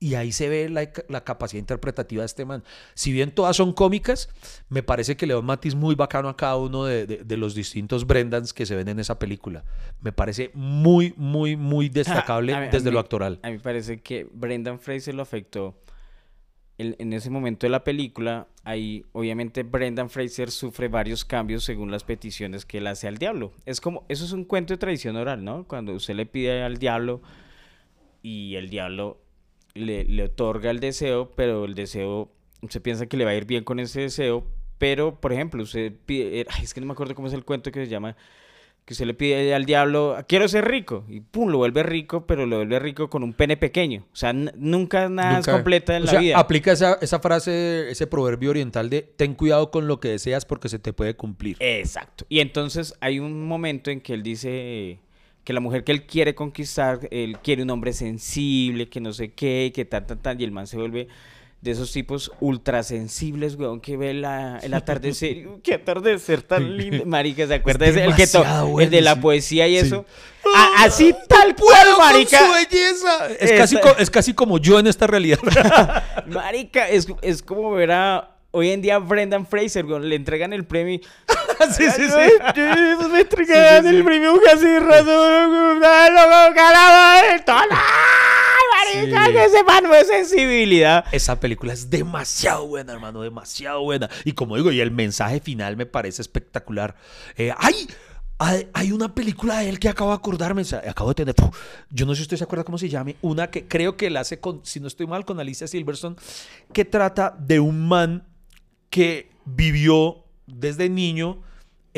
y 0.00 0.14
ahí 0.14 0.30
se 0.30 0.48
ve 0.48 0.68
la, 0.68 0.88
la 1.08 1.24
capacidad 1.24 1.58
interpretativa 1.58 2.22
de 2.22 2.26
este 2.26 2.44
man. 2.44 2.62
Si 2.94 3.10
bien 3.12 3.32
todas 3.32 3.56
son 3.56 3.72
cómicas, 3.72 4.28
me 4.68 4.82
parece 4.84 5.16
que 5.16 5.26
le 5.26 5.34
da 5.34 5.40
un 5.40 5.46
matiz 5.46 5.74
muy 5.74 5.94
bacano 5.96 6.28
a 6.28 6.36
cada 6.36 6.56
uno 6.56 6.84
de, 6.84 7.06
de- 7.06 7.24
de 7.24 7.36
los 7.36 7.54
distintos 7.54 8.06
Brendans 8.06 8.52
que 8.52 8.64
se 8.64 8.76
ven 8.76 8.88
en 8.88 9.00
esa 9.00 9.18
película. 9.18 9.64
Me 10.00 10.12
parece 10.12 10.50
muy, 10.54 11.14
muy, 11.16 11.56
muy 11.56 11.88
destacable 11.90 12.54
mí- 12.54 12.68
desde 12.70 12.90
mí- 12.90 12.94
lo 12.94 13.00
actoral. 13.00 13.40
A 13.42 13.48
mí 13.48 13.54
me 13.54 13.60
parece 13.60 14.00
que 14.00 14.28
Brendan 14.32 14.78
Fraser 14.78 15.14
lo 15.16 15.22
afectó 15.22 15.74
en, 16.78 16.94
en 17.00 17.12
ese 17.12 17.28
momento 17.28 17.66
de 17.66 17.70
la 17.70 17.82
película. 17.82 18.46
Ahí, 18.62 19.04
obviamente, 19.10 19.64
Brendan 19.64 20.10
Fraser 20.10 20.52
sufre 20.52 20.86
varios 20.86 21.24
cambios 21.24 21.64
según 21.64 21.90
las 21.90 22.04
peticiones 22.04 22.64
que 22.64 22.78
él 22.78 22.86
hace 22.86 23.08
al 23.08 23.18
diablo. 23.18 23.50
Es 23.66 23.80
como, 23.80 24.04
eso 24.08 24.24
es 24.24 24.30
un 24.30 24.44
cuento 24.44 24.74
de 24.74 24.78
tradición 24.78 25.16
oral, 25.16 25.42
¿no? 25.42 25.64
Cuando 25.66 25.92
usted 25.92 26.14
le 26.14 26.24
pide 26.26 26.62
al 26.62 26.76
diablo 26.76 27.20
y 28.22 28.54
el 28.54 28.68
diablo 28.70 29.18
le, 29.78 30.04
le 30.04 30.24
otorga 30.24 30.70
el 30.70 30.80
deseo, 30.80 31.30
pero 31.34 31.64
el 31.64 31.74
deseo, 31.74 32.30
usted 32.62 32.82
piensa 32.82 33.06
que 33.06 33.16
le 33.16 33.24
va 33.24 33.30
a 33.32 33.34
ir 33.34 33.44
bien 33.46 33.64
con 33.64 33.80
ese 33.80 34.02
deseo, 34.02 34.44
pero, 34.78 35.20
por 35.20 35.32
ejemplo, 35.32 35.62
usted 35.62 35.92
pide, 36.06 36.40
eh, 36.42 36.46
es 36.62 36.74
que 36.74 36.80
no 36.80 36.86
me 36.86 36.92
acuerdo 36.92 37.14
cómo 37.14 37.28
es 37.28 37.34
el 37.34 37.44
cuento 37.44 37.70
que 37.72 37.84
se 37.84 37.88
llama, 37.90 38.16
que 38.84 38.94
usted 38.94 39.04
le 39.04 39.12
pide 39.12 39.54
al 39.54 39.66
diablo, 39.66 40.16
quiero 40.28 40.48
ser 40.48 40.66
rico, 40.66 41.04
y 41.10 41.20
pum, 41.20 41.50
lo 41.50 41.58
vuelve 41.58 41.82
rico, 41.82 42.26
pero 42.26 42.46
lo 42.46 42.56
vuelve 42.56 42.78
rico 42.78 43.10
con 43.10 43.22
un 43.22 43.34
pene 43.34 43.58
pequeño. 43.58 44.06
O 44.12 44.16
sea, 44.16 44.32
nunca 44.32 45.10
nada 45.10 45.32
es 45.32 45.46
Nunca- 45.46 45.52
completa 45.52 45.94
en 45.96 46.02
o 46.04 46.06
la 46.06 46.10
sea, 46.12 46.20
vida. 46.20 46.38
Aplica 46.38 46.72
esa, 46.72 46.96
esa 47.02 47.18
frase, 47.20 47.90
ese 47.90 48.06
proverbio 48.06 48.48
oriental 48.48 48.88
de 48.88 49.02
ten 49.02 49.34
cuidado 49.34 49.70
con 49.70 49.88
lo 49.88 50.00
que 50.00 50.08
deseas 50.08 50.46
porque 50.46 50.70
se 50.70 50.78
te 50.78 50.94
puede 50.94 51.14
cumplir. 51.16 51.58
Exacto. 51.60 52.24
Y 52.30 52.40
entonces 52.40 52.94
hay 53.00 53.18
un 53.18 53.46
momento 53.46 53.90
en 53.90 54.00
que 54.00 54.14
él 54.14 54.22
dice 54.22 55.00
que 55.44 55.52
la 55.52 55.60
mujer 55.60 55.82
que 55.84 55.92
él 55.92 56.06
quiere 56.06 56.34
conquistar, 56.34 57.00
él 57.10 57.38
quiere 57.42 57.62
un 57.62 57.70
hombre 57.70 57.92
sensible, 57.92 58.88
que 58.88 59.00
no 59.00 59.12
sé 59.12 59.32
qué, 59.32 59.66
y 59.66 59.70
que 59.70 59.84
tan, 59.84 60.06
tan, 60.06 60.18
tan, 60.18 60.40
y 60.40 60.44
el 60.44 60.50
man 60.52 60.66
se 60.66 60.76
vuelve 60.76 61.08
de 61.60 61.72
esos 61.72 61.90
tipos 61.90 62.30
ultrasensibles, 62.40 63.56
weón, 63.56 63.80
que 63.80 63.96
ve 63.96 64.14
la, 64.14 64.58
el 64.62 64.74
atardecer. 64.74 65.48
qué 65.64 65.74
atardecer 65.74 66.42
tan 66.42 66.76
lindo. 66.76 67.04
Marica, 67.06 67.46
¿se 67.46 67.54
acuerda? 67.54 67.86
Es 67.86 67.96
ese? 67.96 68.04
el, 68.04 68.14
que 68.14 68.26
to- 68.26 68.38
demasiado 68.40 68.80
el 68.80 68.90
de 68.90 69.00
la 69.00 69.14
bueno, 69.14 69.20
sí. 69.20 69.22
poesía 69.22 69.68
y 69.68 69.72
Sí. 69.80 69.86
eso. 69.86 70.06
A- 70.54 70.84
así 70.84 71.14
tal 71.28 71.54
cual, 71.56 71.86
marica. 71.98 72.40
belleza! 72.52 73.26
Es 73.40 73.52
casi, 73.52 73.76
es 73.98 74.10
casi 74.10 74.32
como 74.34 74.58
yo 74.58 74.78
en 74.78 74.86
esta 74.86 75.06
realidad. 75.06 75.38
Marica, 76.26 76.88
es, 76.88 77.06
es 77.22 77.42
como 77.42 77.70
ver 77.72 77.90
a... 77.92 78.34
Hoy 78.50 78.70
en 78.70 78.80
día 78.80 78.94
a 78.94 78.98
Brendan 78.98 79.46
Fraser, 79.46 79.84
weón, 79.84 80.08
le 80.08 80.14
entregan 80.16 80.54
el 80.54 80.64
premio 80.64 80.94
y... 80.94 81.02
sí, 81.76 81.90
sí, 81.90 82.08
sí. 82.08 82.28
Me 83.10 83.24
sí. 83.82 83.88
el 83.88 84.04
premio 84.04 84.40
casi 84.44 84.66
Ay, 87.70 88.64
marica, 88.74 89.26
Sí. 89.26 89.32
que 89.32 89.44
ese 89.44 89.64
man 89.64 89.84
no 89.84 89.94
es 89.94 90.06
sensibilidad. 90.06 91.04
Esa 91.12 91.38
película 91.40 91.72
es 91.72 91.90
demasiado 91.90 92.66
buena, 92.66 92.92
hermano, 92.92 93.22
demasiado 93.22 93.82
buena. 93.82 94.08
Y 94.24 94.32
como 94.32 94.56
digo, 94.56 94.70
y 94.70 94.80
el 94.80 94.90
mensaje 94.90 95.40
final 95.40 95.76
me 95.76 95.86
parece 95.86 96.22
espectacular. 96.22 96.94
Eh, 97.36 97.52
¡Ay! 97.58 97.88
Hay, 98.40 98.92
una 98.92 99.12
película 99.16 99.58
de 99.58 99.68
él 99.68 99.80
que 99.80 99.88
acabo 99.88 100.10
de 100.10 100.16
acordarme, 100.16 100.62
acabo 100.88 101.08
de 101.08 101.16
tener, 101.16 101.34
¡puf! 101.34 101.58
yo 101.90 102.06
no 102.06 102.12
sé 102.12 102.18
si 102.18 102.22
usted 102.22 102.36
se 102.36 102.44
acuerda 102.44 102.62
cómo 102.62 102.78
se 102.78 102.88
llame, 102.88 103.16
una 103.20 103.50
que 103.50 103.66
creo 103.66 103.96
que 103.96 104.10
la 104.10 104.20
hace 104.20 104.38
con, 104.38 104.60
si 104.62 104.78
no 104.78 104.86
estoy 104.86 105.08
mal, 105.08 105.24
con 105.24 105.40
Alicia 105.40 105.66
Silverstone, 105.66 106.14
que 106.72 106.84
trata 106.84 107.34
de 107.36 107.58
un 107.58 107.88
man 107.88 108.28
que 108.90 109.28
vivió 109.44 110.24
desde 110.46 110.88
niño 110.88 111.42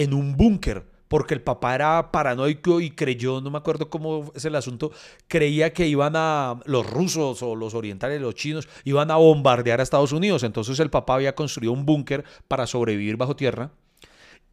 en 0.02 0.14
un 0.14 0.36
búnker, 0.36 0.84
porque 1.08 1.34
el 1.34 1.42
papá 1.42 1.74
era 1.74 2.10
paranoico 2.10 2.80
y 2.80 2.90
creyó, 2.92 3.40
no 3.40 3.50
me 3.50 3.58
acuerdo 3.58 3.90
cómo 3.90 4.32
es 4.34 4.44
el 4.44 4.54
asunto, 4.54 4.92
creía 5.28 5.72
que 5.72 5.86
iban 5.86 6.14
a, 6.16 6.58
los 6.64 6.88
rusos 6.88 7.42
o 7.42 7.54
los 7.54 7.74
orientales, 7.74 8.20
los 8.20 8.34
chinos, 8.34 8.68
iban 8.84 9.10
a 9.10 9.16
bombardear 9.16 9.80
a 9.80 9.82
Estados 9.82 10.12
Unidos. 10.12 10.42
Entonces 10.42 10.78
el 10.80 10.88
papá 10.88 11.16
había 11.16 11.34
construido 11.34 11.72
un 11.72 11.84
búnker 11.84 12.24
para 12.48 12.66
sobrevivir 12.66 13.16
bajo 13.16 13.36
tierra. 13.36 13.72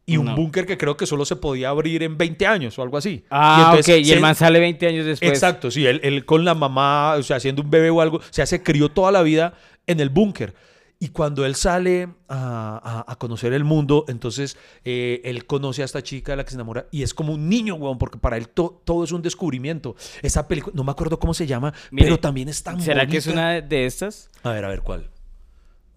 Y 0.04 0.16
un 0.16 0.34
búnker 0.34 0.64
que 0.64 0.78
creo 0.78 0.96
que 0.96 1.04
solo 1.04 1.26
se 1.26 1.36
podía 1.36 1.68
abrir 1.68 2.02
en 2.02 2.16
20 2.16 2.46
años 2.46 2.78
o 2.78 2.82
algo 2.82 2.96
así. 2.96 3.24
Ah, 3.28 3.66
entonces 3.68 4.00
ok, 4.00 4.06
y 4.06 4.12
el 4.12 4.20
man 4.20 4.34
sale 4.34 4.58
20 4.58 4.86
años 4.86 5.04
después. 5.04 5.30
Exacto, 5.30 5.70
sí, 5.70 5.86
él, 5.86 6.00
él 6.02 6.24
con 6.24 6.46
la 6.46 6.54
mamá, 6.54 7.14
o 7.16 7.22
sea, 7.22 7.38
siendo 7.40 7.60
un 7.60 7.70
bebé 7.70 7.90
o 7.90 8.00
algo, 8.00 8.16
o 8.16 8.22
sea, 8.30 8.46
se 8.46 8.62
crió 8.62 8.88
toda 8.88 9.12
la 9.12 9.22
vida 9.22 9.52
en 9.86 10.00
el 10.00 10.08
búnker. 10.08 10.54
Y 11.00 11.10
cuando 11.10 11.46
él 11.46 11.54
sale 11.54 12.08
a, 12.28 13.04
a- 13.06 13.12
a 13.12 13.16
conocer 13.16 13.52
el 13.52 13.62
mundo, 13.62 14.04
entonces 14.08 14.56
eh, 14.84 15.20
él 15.24 15.46
conoce 15.46 15.82
a 15.82 15.84
esta 15.84 16.02
chica 16.02 16.32
de 16.32 16.36
la 16.38 16.44
que 16.44 16.50
se 16.50 16.56
enamora 16.56 16.86
y 16.90 17.04
es 17.04 17.14
como 17.14 17.32
un 17.34 17.48
niño, 17.48 17.76
weón, 17.76 17.98
porque 17.98 18.18
para 18.18 18.36
él 18.36 18.48
to- 18.48 18.82
todo 18.84 19.04
es 19.04 19.12
un 19.12 19.22
descubrimiento. 19.22 19.94
Esa 20.22 20.48
película, 20.48 20.74
no 20.76 20.82
me 20.82 20.90
acuerdo 20.90 21.20
cómo 21.20 21.34
se 21.34 21.46
llama, 21.46 21.72
Mire, 21.92 22.06
pero 22.06 22.18
también 22.18 22.48
es 22.48 22.62
tan 22.64 22.80
¿Será 22.80 23.06
que 23.06 23.18
es 23.18 23.28
una 23.28 23.60
de- 23.60 23.86
estas? 23.86 24.28
A 24.42 24.50
ver, 24.50 24.64
a 24.64 24.68
ver, 24.68 24.80
¿cuál? 24.82 25.08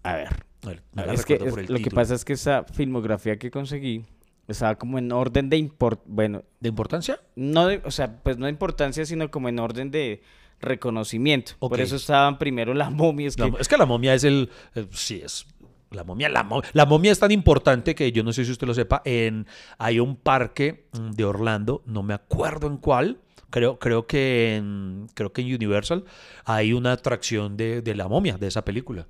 A 0.04 0.14
ver. 0.14 0.28
A 0.64 0.68
ver, 0.68 1.14
es 1.14 1.24
que 1.24 1.34
es- 1.34 1.68
lo 1.68 1.78
que 1.80 1.90
pasa 1.90 2.14
es 2.14 2.24
que 2.24 2.34
esa 2.34 2.62
filmografía 2.64 3.36
que 3.40 3.50
conseguí 3.50 4.04
estaba 4.46 4.76
como 4.76 4.98
en 4.98 5.10
orden 5.10 5.48
de 5.50 5.56
import... 5.56 6.00
Bueno, 6.06 6.42
¿De 6.60 6.68
importancia? 6.68 7.20
no, 7.34 7.66
de- 7.66 7.82
o 7.84 7.90
sea, 7.90 8.22
pues 8.22 8.38
no 8.38 8.46
de 8.46 8.52
importancia, 8.52 9.04
sino 9.04 9.28
como 9.32 9.48
en 9.48 9.58
orden 9.58 9.90
de 9.90 10.22
reconocimiento. 10.62 11.52
Por 11.58 11.80
eso 11.80 11.96
estaban 11.96 12.38
primero 12.38 12.72
las 12.74 12.90
momias 12.90 13.36
que... 13.36 13.42
La- 13.42 13.58
es 13.58 13.68
que 13.68 13.76
la 13.76 13.86
momia 13.86 14.14
es 14.14 14.24
el. 14.24 14.48
eh, 14.74 14.86
sí, 14.92 15.20
es. 15.24 15.46
La 15.90 16.04
momia, 16.04 16.30
la, 16.30 16.42
mo- 16.42 16.62
la 16.72 16.86
momia 16.86 17.12
es 17.12 17.18
tan 17.18 17.30
importante 17.32 17.94
que 17.94 18.10
yo 18.12 18.22
no 18.24 18.32
sé 18.32 18.46
si 18.46 18.50
usted 18.52 18.66
lo 18.66 18.72
sepa. 18.72 19.02
En, 19.04 19.46
hay 19.76 20.00
un 20.00 20.16
parque 20.16 20.86
mm, 20.92 21.10
de 21.10 21.24
Orlando, 21.26 21.82
no 21.84 22.02
me 22.02 22.14
acuerdo 22.14 22.66
en 22.66 22.78
cuál. 22.78 23.18
Creo, 23.50 23.78
creo, 23.78 24.06
que 24.06 24.56
en, 24.56 25.08
creo 25.12 25.30
que 25.34 25.42
en 25.42 25.54
Universal 25.54 26.04
hay 26.46 26.72
una 26.72 26.92
atracción 26.92 27.58
de, 27.58 27.82
de 27.82 27.94
la 27.94 28.08
momia, 28.08 28.38
de 28.38 28.46
esa 28.46 28.64
película. 28.64 29.06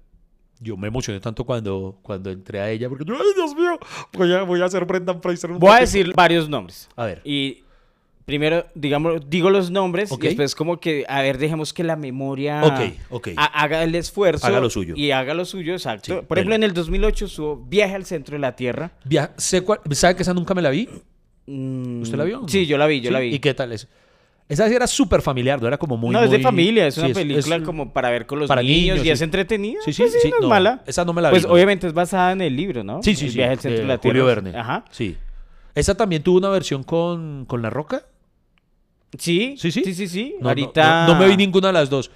Yo 0.58 0.76
me 0.76 0.88
emocioné 0.88 1.20
tanto 1.20 1.44
cuando, 1.44 1.98
cuando 2.02 2.30
entré 2.30 2.58
a 2.60 2.68
ella 2.70 2.88
porque 2.88 3.04
yo, 3.04 3.14
¡ay, 3.14 3.26
Dios 3.36 3.54
mío! 3.54 3.78
Voy 4.12 4.32
a, 4.32 4.42
voy 4.42 4.60
a 4.60 4.68
ser 4.68 4.84
Brendan 4.84 5.22
Fraser. 5.22 5.52
un 5.52 5.60
Voy 5.60 5.70
a 5.70 5.74
ratito". 5.74 5.86
decir 5.86 6.12
varios 6.16 6.48
nombres. 6.48 6.88
A 6.96 7.04
ver. 7.04 7.20
Y 7.24 7.62
primero, 8.32 8.64
digamos, 8.74 9.28
digo 9.28 9.50
los 9.50 9.70
nombres 9.70 10.10
Ok. 10.10 10.24
y 10.24 10.26
después 10.28 10.54
como 10.54 10.80
que, 10.80 11.04
a 11.06 11.20
ver, 11.20 11.36
dejemos 11.36 11.74
que 11.74 11.84
la 11.84 11.96
memoria 11.96 12.62
haga 13.36 13.82
el 13.82 13.94
esfuerzo. 13.94 14.46
Haga 14.46 14.58
lo 14.58 14.70
suyo. 14.70 14.94
Y 14.96 15.10
haga 15.10 15.34
lo 15.34 15.44
suyo, 15.44 15.74
exacto. 15.74 16.14
Sí, 16.20 16.24
Por 16.26 16.38
ejemplo, 16.38 16.54
en 16.54 16.62
el 16.62 16.72
2008 16.72 17.26
estuvo 17.26 17.56
Viaje 17.68 17.94
al 17.94 18.06
Centro 18.06 18.36
de 18.36 18.38
la 18.40 18.56
Tierra. 18.56 18.92
Via- 19.04 19.32
sé 19.36 19.60
cuál- 19.60 19.80
¿Sabe 19.90 20.16
que 20.16 20.22
esa 20.22 20.32
nunca 20.32 20.54
me 20.54 20.62
la 20.62 20.70
vi? 20.70 20.88
Mm, 21.46 22.00
¿Usted 22.00 22.16
la 22.16 22.24
vio? 22.24 22.40
no? 22.40 22.48
Sí, 22.48 22.64
yo 22.64 22.78
la 22.78 22.86
vi, 22.86 23.02
yo 23.02 23.08
¿Sí? 23.08 23.12
la 23.12 23.18
vi. 23.20 23.34
¿Y 23.34 23.38
qué 23.38 23.52
tal 23.52 23.70
es? 23.72 23.86
Esa 24.48 24.66
sí 24.66 24.74
era 24.74 24.86
súper 24.86 25.20
familiar, 25.20 25.60
no 25.60 25.68
era 25.68 25.76
como 25.76 25.98
muy. 25.98 26.10
no, 26.14 26.22
es 26.22 26.30
de 26.30 26.38
familia, 26.40 26.86
es 26.86 26.94
Sí, 26.94 27.00
una 27.00 27.12
película 27.12 27.56
es- 27.56 27.62
como 27.62 27.92
para 27.92 28.08
ver 28.10 28.24
con 28.26 28.38
los 28.38 28.48
para 28.48 28.62
niños, 28.62 28.96
niños, 28.96 29.06
y 29.06 29.10
es 29.10 29.18
sí. 29.18 29.24
entretenida. 29.24 29.80
Sí, 29.84 29.92
sí, 29.92 30.02
Pues 30.04 30.22
sí, 30.22 30.30
no 30.30 30.36
es 30.36 30.42
no, 30.42 30.48
mala. 30.48 30.82
esa 30.86 31.04
no 31.04 31.12
me 31.12 31.20
la 31.20 31.28
vi, 31.28 31.34
Pues 31.34 31.46
no. 31.46 31.52
obviamente 31.52 31.86
es 31.86 31.92
basada 31.92 32.32
en 32.32 32.40
el 32.40 32.56
libro, 32.56 32.82
¿no? 32.82 33.02
Sí, 33.02 33.14
sí, 33.14 33.26
El 33.26 33.30
sí. 33.32 33.36
Viaje 33.36 33.52
al 33.52 33.58
Centro 33.60 33.76
de 33.76 33.82
de 33.82 33.88
la 33.88 33.98
Tierra. 33.98 34.14
Julio 34.20 34.24
Verne. 34.26 34.58
Ajá. 34.58 34.84
Sí. 34.90 35.18
Esa 35.74 35.94
también 35.96 36.22
tuvo 36.22 36.36
una 36.36 36.50
versión 36.50 36.82
con, 36.82 37.46
con 37.46 37.62
La 37.62 37.70
Roca. 37.70 38.02
Sí, 39.18 39.56
Sí, 39.58 39.70
sí. 39.70 39.82
sí, 39.84 39.94
sí, 39.94 40.08
sí. 40.08 40.34
No, 40.40 40.48
Ahorita... 40.48 41.06
no, 41.06 41.14
no 41.14 41.20
me 41.20 41.28
vi 41.28 41.36
ninguna 41.36 41.68
de 41.68 41.72
las 41.74 41.90
dos. 41.90 42.10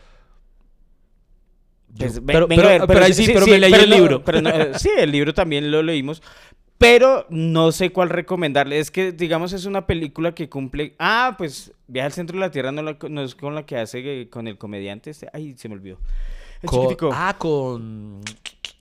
Pues, 1.99 2.21
pero- 2.27 2.47
venga 2.47 2.87
pero- 2.87 3.05
ahí 3.05 3.13
sí, 3.13 3.27
pero 3.33 3.47
me 3.47 3.59
leí 3.59 3.73
el 3.73 3.91
libro. 3.91 4.23
pero 4.25 4.39
eh, 4.49 4.73
sí, 4.79 4.91
el 4.97 5.11
libro 5.11 5.33
también 5.33 5.71
lo 5.71 5.83
leímos. 5.83 6.23
Pero 6.79 7.27
no 7.31 7.73
sé 7.73 7.91
cuál 7.91 8.11
recomendarle. 8.11 8.79
Es 8.79 8.91
que, 8.91 9.13
digamos, 9.13 9.55
es 9.55 9.65
una 9.65 9.87
película 9.87 10.35
que 10.35 10.51
cumple. 10.51 10.95
Ah, 10.99 11.35
pues 11.39 11.73
Viaje 11.89 12.07
al 12.07 12.13
centro 12.13 12.35
de 12.35 12.41
la 12.41 12.51
Tierra 12.51 12.71
no, 12.73 12.83
la- 12.83 12.99
no 13.09 13.23
es 13.23 13.35
con 13.35 13.55
la 13.55 13.65
que 13.65 13.79
hace 13.79 14.23
eh, 14.23 14.29
con 14.29 14.47
el 14.47 14.59
comediante. 14.59 15.09
Este... 15.11 15.29
Ay, 15.33 15.55
se 15.57 15.69
me 15.71 15.75
olvidó. 15.77 15.99
El 16.61 16.69
Con- 16.69 17.11
ah, 17.15 17.35
con. 17.39 18.21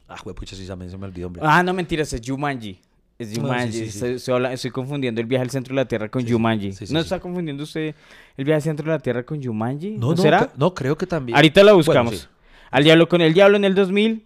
Ah, 0.09 0.17
pucha, 0.35 0.55
sí, 0.55 0.67
también 0.67 0.91
se 0.91 0.97
me 0.97 1.05
olvidó, 1.05 1.27
hombre. 1.27 1.41
Ah, 1.45 1.63
no, 1.63 1.73
mentiras, 1.73 2.11
es 2.11 2.21
Jumanji. 2.25 2.79
Es 3.17 3.29
No, 3.29 3.35
sí, 3.35 3.41
Jumanji. 3.41 3.71
sí, 3.89 4.19
sí. 4.19 4.31
Estoy, 4.51 4.71
confundiendo 4.71 5.21
el 5.21 5.27
viaje 5.27 5.43
al 5.43 5.49
centro 5.49 5.73
de 5.73 5.81
la 5.81 5.87
Tierra 5.87 6.09
con. 6.09 6.27
Jumanji. 6.27 6.73
¿No 6.89 6.99
está 6.99 7.19
confundiendo 7.19 7.63
usted 7.63 7.95
el 8.35 8.45
viaje 8.45 8.57
al 8.57 8.61
centro 8.63 8.85
de 8.85 8.91
la 8.91 8.99
Tierra 8.99 9.23
con 9.23 9.41
Jumanji? 9.41 9.91
no, 9.91 10.11
no, 10.11 10.17
será? 10.17 10.51
no, 10.57 10.73
creo 10.73 10.97
que 10.97 11.07
también. 11.07 11.35
Ahorita 11.35 11.63
la 11.63 11.73
buscamos. 11.73 12.29
Al 12.71 12.83
diablo 12.83 13.07
con 13.07 13.21
el 13.21 13.33
diablo 13.33 13.57
en 13.57 13.65
el 13.65 13.75
2000. 13.75 14.25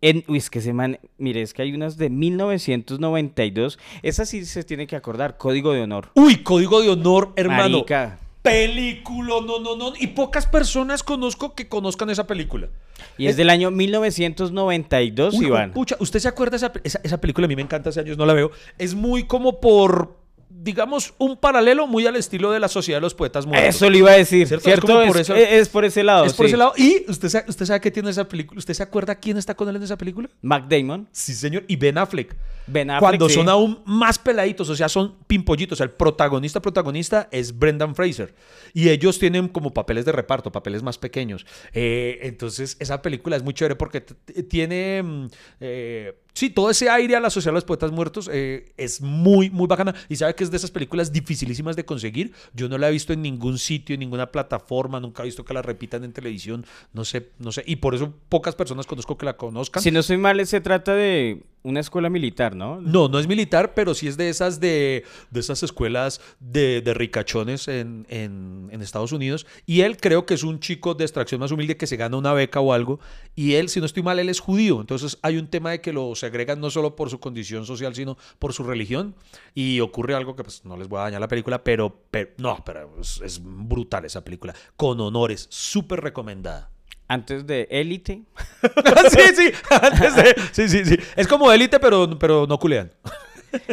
En, 0.00 0.22
uy, 0.28 0.36
es 0.36 0.50
que 0.50 0.60
se 0.60 0.74
man... 0.74 0.98
Mire, 1.16 1.40
es 1.40 1.54
que 1.54 1.62
hay 1.62 1.72
unas 1.72 1.96
de 1.96 2.10
1992. 2.10 3.78
Esa 4.02 4.26
sí 4.26 4.44
se 4.44 4.62
tiene 4.62 4.86
que 4.86 4.96
acordar. 4.96 5.38
Código 5.38 5.72
de 5.72 5.80
honor. 5.80 6.10
Uy, 6.14 6.42
código 6.42 6.82
de 6.82 6.90
honor, 6.90 7.32
hermano. 7.36 7.78
Marica. 7.78 8.18
Película, 8.44 9.36
no, 9.46 9.58
no, 9.58 9.74
no. 9.74 9.94
Y 9.98 10.08
pocas 10.08 10.46
personas 10.46 11.02
conozco 11.02 11.54
que 11.54 11.66
conozcan 11.66 12.10
esa 12.10 12.26
película. 12.26 12.68
Y 13.16 13.26
es 13.28 13.38
del 13.38 13.48
año 13.48 13.70
1992, 13.70 15.34
Uy, 15.34 15.46
Iván. 15.46 15.72
Pucha, 15.72 15.96
¿usted 15.98 16.20
se 16.20 16.28
acuerda 16.28 16.50
de 16.50 16.56
esa, 16.58 16.72
esa, 16.84 17.00
esa 17.02 17.20
película? 17.22 17.46
A 17.46 17.48
mí 17.48 17.56
me 17.56 17.62
encanta, 17.62 17.88
hace 17.88 18.00
años 18.00 18.18
no 18.18 18.26
la 18.26 18.34
veo. 18.34 18.50
Es 18.76 18.94
muy 18.94 19.24
como 19.24 19.60
por, 19.62 20.18
digamos, 20.64 21.14
un 21.18 21.36
paralelo 21.36 21.86
muy 21.86 22.06
al 22.06 22.16
estilo 22.16 22.50
de 22.50 22.58
la 22.58 22.68
Sociedad 22.68 22.96
de 22.98 23.02
los 23.02 23.14
Poetas 23.14 23.44
Muertos. 23.46 23.74
Eso 23.76 23.90
le 23.90 23.98
iba 23.98 24.10
a 24.10 24.16
decir, 24.16 24.48
¿Cierto? 24.48 24.64
¿cierto? 24.64 25.02
Es 25.02 25.08
por 25.08 25.20
eso- 25.20 25.34
es- 25.34 25.52
es 25.52 25.68
por 25.68 25.84
ese 25.84 26.02
lado. 26.02 26.24
Es 26.24 26.32
por 26.32 26.46
sí. 26.46 26.50
ese 26.50 26.56
lado. 26.56 26.72
Y 26.76 27.04
usted 27.08 27.28
sabe, 27.28 27.44
usted 27.50 27.66
sabe 27.66 27.80
qué 27.80 27.90
tiene 27.90 28.10
esa 28.10 28.26
película. 28.26 28.58
¿Usted 28.58 28.74
se 28.74 28.82
acuerda 28.82 29.14
quién 29.14 29.36
está 29.36 29.54
con 29.54 29.68
él 29.68 29.76
en 29.76 29.82
esa 29.82 29.98
película? 29.98 30.28
Mac 30.42 30.64
Damon. 30.68 31.06
Sí, 31.12 31.34
señor. 31.34 31.64
Y 31.68 31.76
Ben 31.76 31.98
Affleck. 31.98 32.34
Ben 32.66 32.90
Affleck, 32.90 33.00
Cuando 33.00 33.28
sí. 33.28 33.34
son 33.34 33.48
aún 33.50 33.82
más 33.84 34.18
peladitos, 34.18 34.68
o 34.70 34.74
sea, 34.74 34.88
son 34.88 35.16
pimpollitos. 35.26 35.80
El 35.82 35.90
protagonista, 35.90 36.60
protagonista 36.62 37.28
es 37.30 37.56
Brendan 37.58 37.94
Fraser. 37.94 38.34
Y 38.72 38.88
ellos 38.88 39.18
tienen 39.18 39.48
como 39.48 39.74
papeles 39.74 40.06
de 40.06 40.12
reparto, 40.12 40.50
papeles 40.50 40.82
más 40.82 40.96
pequeños. 40.96 41.44
Eh, 41.74 42.20
entonces, 42.22 42.76
esa 42.80 43.02
película 43.02 43.36
es 43.36 43.42
muy 43.42 43.52
chévere 43.52 43.76
porque 43.76 44.00
tiene. 44.00 45.02
mm, 45.02 45.26
eh, 45.60 46.14
sí, 46.34 46.50
todo 46.50 46.68
ese 46.70 46.90
aire 46.90 47.16
a 47.16 47.20
la 47.20 47.30
sociedad 47.30 47.52
de 47.52 47.56
los 47.56 47.64
poetas 47.64 47.90
muertos 47.92 48.28
eh, 48.32 48.72
es 48.76 49.00
muy, 49.00 49.48
muy 49.50 49.66
bacana. 49.66 49.94
Y 50.08 50.16
sabe 50.16 50.34
que 50.34 50.44
es 50.44 50.50
de 50.50 50.56
esas 50.58 50.70
películas 50.70 51.12
dificilísimas 51.12 51.76
de 51.76 51.84
conseguir. 51.84 52.32
Yo 52.52 52.68
no 52.68 52.76
la 52.76 52.88
he 52.88 52.92
visto 52.92 53.12
en 53.12 53.22
ningún 53.22 53.58
sitio, 53.58 53.94
en 53.94 54.00
ninguna 54.00 54.30
plataforma. 54.30 55.00
Nunca 55.00 55.22
he 55.22 55.26
visto 55.26 55.44
que 55.44 55.54
la 55.54 55.62
repitan 55.62 56.04
en 56.04 56.12
televisión. 56.12 56.66
No 56.92 57.04
sé, 57.04 57.30
no 57.38 57.52
sé. 57.52 57.62
Y 57.66 57.76
por 57.76 57.94
eso 57.94 58.12
pocas 58.28 58.54
personas 58.54 58.86
conozco 58.86 59.16
que 59.16 59.24
la 59.26 59.36
conozcan. 59.36 59.82
Si 59.82 59.90
no 59.90 60.00
estoy 60.00 60.18
mal, 60.18 60.44
se 60.46 60.60
trata 60.60 60.94
de 60.94 61.42
una 61.62 61.80
escuela 61.80 62.10
militar, 62.10 62.54
¿no? 62.54 62.78
No, 62.82 63.08
no 63.08 63.18
es 63.18 63.26
militar, 63.26 63.72
pero 63.72 63.94
sí 63.94 64.06
es 64.06 64.18
de 64.18 64.28
esas 64.28 64.60
de, 64.60 65.04
de 65.30 65.40
esas 65.40 65.62
escuelas 65.62 66.20
de, 66.38 66.82
de 66.82 66.92
ricachones 66.92 67.68
en, 67.68 68.04
en- 68.10 68.68
en 68.70 68.82
Estados 68.82 69.12
Unidos. 69.12 69.46
Y 69.64 69.80
él 69.80 69.96
creo 69.96 70.26
que 70.26 70.34
es 70.34 70.42
un 70.42 70.60
chico 70.60 70.94
de 70.94 71.04
extracción 71.04 71.40
más 71.40 71.52
humilde 71.52 71.78
que 71.78 71.86
se 71.86 71.96
gana 71.96 72.18
una 72.18 72.34
beca 72.34 72.60
o 72.60 72.72
algo. 72.74 73.00
Y 73.34 73.54
él, 73.54 73.70
si 73.70 73.80
no 73.80 73.86
estoy 73.86 74.02
mal, 74.02 74.18
él 74.18 74.28
es 74.28 74.40
judío. 74.40 74.80
Entonces 74.80 75.16
hay 75.22 75.38
un 75.38 75.46
tema 75.46 75.70
de 75.70 75.80
que 75.80 75.92
lo 75.94 76.14
segregan 76.24 76.60
no 76.60 76.70
solo 76.70 76.96
por 76.96 77.10
su 77.10 77.20
condición 77.20 77.66
social, 77.66 77.94
sino 77.94 78.16
por 78.38 78.52
su 78.52 78.64
religión. 78.64 79.14
Y 79.54 79.80
ocurre 79.80 80.14
algo 80.14 80.34
que 80.36 80.42
pues 80.44 80.64
no 80.64 80.76
les 80.76 80.88
voy 80.88 81.00
a 81.00 81.02
dañar 81.04 81.20
la 81.20 81.28
película, 81.28 81.62
pero, 81.62 81.96
pero 82.10 82.30
no, 82.38 82.62
pero 82.64 82.90
es, 83.00 83.20
es 83.22 83.40
brutal 83.42 84.04
esa 84.04 84.24
película. 84.24 84.54
Con 84.76 85.00
honores, 85.00 85.46
súper 85.50 86.00
recomendada. 86.00 86.70
Antes 87.06 87.46
de 87.46 87.68
Élite. 87.70 88.22
sí, 89.10 89.20
sí, 89.36 89.50
antes 89.70 90.16
de- 90.16 90.34
sí, 90.52 90.68
sí, 90.68 90.84
sí. 90.86 90.96
Es 91.16 91.28
como 91.28 91.52
élite, 91.52 91.78
pero, 91.78 92.18
pero 92.18 92.46
no 92.46 92.58
culean. 92.58 92.90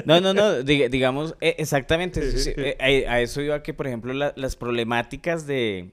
No, 0.06 0.20
no, 0.22 0.34
no, 0.34 0.60
diga- 0.62 0.90
digamos, 0.90 1.36
eh, 1.42 1.56
exactamente, 1.58 2.38
sí, 2.38 2.52
eh, 2.56 2.78
a, 3.08 3.14
a 3.14 3.22
eso 3.22 3.42
iba 3.42 3.64
que, 3.64 3.74
por 3.74 3.88
ejemplo, 3.88 4.14
la- 4.14 4.34
las 4.36 4.56
problemáticas 4.58 5.48
de, 5.48 5.92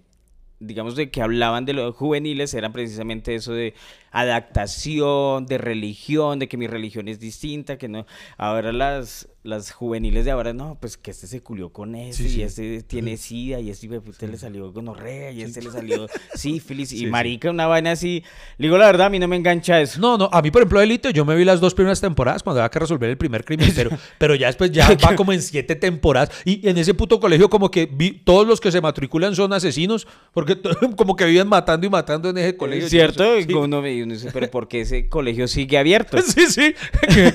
digamos, 0.60 0.94
de 0.96 1.10
que 1.10 1.22
hablaban 1.22 1.64
de 1.64 1.72
los 1.72 1.94
juveniles 1.94 2.52
eran 2.54 2.72
precisamente 2.72 3.34
eso 3.34 3.52
de 3.54 3.72
adaptación, 4.10 5.46
de 5.46 5.58
religión, 5.58 6.38
de 6.38 6.48
que 6.48 6.56
mi 6.56 6.66
religión 6.66 7.08
es 7.08 7.20
distinta, 7.20 7.78
que 7.78 7.88
no, 7.88 8.06
ahora 8.36 8.72
las, 8.72 9.28
las 9.42 9.70
juveniles 9.72 10.24
de 10.24 10.30
ahora, 10.30 10.52
no, 10.52 10.76
pues 10.80 10.96
que 10.96 11.10
este 11.10 11.26
se 11.26 11.40
culió 11.42 11.70
con 11.70 11.94
este, 11.94 12.24
Sí, 12.24 12.28
sí. 12.30 12.40
y 12.40 12.42
este 12.42 12.82
tiene 12.82 13.16
sida, 13.16 13.60
y 13.60 13.70
este 13.70 13.88
de 13.88 14.00
puta 14.00 14.26
le 14.26 14.36
salió 14.38 14.72
gonorrea, 14.72 15.30
y 15.32 15.42
este 15.42 15.62
le 15.62 15.70
salió 15.70 16.06
sífilis, 16.34 16.90
Sí, 16.90 17.04
y 17.04 17.06
marica, 17.06 17.50
una 17.50 17.66
vaina 17.66 17.92
así, 17.92 18.22
le 18.58 18.66
digo 18.66 18.78
la 18.78 18.86
verdad, 18.86 19.06
a 19.06 19.10
mí 19.10 19.18
no 19.18 19.28
me 19.28 19.36
engancha 19.36 19.80
eso. 19.80 20.00
No, 20.00 20.16
no, 20.18 20.28
a 20.32 20.42
mí, 20.42 20.50
por 20.50 20.62
ejemplo, 20.62 20.80
Elite, 20.80 21.12
yo 21.12 21.24
me 21.24 21.34
vi 21.36 21.44
las 21.44 21.60
dos 21.60 21.74
primeras 21.74 22.00
temporadas 22.00 22.42
cuando 22.42 22.60
había 22.60 22.70
que 22.70 22.78
resolver 22.78 23.10
el 23.10 23.18
primer 23.18 23.44
crimen, 23.44 23.72
pero, 23.74 23.90
pero 24.18 24.34
ya 24.34 24.46
después 24.48 24.70
ya 24.70 24.88
va 25.04 25.14
como 25.16 25.32
en 25.32 25.42
siete 25.42 25.76
temporadas. 25.76 26.30
Y 26.44 26.66
en 26.68 26.78
ese 26.78 26.94
puto 26.94 27.20
colegio, 27.20 27.48
como 27.48 27.70
que 27.70 27.86
vi, 27.86 28.12
todos 28.12 28.46
los 28.46 28.60
que 28.60 28.70
se 28.72 28.80
matriculan 28.80 29.34
son 29.34 29.52
asesinos, 29.52 30.06
porque 30.32 30.58
como 30.96 31.16
que 31.16 31.24
viven 31.24 31.48
matando 31.48 31.86
y 31.86 31.90
matando 31.90 32.30
en 32.30 32.38
ese 32.38 32.56
colegio. 32.56 32.84
¿Es 32.86 32.90
cierto? 32.90 33.38
Yo 33.40 33.66
no 33.66 33.82
me- 33.82 33.97
y 33.98 34.02
uno 34.02 34.14
dice, 34.14 34.30
pero 34.32 34.50
¿por 34.50 34.68
qué 34.68 34.80
ese 34.82 35.08
colegio 35.08 35.46
sigue 35.48 35.78
abierto? 35.78 36.18
Sí, 36.22 36.46
sí. 36.46 36.74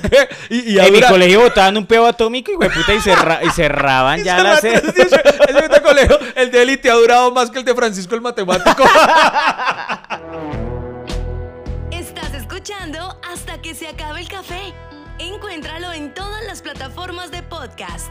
y, 0.50 0.72
y 0.74 0.78
en 0.78 0.92
mi 0.92 1.00
colegio 1.02 1.40
botaban 1.42 1.76
un 1.76 1.86
peo 1.86 2.06
atómico 2.06 2.52
y, 2.52 2.56
puta, 2.56 2.94
y, 2.94 3.00
cerra- 3.00 3.40
y 3.44 3.50
cerraban 3.50 4.22
ya 4.24 4.42
la 4.42 4.56
sede. 4.60 4.82
ese- 4.96 5.82
colegio, 5.82 6.18
el 6.36 6.50
de 6.50 6.62
Elite 6.62 6.90
ha 6.90 6.94
durado 6.94 7.30
más 7.32 7.50
que 7.50 7.58
el 7.58 7.64
de 7.64 7.74
Francisco 7.74 8.14
el 8.14 8.20
matemático. 8.22 8.82
Estás 11.90 12.34
escuchando 12.34 13.20
hasta 13.30 13.60
que 13.60 13.74
se 13.74 13.86
acabe 13.88 14.20
el 14.20 14.28
café. 14.28 14.72
Encuéntralo 15.18 15.92
en 15.92 16.12
todas 16.14 16.44
las 16.46 16.62
plataformas 16.62 17.30
de 17.30 17.42
podcast. 17.42 18.10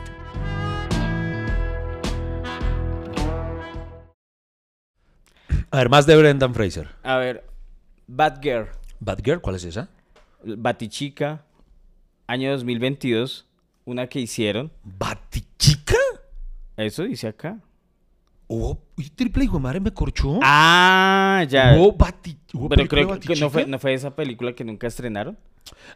A 5.71 5.77
ver, 5.77 5.89
más 5.89 6.05
de 6.05 6.15
Brendan 6.15 6.53
Fraser. 6.53 6.87
A 7.03 7.17
ver, 7.17 7.43
Bad 8.07 8.41
Girl, 8.41 8.67
Bad 8.99 9.19
Girl, 9.23 9.41
¿cuál 9.41 9.55
es 9.55 9.63
esa? 9.63 9.89
Batichica, 10.43 11.43
año 12.27 12.51
2022, 12.51 13.45
una 13.85 14.07
que 14.07 14.19
hicieron. 14.19 14.71
¿Batichica? 14.83 15.95
Eso 16.77 17.03
dice 17.03 17.27
acá. 17.27 17.59
Oh, 18.47 18.77
triple 19.15 19.45
hijo 19.45 19.59
madre 19.59 19.79
me 19.79 19.91
corchó. 19.93 20.39
Ah, 20.43 21.43
ya. 21.49 21.75
Hubo 21.77 21.93
bati- 21.97 22.37
hubo 22.53 22.69
pero 22.69 22.87
creo 22.87 23.19
que 23.19 23.35
no 23.35 23.49
fue, 23.49 23.65
no 23.65 23.79
fue 23.79 23.93
esa 23.93 24.15
película 24.15 24.53
que 24.53 24.63
nunca 24.63 24.87
estrenaron. 24.87 25.37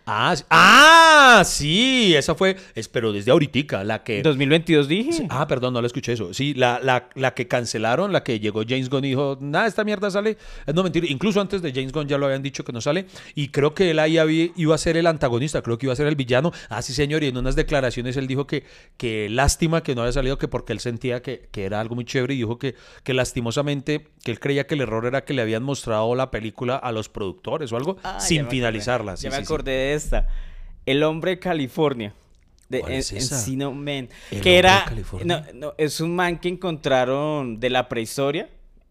Ah, 0.06 0.34
sí. 0.36 0.44
ah, 0.50 1.42
sí, 1.46 2.16
esa 2.16 2.36
fue, 2.36 2.56
es, 2.74 2.88
pero 2.88 3.12
desde 3.12 3.32
ahorita, 3.32 3.84
la 3.84 4.02
que... 4.02 4.22
2022 4.24 4.88
dije. 4.88 5.12
Sí, 5.12 5.24
Ah, 5.30 5.46
perdón, 5.46 5.74
no 5.74 5.82
la 5.82 5.88
escuché 5.88 6.14
eso. 6.14 6.34
Sí, 6.34 6.54
la, 6.54 6.80
la, 6.82 7.10
la 7.16 7.34
que 7.34 7.50
cancelaron, 7.50 8.14
la 8.14 8.24
que 8.24 8.40
llegó 8.40 8.64
James 8.68 8.90
Gunn 8.90 9.04
y 9.04 9.10
dijo, 9.10 9.38
nada, 9.42 9.68
esta 9.68 9.84
mierda 9.84 10.10
sale. 10.10 10.38
Eh, 10.66 10.74
No, 10.74 10.84
mentira, 10.84 11.06
incluso 11.10 11.42
antes 11.42 11.62
de 11.62 11.74
James 11.74 11.92
Gunn 11.92 12.08
ya 12.08 12.18
lo 12.18 12.26
habían 12.28 12.42
dicho 12.44 12.64
que 12.64 12.72
no 12.72 12.80
sale. 12.80 13.08
Y 13.36 13.50
creo 13.50 13.74
que 13.76 13.92
él 13.92 14.00
ahí 14.00 14.18
había- 14.18 14.50
iba 14.56 14.74
a 14.74 14.78
ser 14.78 14.96
el 14.96 15.06
antagonista, 15.06 15.62
creo 15.62 15.78
que 15.78 15.86
iba 15.88 15.94
a 15.94 15.98
ser 15.98 16.08
el 16.08 16.16
villano. 16.16 16.54
Ah, 16.70 16.82
sí, 16.82 16.94
señor, 16.94 17.24
y 17.24 17.28
en 17.28 17.38
unas 17.38 17.58
declaraciones 17.58 18.16
él 18.16 18.28
dijo 18.28 18.48
que, 18.48 18.64
que 18.96 19.28
lástima 19.30 19.84
que 19.84 19.96
no 19.96 20.02
había 20.02 20.14
salido, 20.14 20.38
que 20.38 20.48
porque 20.48 20.72
él 20.72 20.80
sentía 20.80 21.22
que, 21.22 21.50
que 21.52 21.66
era 21.66 21.82
algo 21.82 21.94
muy 21.96 22.06
chévere 22.06 22.34
y 22.34 22.38
dijo 22.38 22.58
que, 22.58 22.76
que 23.04 23.14
lastimosamente, 23.14 24.08
que 24.24 24.32
él 24.32 24.40
creía 24.40 24.66
que 24.66 24.76
el 24.76 24.82
error 24.82 25.06
era 25.06 25.26
que 25.26 25.34
le 25.34 25.42
habían 25.42 25.64
mostrado 25.64 26.16
la 26.16 26.32
película 26.32 26.47
a 26.82 26.92
los 26.92 27.10
productores 27.10 27.72
o 27.72 27.78
algo 27.78 27.98
Ah, 28.04 28.20
sin 28.20 28.48
finalizarla. 28.48 29.14
Ya 29.16 29.18
Sí, 29.18 29.28
me 29.30 29.36
sí. 29.38 29.42
acordé 29.44 29.72
de 29.72 29.94
esta. 29.94 30.28
El 30.86 31.04
hombre 31.04 31.32
de 31.32 31.40
California. 31.40 32.14
De 32.70 32.82
¿Cuál 32.82 32.94
es 32.94 33.12
En- 33.12 33.18
esa? 33.20 33.36
Encino 33.36 33.72
Man. 33.72 34.10
¿El 34.32 34.42
Que 34.42 34.58
hombre 34.58 34.58
era. 34.58 34.86
No, 35.26 35.44
no, 35.54 35.74
es 35.78 36.02
un 36.02 36.16
man 36.16 36.38
que 36.40 36.50
encontraron 36.50 37.60
de 37.60 37.70
la 37.70 37.88
prehistoria. 37.90 38.50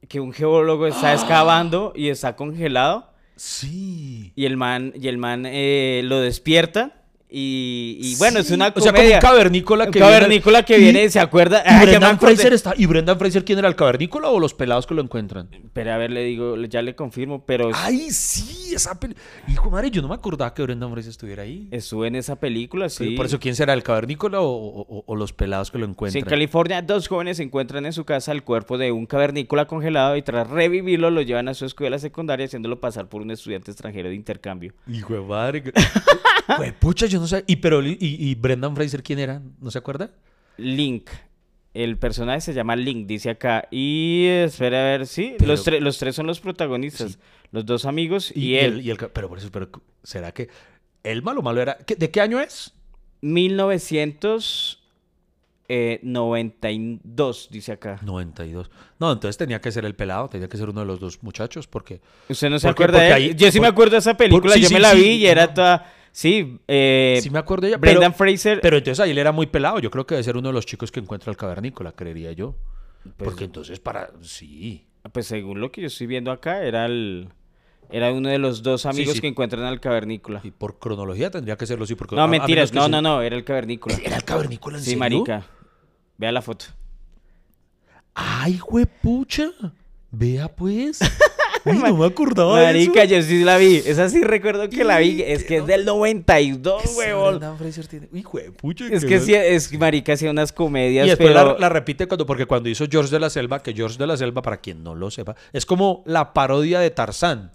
Que 0.08 0.20
un 0.20 0.32
geólogo 0.32 0.86
está 0.86 1.12
excavando 1.12 1.92
y 1.96 2.08
está 2.08 2.36
congelado. 2.36 3.10
Sí. 3.34 4.32
Y 4.34 4.44
el 4.46 4.56
man, 4.56 4.92
y 4.98 5.08
el 5.08 5.18
man 5.18 5.44
eh, 5.46 6.00
lo 6.04 6.20
despierta. 6.20 6.95
Y, 7.28 7.98
y 8.00 8.14
bueno, 8.16 8.38
es 8.38 8.46
Sí. 8.46 8.54
una 8.54 8.68
O 8.68 8.80
sea, 8.80 8.92
como 8.92 8.92
comedia. 8.94 9.16
un 9.16 9.20
cavernícola 9.20 9.84
Un 9.86 9.90
que 9.90 9.98
viene- 9.98 10.14
cavernícola 10.14 10.62
que 10.64 10.78
y- 10.78 10.80
viene, 10.80 11.10
¿se 11.10 11.18
acuerda? 11.18 11.62
¿Y 11.66 11.72
me 11.74 11.86
Brendan. 11.86 12.20
Fraser 12.20 12.52
está. 12.52 12.72
¿Y 12.76 12.86
Brendan 12.86 13.18
Fraser 13.18 13.44
quién 13.44 13.58
era 13.58 13.66
el 13.68 13.74
cavernícola 13.74 14.28
o 14.28 14.38
los 14.38 14.54
pelados 14.54 14.86
que 14.86 14.94
lo 14.94 15.02
encuentran? 15.02 15.48
Pero 15.72 15.92
a 15.92 15.96
ver, 15.96 16.12
le 16.12 16.22
digo, 16.24 16.56
ya 16.66 16.82
le 16.82 16.94
confirmo, 16.94 17.44
pero 17.44 17.70
Ay, 17.74 18.10
sí, 18.12 18.72
esa 18.74 18.98
película. 19.00 19.24
Hijo 19.48 19.70
madre, 19.70 19.90
yo 19.90 20.02
no 20.02 20.08
me 20.08 20.14
acordaba 20.14 20.54
que 20.54 20.62
Brendan 20.62 20.92
Fraser 20.92 21.10
estuviera 21.10 21.42
ahí. 21.42 21.66
estuve 21.72 22.06
en 22.06 22.14
esa 22.14 22.36
película, 22.36 22.88
sí. 22.88 23.10
Por 23.16 23.26
eso, 23.26 23.40
¿quién 23.40 23.56
será 23.56 23.72
el 23.74 23.82
cavernícola 23.82 24.40
o, 24.40 24.46
o- 24.48 25.04
o 25.04 25.16
los 25.16 25.32
pelados 25.32 25.72
que 25.72 25.78
lo 25.78 25.86
Sí, 25.86 25.90
encuentran? 25.90 26.22
en 26.24 26.28
California, 26.30 26.80
dos 26.82 27.08
jóvenes 27.08 27.40
encuentran 27.40 27.86
en 27.86 27.92
su 27.92 28.04
casa 28.04 28.30
el 28.30 28.44
cuerpo 28.44 28.78
de 28.78 28.92
un 28.92 29.06
cavernícola 29.06 29.66
congelado 29.66 30.16
y 30.16 30.22
tras 30.22 30.48
revivirlo 30.48 31.10
lo 31.10 31.22
llevan 31.22 31.48
a 31.48 31.54
su 31.54 31.64
escuela 31.66 31.98
secundaria 31.98 32.46
haciéndolo 32.46 32.78
pasar 32.80 33.08
por 33.08 33.20
un 33.22 33.32
estudiante 33.32 33.72
extranjero 33.72 34.08
de 34.10 34.14
intercambio. 34.14 34.72
Hijo 34.86 35.14
de 35.14 35.20
madre. 35.22 35.62
Güey, 36.56 36.72
pucha, 36.78 37.06
yo 37.06 37.18
no 37.20 37.26
sé. 37.26 37.44
¿Y, 37.46 37.56
pero, 37.56 37.82
y, 37.84 37.96
y 38.00 38.34
Brendan 38.34 38.74
Fraser 38.76 39.02
quién 39.02 39.18
era? 39.18 39.40
¿No 39.60 39.70
se 39.70 39.78
acuerda? 39.78 40.10
Link. 40.56 41.08
El 41.74 41.98
personaje 41.98 42.40
se 42.40 42.54
llama 42.54 42.74
Link, 42.76 43.06
dice 43.06 43.28
acá. 43.30 43.68
Y 43.70 44.26
espera 44.28 44.80
a 44.80 44.84
ver, 44.84 45.06
sí, 45.06 45.34
Pero- 45.38 45.48
los, 45.52 45.66
tre- 45.66 45.80
los 45.80 45.98
tres 45.98 46.14
son 46.16 46.26
los 46.26 46.40
protagonistas. 46.40 47.18
Los 47.52 47.66
dos 47.66 47.84
amigos 47.84 48.32
y, 48.34 48.46
Y, 48.52 48.56
él. 48.56 48.74
el, 48.74 48.80
y 48.86 48.90
el 48.90 48.96
ca- 48.98 49.08
pero 49.12 49.28
por 49.28 49.38
eso, 49.38 49.50
pero 49.52 49.68
¿será 50.02 50.32
que 50.32 50.48
el 51.04 51.22
malo 51.22 51.42
malo 51.42 51.60
era? 51.60 51.76
¿qué- 51.78 51.94
¿De 51.96 52.10
qué 52.10 52.20
año 52.20 52.40
es? 52.40 52.72
1992, 55.68 57.48
dice 57.50 57.72
acá. 57.72 57.98
92. 58.02 58.70
No, 58.98 59.12
entonces 59.12 59.36
tenía 59.36 59.60
que 59.60 59.70
ser 59.72 59.84
el 59.84 59.94
pelado, 59.94 60.28
tenía 60.28 60.48
que 60.48 60.56
ser 60.56 60.68
uno 60.68 60.80
de 60.80 60.86
los 60.86 61.00
dos 61.00 61.22
muchachos, 61.22 61.66
porque 61.66 62.00
¿Usted 62.28 62.50
no 62.50 62.58
se 62.58 62.68
Porque- 62.68 62.84
acuerda 62.84 63.00
de 63.00 63.06
él? 63.08 63.12
ahí- 63.12 63.34
Yo 63.36 63.50
sí 63.50 63.60
me 63.60 63.66
acuerdo 63.66 63.92
de 63.92 63.98
esa 63.98 64.16
película, 64.16 64.54
sí, 64.54 64.62
yo 64.62 64.68
sí, 64.68 64.74
me 64.74 64.80
la 64.80 64.92
sí, 64.92 65.00
vi 65.00 65.08
y 65.16 65.26
era 65.26 65.52
toda... 65.52 65.92
Sí, 66.16 66.60
eh, 66.66 67.18
sí 67.22 67.28
me 67.28 67.38
acuerdo 67.38 67.68
ya. 67.68 67.76
Pero, 67.76 67.92
Brendan 68.00 68.14
Fraser... 68.14 68.60
pero 68.62 68.78
entonces 68.78 69.00
ahí 69.00 69.10
él 69.10 69.18
era 69.18 69.32
muy 69.32 69.46
pelado. 69.48 69.80
Yo 69.80 69.90
creo 69.90 70.06
que 70.06 70.14
debe 70.14 70.24
ser 70.24 70.38
uno 70.38 70.48
de 70.48 70.54
los 70.54 70.64
chicos 70.64 70.90
que 70.90 70.98
encuentra 70.98 71.30
el 71.30 71.36
cavernícola, 71.36 71.92
creería 71.92 72.32
yo. 72.32 72.54
Pues- 73.02 73.12
Porque 73.18 73.44
entonces 73.44 73.80
para... 73.80 74.08
Sí. 74.22 74.86
Pues 75.12 75.26
según 75.26 75.60
lo 75.60 75.70
que 75.70 75.82
yo 75.82 75.88
estoy 75.88 76.06
viendo 76.06 76.32
acá, 76.32 76.62
era 76.62 76.86
el... 76.86 77.28
Era 77.90 78.14
uno 78.14 78.30
de 78.30 78.38
los 78.38 78.62
dos 78.62 78.86
amigos 78.86 79.16
sí. 79.16 79.20
que 79.20 79.26
encuentran 79.26 79.64
al 79.64 79.78
cavernícola. 79.78 80.40
Y 80.42 80.52
por 80.52 80.78
cronología 80.78 81.30
tendría 81.30 81.56
que 81.58 81.66
serlo, 81.66 81.84
sí. 81.84 81.94
Porque, 81.96 82.16
No, 82.16 82.22
a- 82.22 82.28
mentiras. 82.28 82.72
No, 82.72 82.88
no, 82.88 83.02
no. 83.02 83.20
Era 83.20 83.36
el 83.36 83.44
cavernícola. 83.44 83.96
¿Era 84.02 84.16
el 84.16 84.24
cavernícola 84.24 84.78
en 84.78 84.84
Sí, 84.84 84.90
serio? 84.92 84.98
marica. 85.00 85.44
Vea 86.16 86.32
la 86.32 86.40
foto. 86.40 86.64
Ay, 88.14 88.58
huepucha. 88.66 89.50
Vea 90.10 90.48
pues. 90.48 90.98
Uy, 91.66 91.78
no 91.78 91.96
me 91.98 92.06
acordaba 92.06 92.62
Marica, 92.62 93.06
de 93.06 93.06
eso. 93.06 93.14
yo 93.16 93.22
sí 93.22 93.44
la 93.44 93.58
vi. 93.58 93.76
Esa 93.84 94.08
sí 94.08 94.22
recuerdo 94.22 94.68
que 94.70 94.84
la 94.84 94.98
vi. 94.98 95.22
Es 95.22 95.44
que 95.44 95.58
es 95.58 95.66
del 95.66 95.84
92, 95.84 96.84
Ese 96.84 96.98
huevón. 96.98 97.40
Uy, 98.12 98.24
huepucha. 98.32 98.86
Es 98.90 99.04
que 99.04 99.20
sí, 99.20 99.34
es 99.34 99.68
que 99.68 99.78
Marica 99.78 100.12
hacía 100.14 100.30
unas 100.30 100.52
comedias, 100.52 101.06
Y 101.06 101.10
después 101.10 101.30
pero... 101.30 101.52
la, 101.54 101.58
la 101.58 101.68
repite 101.68 102.06
cuando, 102.06 102.26
porque 102.26 102.46
cuando 102.46 102.68
hizo 102.68 102.86
George 102.90 103.10
de 103.10 103.20
la 103.20 103.30
Selva, 103.30 103.62
que 103.62 103.74
George 103.74 103.98
de 103.98 104.06
la 104.06 104.16
Selva, 104.16 104.42
para 104.42 104.58
quien 104.58 104.82
no 104.82 104.94
lo 104.94 105.10
sepa, 105.10 105.36
es 105.52 105.66
como 105.66 106.02
la 106.06 106.32
parodia 106.32 106.80
de 106.80 106.90
Tarzán. 106.90 107.52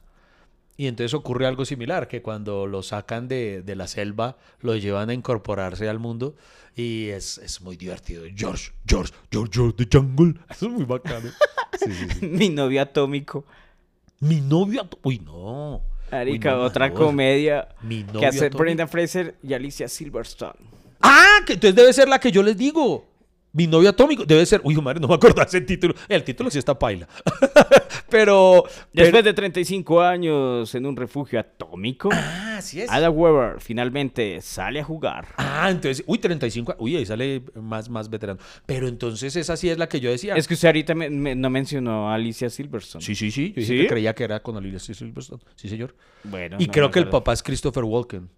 Y 0.77 0.87
entonces 0.87 1.13
ocurre 1.13 1.45
algo 1.45 1.63
similar, 1.63 2.07
que 2.07 2.21
cuando 2.23 2.65
lo 2.65 2.81
sacan 2.81 3.27
de, 3.27 3.61
de 3.61 3.75
la 3.75 3.87
selva, 3.87 4.37
lo 4.61 4.75
llevan 4.75 5.11
a 5.11 5.13
incorporarse 5.13 5.87
al 5.87 5.99
mundo 5.99 6.35
y 6.75 7.09
es, 7.09 7.37
es 7.39 7.61
muy 7.61 7.77
divertido. 7.77 8.23
George, 8.35 8.71
George, 8.87 9.13
George, 9.31 9.51
George 9.53 9.85
the 9.85 9.97
Jungle. 9.97 10.39
Eso 10.49 10.65
es 10.67 10.71
muy 10.71 10.85
bacano. 10.85 11.29
Sí, 11.77 11.91
sí, 11.93 12.07
sí. 12.19 12.25
Mi 12.27 12.49
novio 12.49 12.81
atómico. 12.81 13.45
Mi 14.21 14.39
novio... 14.39 14.87
Uy, 15.03 15.19
no. 15.19 15.81
Uy, 16.11 16.39
no, 16.39 16.61
otra 16.61 16.89
no. 16.89 16.93
comedia 16.93 17.67
Mi 17.81 18.03
que 18.03 18.13
novio 18.13 18.29
hace 18.29 18.45
atómico. 18.45 18.57
Brendan 18.59 18.87
Fraser 18.87 19.35
y 19.43 19.53
Alicia 19.53 19.87
Silverstone. 19.87 20.59
Ah, 21.01 21.39
que 21.45 21.53
entonces 21.53 21.75
debe 21.75 21.91
ser 21.93 22.07
la 22.07 22.19
que 22.19 22.31
yo 22.31 22.43
les 22.43 22.55
digo. 22.55 23.10
Mi 23.53 23.67
novio 23.67 23.89
atómico. 23.89 24.23
Debe 24.25 24.45
ser. 24.45 24.61
Uy, 24.63 24.75
madre, 24.75 24.99
no 25.01 25.07
me 25.09 25.15
acordaba 25.15 25.43
ese 25.43 25.59
título. 25.61 25.93
El 26.07 26.23
título 26.23 26.49
sí 26.49 26.57
está 26.57 26.77
paila. 26.79 27.07
pero. 28.09 28.63
Después 28.93 29.11
pero- 29.11 29.23
de 29.23 29.33
35 29.33 30.01
años 30.01 30.73
en 30.73 30.85
un 30.85 30.95
refugio 30.95 31.37
atómico, 31.39 32.09
Ah, 32.13 32.59
sí 32.61 32.81
es. 32.81 32.89
Ada 32.89 33.09
Weber 33.09 33.59
finalmente 33.59 34.39
sale 34.41 34.79
a 34.79 34.83
jugar. 34.85 35.27
Ah, 35.37 35.67
entonces. 35.69 36.01
Uy, 36.07 36.17
35. 36.19 36.75
Uy, 36.79 36.95
ahí 36.95 37.05
sale 37.05 37.43
más, 37.55 37.89
más 37.89 38.09
veterano. 38.09 38.39
Pero 38.65 38.87
entonces 38.87 39.35
esa 39.35 39.57
sí 39.57 39.69
es 39.69 39.77
la 39.77 39.89
que 39.89 39.99
yo 39.99 40.09
decía. 40.11 40.35
Es 40.35 40.47
que 40.47 40.53
usted 40.53 40.69
ahorita 40.69 40.95
me- 40.95 41.09
me- 41.09 41.35
no 41.35 41.49
mencionó 41.49 42.09
a 42.09 42.15
Alicia 42.15 42.49
Silverstone. 42.49 43.03
Sí, 43.03 43.15
sí, 43.15 43.31
sí. 43.31 43.53
Yo 43.55 43.63
¿Sí? 43.63 43.77
que 43.81 43.87
creía 43.87 44.15
que 44.15 44.23
era 44.23 44.41
con 44.41 44.55
Olivia 44.55 44.79
Silverstone. 44.79 45.41
Sí, 45.55 45.67
señor. 45.67 45.93
Bueno, 46.23 46.55
y 46.57 46.67
no 46.67 46.71
creo 46.71 46.89
que 46.89 46.99
el 46.99 47.09
papá 47.09 47.33
es 47.33 47.43
Christopher 47.43 47.83
Walken. 47.83 48.29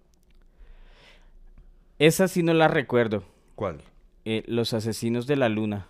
Esa 1.99 2.27
sí 2.27 2.41
no 2.41 2.53
la 2.53 2.67
recuerdo. 2.67 3.23
¿Cuál? 3.55 3.77
Eh, 4.25 4.43
Los 4.47 4.73
asesinos 4.73 5.27
de 5.27 5.35
la 5.35 5.49
luna. 5.49 5.87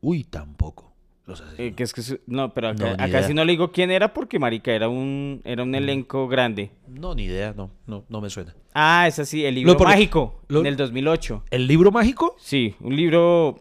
Uy, 0.00 0.24
tampoco. 0.24 0.92
Los 1.26 1.40
Eh, 1.40 1.44
asesinos. 1.46 1.76
que 1.76 1.82
es 1.82 1.92
que 1.94 2.02
su- 2.02 2.20
no, 2.26 2.52
pero 2.52 2.68
acá, 2.68 2.96
No, 2.96 3.02
acá 3.04 3.28
no 3.32 3.44
le 3.46 3.52
digo 3.52 3.72
quién 3.72 3.90
era 3.90 4.12
porque 4.12 4.38
marica 4.38 4.72
era 4.72 4.88
un 4.88 5.40
era 5.44 5.62
un 5.62 5.74
elenco 5.74 6.28
grande. 6.28 6.70
No, 6.88 7.14
ni 7.14 7.24
idea. 7.24 7.54
No, 7.56 7.70
no, 7.86 8.04
no 8.08 8.20
me 8.20 8.28
suena. 8.28 8.54
Ah, 8.74 9.06
es 9.08 9.18
así, 9.18 9.44
el 9.46 9.54
libro 9.54 9.72
Lo 9.74 9.78
mágico 9.80 10.42
lo- 10.48 10.60
en 10.60 10.66
el 10.66 10.76
2008. 10.76 11.42
¿El 11.50 11.66
libro 11.66 11.90
mágico? 11.90 12.36
Sí, 12.38 12.74
un 12.80 12.94
libro 12.94 13.58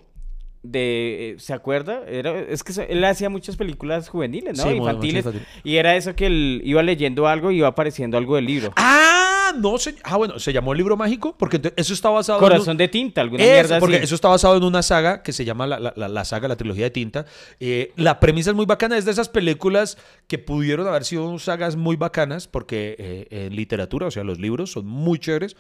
de 0.64 1.32
eh, 1.32 1.36
¿se 1.39 1.54
acuerda? 1.54 2.04
Era 2.08 2.39
es 2.39 2.64
que 2.64 2.74
él 2.89 3.04
hacía 3.06 3.30
muchas 3.30 3.56
películas 3.58 4.10
juveniles, 4.10 4.58
¿no? 4.58 4.64
Sí, 4.64 4.70
Infantiles. 4.76 5.26
infantil. 5.26 5.47
Y 5.64 5.76
era 5.76 5.95
eso 5.95 6.16
que 6.16 6.26
él 6.26 6.62
iba 6.66 6.82
leyendo 6.84 7.28
algo 7.28 7.51
y 7.51 7.58
iba 7.58 7.68
apareciendo 7.70 8.18
algo 8.18 8.36
del 8.36 8.45
libro. 8.45 8.74
Ah, 8.76 9.22
no, 9.54 9.78
se... 9.78 9.95
ah, 10.04 10.18
bueno, 10.18 10.39
se 10.39 10.51
llamó 10.54 10.74
el 10.74 10.78
libro 10.78 10.97
mágico 10.97 11.36
porque 11.38 11.62
eso 11.76 11.93
está 11.93 12.10
basado 12.10 12.39
en 12.39 12.43
un- 12.43 12.49
Corazón 12.49 12.78
de 12.78 12.88
tinta, 12.88 13.22
alguna 13.22 13.43
Eso, 13.43 13.51
mierda 13.54 13.80
porque 13.80 13.95
así. 13.97 14.06
eso 14.06 14.16
está 14.16 14.28
basado 14.28 14.58
en 14.58 14.64
una 14.64 14.82
saga 14.82 15.24
que 15.24 15.32
se 15.34 15.45
llama 15.45 15.68
la, 15.68 15.80
la- 15.80 15.93
la- 15.95 16.08
la 16.10 16.26
saga, 16.26 16.47
la 16.47 16.56
trilogía 16.56 16.86
de 16.86 16.91
tinta. 16.91 17.26
Eh, 17.60 17.91
la 17.95 18.20
premisa 18.20 18.49
es 18.49 18.56
muy 18.56 18.66
bacana, 18.66 18.97
es 18.97 19.06
de 19.06 19.12
esas 19.12 19.30
películas 19.30 19.97
que 20.28 20.39
pudieron 20.39 20.88
haber 20.88 21.06
sido 21.06 21.38
sagas 21.39 21.76
muy 21.76 21.95
bacanas, 21.95 22.47
porque 22.47 22.95
eh, 22.97 23.28
en 23.47 23.56
literatura, 23.56 24.08
o 24.08 24.12
sea, 24.12 24.24
los 24.24 24.39
libros 24.39 24.72
son 24.72 24.86
muy 24.86 25.20
chéveres, 25.20 25.56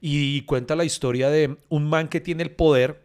y 0.00 0.42
cuenta 0.42 0.76
la 0.76 0.84
historia 0.84 1.28
de 1.30 1.56
un 1.68 1.88
man 1.88 2.08
que 2.08 2.20
tiene 2.20 2.42
el 2.44 2.50
poder, 2.50 3.02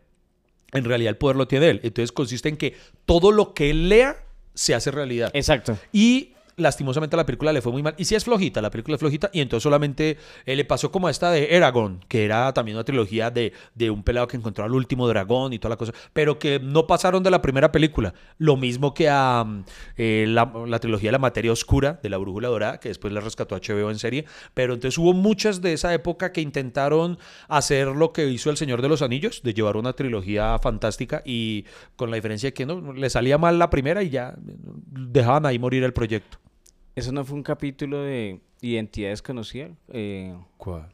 en 0.73 0.83
realidad 0.85 1.09
el 1.11 1.17
poder 1.17 1.35
lo 1.37 1.47
tiene 1.47 1.69
él. 1.69 1.79
Entonces 1.83 2.11
consiste 2.11 2.49
en 2.49 2.57
que 2.57 2.75
todo 3.05 3.31
lo 3.31 3.53
que 3.53 3.69
él 3.69 3.89
lea 3.89 4.17
se 4.53 4.75
hace 4.75 4.91
realidad. 4.91 5.31
Exacto. 5.33 5.77
Y 5.91 6.32
lastimosamente 6.57 7.17
la 7.17 7.25
película 7.25 7.53
le 7.53 7.61
fue 7.61 7.71
muy 7.71 7.83
mal. 7.83 7.95
Y 7.97 8.05
sí 8.05 8.15
es 8.15 8.23
flojita, 8.23 8.61
la 8.61 8.69
película 8.69 8.95
es 8.95 8.99
flojita. 8.99 9.29
Y 9.33 9.41
entonces 9.41 9.63
solamente 9.63 10.17
eh, 10.45 10.55
le 10.55 10.65
pasó 10.65 10.91
como 10.91 11.09
esta 11.09 11.31
de 11.31 11.55
Eragon, 11.55 11.99
que 12.07 12.25
era 12.25 12.53
también 12.53 12.77
una 12.77 12.83
trilogía 12.83 13.31
de, 13.31 13.53
de 13.75 13.89
un 13.89 14.03
pelado 14.03 14.27
que 14.27 14.37
encontró 14.37 14.65
al 14.65 14.73
último 14.73 15.07
dragón 15.07 15.53
y 15.53 15.59
toda 15.59 15.71
la 15.71 15.77
cosa. 15.77 15.93
Pero 16.13 16.39
que 16.39 16.59
no 16.59 16.87
pasaron 16.87 17.23
de 17.23 17.31
la 17.31 17.41
primera 17.41 17.71
película. 17.71 18.13
Lo 18.37 18.57
mismo 18.57 18.93
que 18.93 19.09
a 19.09 19.43
mm, 19.45 19.65
eh, 19.97 20.25
la, 20.27 20.51
la 20.67 20.79
trilogía 20.79 21.09
de 21.09 21.13
la 21.13 21.19
materia 21.19 21.51
oscura, 21.51 21.99
de 22.01 22.09
la 22.09 22.17
brújula 22.17 22.47
dorada, 22.49 22.79
que 22.79 22.89
después 22.89 23.13
la 23.13 23.21
rescató 23.21 23.55
HBO 23.55 23.89
en 23.89 23.99
serie. 23.99 24.25
Pero 24.53 24.73
entonces 24.73 24.97
hubo 24.97 25.13
muchas 25.13 25.61
de 25.61 25.73
esa 25.73 25.93
época 25.93 26.31
que 26.31 26.41
intentaron 26.41 27.17
hacer 27.47 27.87
lo 27.87 28.13
que 28.13 28.27
hizo 28.27 28.49
El 28.49 28.57
Señor 28.57 28.81
de 28.81 28.89
los 28.89 29.01
Anillos, 29.01 29.41
de 29.43 29.53
llevar 29.53 29.77
una 29.77 29.93
trilogía 29.93 30.57
fantástica 30.59 31.21
y 31.25 31.65
con 31.95 32.09
la 32.09 32.15
diferencia 32.15 32.47
de 32.47 32.53
que 32.53 32.65
no 32.65 32.93
le 32.93 33.09
salía 33.09 33.37
mal 33.37 33.59
la 33.59 33.69
primera 33.69 34.03
y 34.03 34.09
ya 34.09 34.29
eh, 34.29 34.55
dejaban 34.91 35.45
ahí 35.45 35.59
morir 35.59 35.83
el 35.83 35.93
proyecto. 35.93 36.37
Eso 36.95 37.11
no 37.11 37.25
fue 37.25 37.35
un 37.35 37.43
capítulo 37.43 38.01
de 38.01 38.39
Identidad 38.61 39.09
Desconocida. 39.09 39.69
Eh, 39.89 40.35
¿Cuál? 40.57 40.89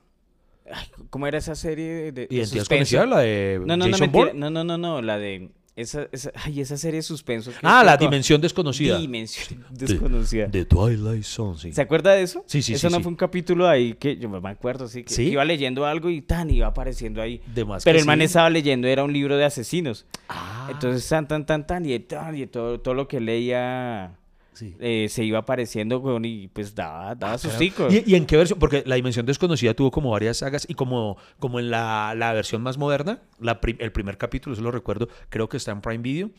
ay, 0.71 0.87
¿Cómo 1.09 1.27
era 1.27 1.37
esa 1.37 1.55
serie 1.55 1.87
de, 1.87 2.11
de 2.11 2.27
Identidad 2.29 2.61
desconocida, 2.61 3.05
la 3.05 3.19
de 3.19 3.59
No, 3.65 3.77
no, 3.77 3.87
no, 3.87 3.97
Jason 3.97 4.39
no, 4.39 4.49
no, 4.49 4.63
no, 4.63 4.77
no, 4.77 5.01
la 5.01 5.17
de 5.17 5.49
esa, 5.75 6.09
esa, 6.11 6.33
ay, 6.35 6.59
esa 6.59 6.77
serie 6.77 6.97
de 6.97 7.03
suspenso. 7.03 7.51
Ah, 7.63 7.85
la 7.85 7.95
dimensión 7.95 8.41
desconocida. 8.41 8.97
Dimensión 8.97 9.63
desconocida. 9.71 10.51
The 10.51 10.65
Twilight 10.65 11.23
Zone, 11.23 11.57
sí. 11.57 11.71
¿Se 11.71 11.81
acuerda 11.81 12.11
de 12.11 12.23
eso? 12.23 12.43
Sí, 12.47 12.61
sí, 12.61 12.73
Eso 12.73 12.89
sí, 12.89 12.91
no 12.91 12.97
sí. 12.97 13.03
fue 13.03 13.11
un 13.11 13.15
capítulo 13.15 13.65
ahí 13.65 13.93
que 13.93 14.17
yo 14.17 14.27
me 14.27 14.49
acuerdo, 14.49 14.89
sí, 14.89 15.05
que, 15.05 15.23
iba 15.23 15.45
leyendo 15.45 15.85
algo 15.85 16.09
y 16.09 16.21
tan 16.21 16.49
iba 16.49 16.67
apareciendo 16.67 17.21
ahí. 17.21 17.41
De 17.53 17.63
más 17.63 17.85
Pero 17.85 17.97
el 17.97 18.05
man 18.05 18.21
estaba 18.21 18.49
leyendo 18.49 18.89
era 18.89 19.05
un 19.05 19.13
libro 19.13 19.37
de 19.37 19.45
asesinos. 19.45 20.05
Ah, 20.27 20.67
Entonces 20.69 21.07
tan 21.07 21.27
tan 21.29 21.45
tan 21.45 21.65
tan 21.65 21.85
y 21.85 21.97
tan 21.99 22.37
y 22.37 22.45
todo, 22.45 22.81
todo 22.81 22.93
lo 22.93 23.07
que 23.07 23.21
leía 23.21 24.17
sí. 24.59 24.75
eh, 24.79 25.07
se 25.09 25.23
iba 25.23 25.39
apareciendo 25.39 25.99
weón, 25.99 26.25
y 26.25 26.47
pues 26.49 26.75
daba 26.75 27.15
daba 27.15 27.37
sus 27.37 27.51
Claro. 27.53 27.91
¿Y, 27.91 28.03
y 28.05 28.15
en 28.15 28.25
qué 28.25 28.37
versión? 28.37 28.59
Porque 28.59 28.83
la 28.85 28.95
dimensión 28.95 29.25
desconocida 29.25 29.73
tuvo 29.73 29.89
como 29.91 30.11
varias 30.11 30.37
sagas 30.37 30.65
y 30.69 30.73
como, 30.73 31.17
como 31.39 31.59
en 31.59 31.69
la, 31.71 32.13
la 32.15 32.33
versión 32.33 32.61
más 32.61 32.77
moderna, 32.77 33.21
la 33.39 33.59
el 33.79 33.91
primer 33.91 34.17
capítulo, 34.17 34.53
eso 34.53 34.61
lo 34.61 34.71
recuerdo, 34.71 35.07
creo 35.29 35.49
que 35.49 35.57
está 35.57 35.71
en 35.71 35.81
Prime 35.81 36.03
Video, 36.03 36.29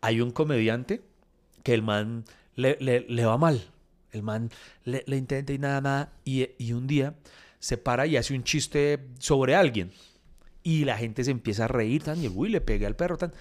hay 0.00 0.20
un 0.20 0.30
comediante 0.30 1.02
que 1.62 1.74
el 1.74 1.82
man 1.82 2.24
le, 2.54 2.76
le- 2.80 3.06
le 3.08 3.24
va 3.24 3.36
mal. 3.38 3.60
El 4.12 4.22
man 4.22 4.50
le, 4.84 5.04
le 5.06 5.16
intenta 5.16 5.52
y 5.52 5.58
nada, 5.58 5.80
nada. 5.80 6.12
Y, 6.24 6.48
y 6.58 6.72
un 6.72 6.86
día 6.88 7.14
se 7.60 7.76
para 7.76 8.06
y 8.06 8.16
hace 8.16 8.34
un 8.34 8.42
chiste 8.42 8.98
sobre 9.18 9.54
alguien. 9.54 9.92
Y 10.62 10.84
la 10.84 10.96
gente 10.98 11.22
se 11.22 11.30
empieza 11.30 11.66
a 11.66 11.68
reír, 11.68 12.02
tan, 12.02 12.20
y 12.20 12.24
el 12.26 12.30
güey 12.32 12.50
le 12.50 12.60
pega 12.60 12.86
al 12.88 12.96
perro, 12.96 13.16
tan. 13.16 13.32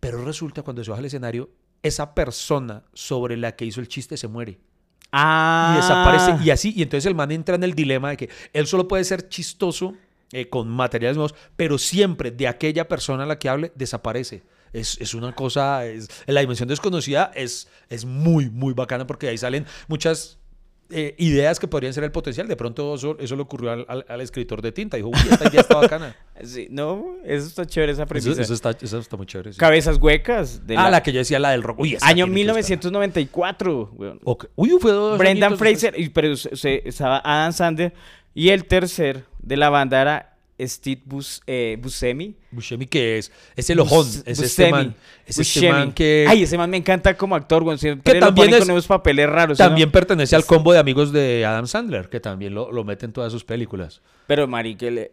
Pero 0.00 0.24
resulta 0.24 0.62
cuando 0.62 0.82
se 0.84 0.90
baja 0.90 1.00
al 1.00 1.06
escenario, 1.06 1.50
esa 1.82 2.14
persona 2.14 2.84
sobre 2.92 3.36
la 3.36 3.56
que 3.56 3.64
hizo 3.64 3.80
el 3.80 3.88
chiste 3.88 4.16
se 4.16 4.28
muere 4.28 4.58
Ah. 5.12 5.74
y 5.74 5.80
desaparece. 5.82 6.42
Y 6.44 6.50
así, 6.50 6.72
y 6.74 6.82
entonces 6.82 7.06
el 7.06 7.14
man 7.14 7.30
entra 7.30 7.54
en 7.54 7.62
el 7.64 7.74
dilema 7.74 8.10
de 8.10 8.16
que 8.16 8.30
él 8.52 8.66
solo 8.66 8.88
puede 8.88 9.04
ser 9.04 9.28
chistoso 9.28 9.94
eh, 10.32 10.48
con 10.48 10.68
materiales 10.68 11.16
nuevos, 11.16 11.34
pero 11.56 11.76
siempre 11.76 12.30
de 12.30 12.48
aquella 12.48 12.88
persona 12.88 13.24
a 13.24 13.26
la 13.26 13.38
que 13.38 13.50
hable 13.50 13.72
desaparece. 13.74 14.42
Es, 14.72 14.98
es 15.02 15.12
una 15.12 15.34
cosa, 15.34 15.84
es, 15.84 16.08
la 16.26 16.40
dimensión 16.40 16.66
desconocida 16.66 17.30
es, 17.34 17.68
es 17.90 18.06
muy, 18.06 18.48
muy 18.48 18.72
bacana 18.72 19.06
porque 19.06 19.28
ahí 19.28 19.36
salen 19.36 19.66
muchas 19.86 20.38
eh, 20.92 21.14
ideas 21.18 21.58
que 21.58 21.66
podrían 21.68 21.92
ser 21.94 22.04
el 22.04 22.12
potencial. 22.12 22.46
De 22.46 22.56
pronto 22.56 22.94
eso, 22.94 23.16
eso 23.18 23.34
le 23.36 23.42
ocurrió 23.42 23.72
al, 23.72 23.84
al- 23.88 24.04
al 24.08 24.20
escritor 24.20 24.62
de 24.62 24.72
tinta. 24.72 24.96
Dijo, 24.96 25.08
uy, 25.08 25.14
esta 25.30 25.48
idea 25.48 25.60
está 25.62 25.76
bacana. 25.76 26.14
Sí, 26.44 26.66
no, 26.70 27.16
eso 27.24 27.46
está 27.46 27.64
chévere 27.66 27.92
esa 27.92 28.04
premisa. 28.06 28.42
eso 28.42 28.54
está, 28.54 28.70
eso 28.80 28.98
está 28.98 29.16
muy 29.16 29.26
chévere. 29.26 29.52
sí. 29.52 29.58
Cabezas 29.58 29.98
huecas 29.98 30.66
de 30.66 30.76
Ah, 30.76 30.84
la- 30.84 30.90
la 30.90 31.02
que 31.02 31.12
yo 31.12 31.18
decía, 31.20 31.38
la 31.38 31.50
del 31.50 31.62
rock. 31.62 31.78
Uy, 31.78 31.90
año 32.00 32.00
tiene 32.00 32.14
que 32.16 32.20
estar. 32.22 32.34
1994, 32.34 33.90
weón. 33.94 34.20
Ok. 34.24 34.46
Uy, 34.56 34.70
fue 34.80 34.92
dos 34.92 35.18
Brendan 35.18 35.52
añitos. 35.52 35.58
Fraser, 35.58 35.94
pero 36.12 36.36
se- 36.36 36.56
se- 36.56 36.82
estaba 36.88 37.20
Adam 37.24 37.52
Sandler 37.52 37.92
y 38.34 38.48
el 38.48 38.64
tercer 38.64 39.24
de 39.40 39.56
la 39.56 39.70
banda 39.70 40.00
era 40.02 40.31
Steve 40.60 41.00
Bus, 41.04 41.42
eh, 41.46 41.76
Buscemi. 41.80 42.34
Buscemi, 42.50 42.86
que 42.86 43.18
es? 43.18 43.32
Es 43.56 43.68
el 43.70 43.80
ojón. 43.80 44.06
Bus- 44.06 44.22
Es 44.26 44.38
este 44.38 44.42
Buscemi. 44.42 44.70
man. 44.70 44.94
Es 45.26 45.38
este 45.38 45.42
Buscemi. 45.60 45.68
man 45.72 45.92
que 45.92 46.26
Ay, 46.28 46.42
ese 46.44 46.56
man 46.56 46.70
me 46.70 46.76
encanta 46.76 47.16
como 47.16 47.34
actor, 47.34 47.62
güey. 47.64 47.78
Siempre 47.78 48.12
Que 48.12 48.20
lo 48.20 48.26
también 48.26 48.48
ponen 48.48 48.62
es- 48.62 48.68
con 48.68 48.76
esos 48.76 48.86
papeles 48.86 49.28
raros. 49.28 49.58
también 49.58 49.90
pertenece 49.90 50.36
al 50.36 50.44
combo 50.44 50.72
de 50.72 50.78
amigos 50.78 51.12
de 51.12 51.44
Adam 51.46 51.66
Sandler, 51.66 52.08
que 52.08 52.20
también 52.20 52.54
lo, 52.54 52.70
lo 52.70 52.84
mete 52.84 53.06
en 53.06 53.12
todas 53.12 53.32
sus 53.32 53.44
películas. 53.44 54.02
Pero, 54.26 54.46
marica, 54.46 54.88
le- 54.90 55.12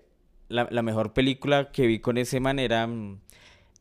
la, 0.50 0.68
la 0.72 0.82
mejor 0.82 1.14
película 1.14 1.72
que 1.72 1.88
vi 1.88 2.00
con 2.00 2.18
ese 2.18 2.40
man 2.40 2.60
era 2.60 2.86
mm, 2.88 3.20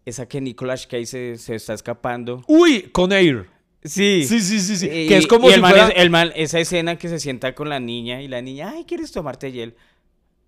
esa 0.06 0.26
que 0.26 0.40
Nicolas 0.40 0.86
Cage 0.86 1.06
se, 1.06 1.36
se 1.38 1.54
está 1.54 1.74
escapando. 1.74 2.42
Uy, 2.46 2.82
con 2.92 3.12
Air. 3.12 3.46
Sí. 3.84 4.24
Sí, 4.26 4.40
sí, 4.40 4.60
sí, 4.60 4.76
sí. 4.76 4.86
Y- 4.90 5.08
que 5.08 5.16
es 5.18 5.26
como 5.26 5.48
si 5.48 5.54
el 5.54 5.60
man 5.60 5.70
fuera... 5.70 5.88
es- 5.88 5.94
el 5.96 6.10
man- 6.10 6.32
esa 6.34 6.58
escena 6.60 6.96
que 6.96 7.08
se 7.08 7.20
sienta 7.20 7.54
con 7.54 7.68
la 7.68 7.78
niña 7.78 8.20
y 8.22 8.28
la 8.28 8.40
niña, 8.42 8.72
ay, 8.74 8.84
¿quieres 8.84 9.12
tomarte 9.12 9.52
hiel? 9.52 9.74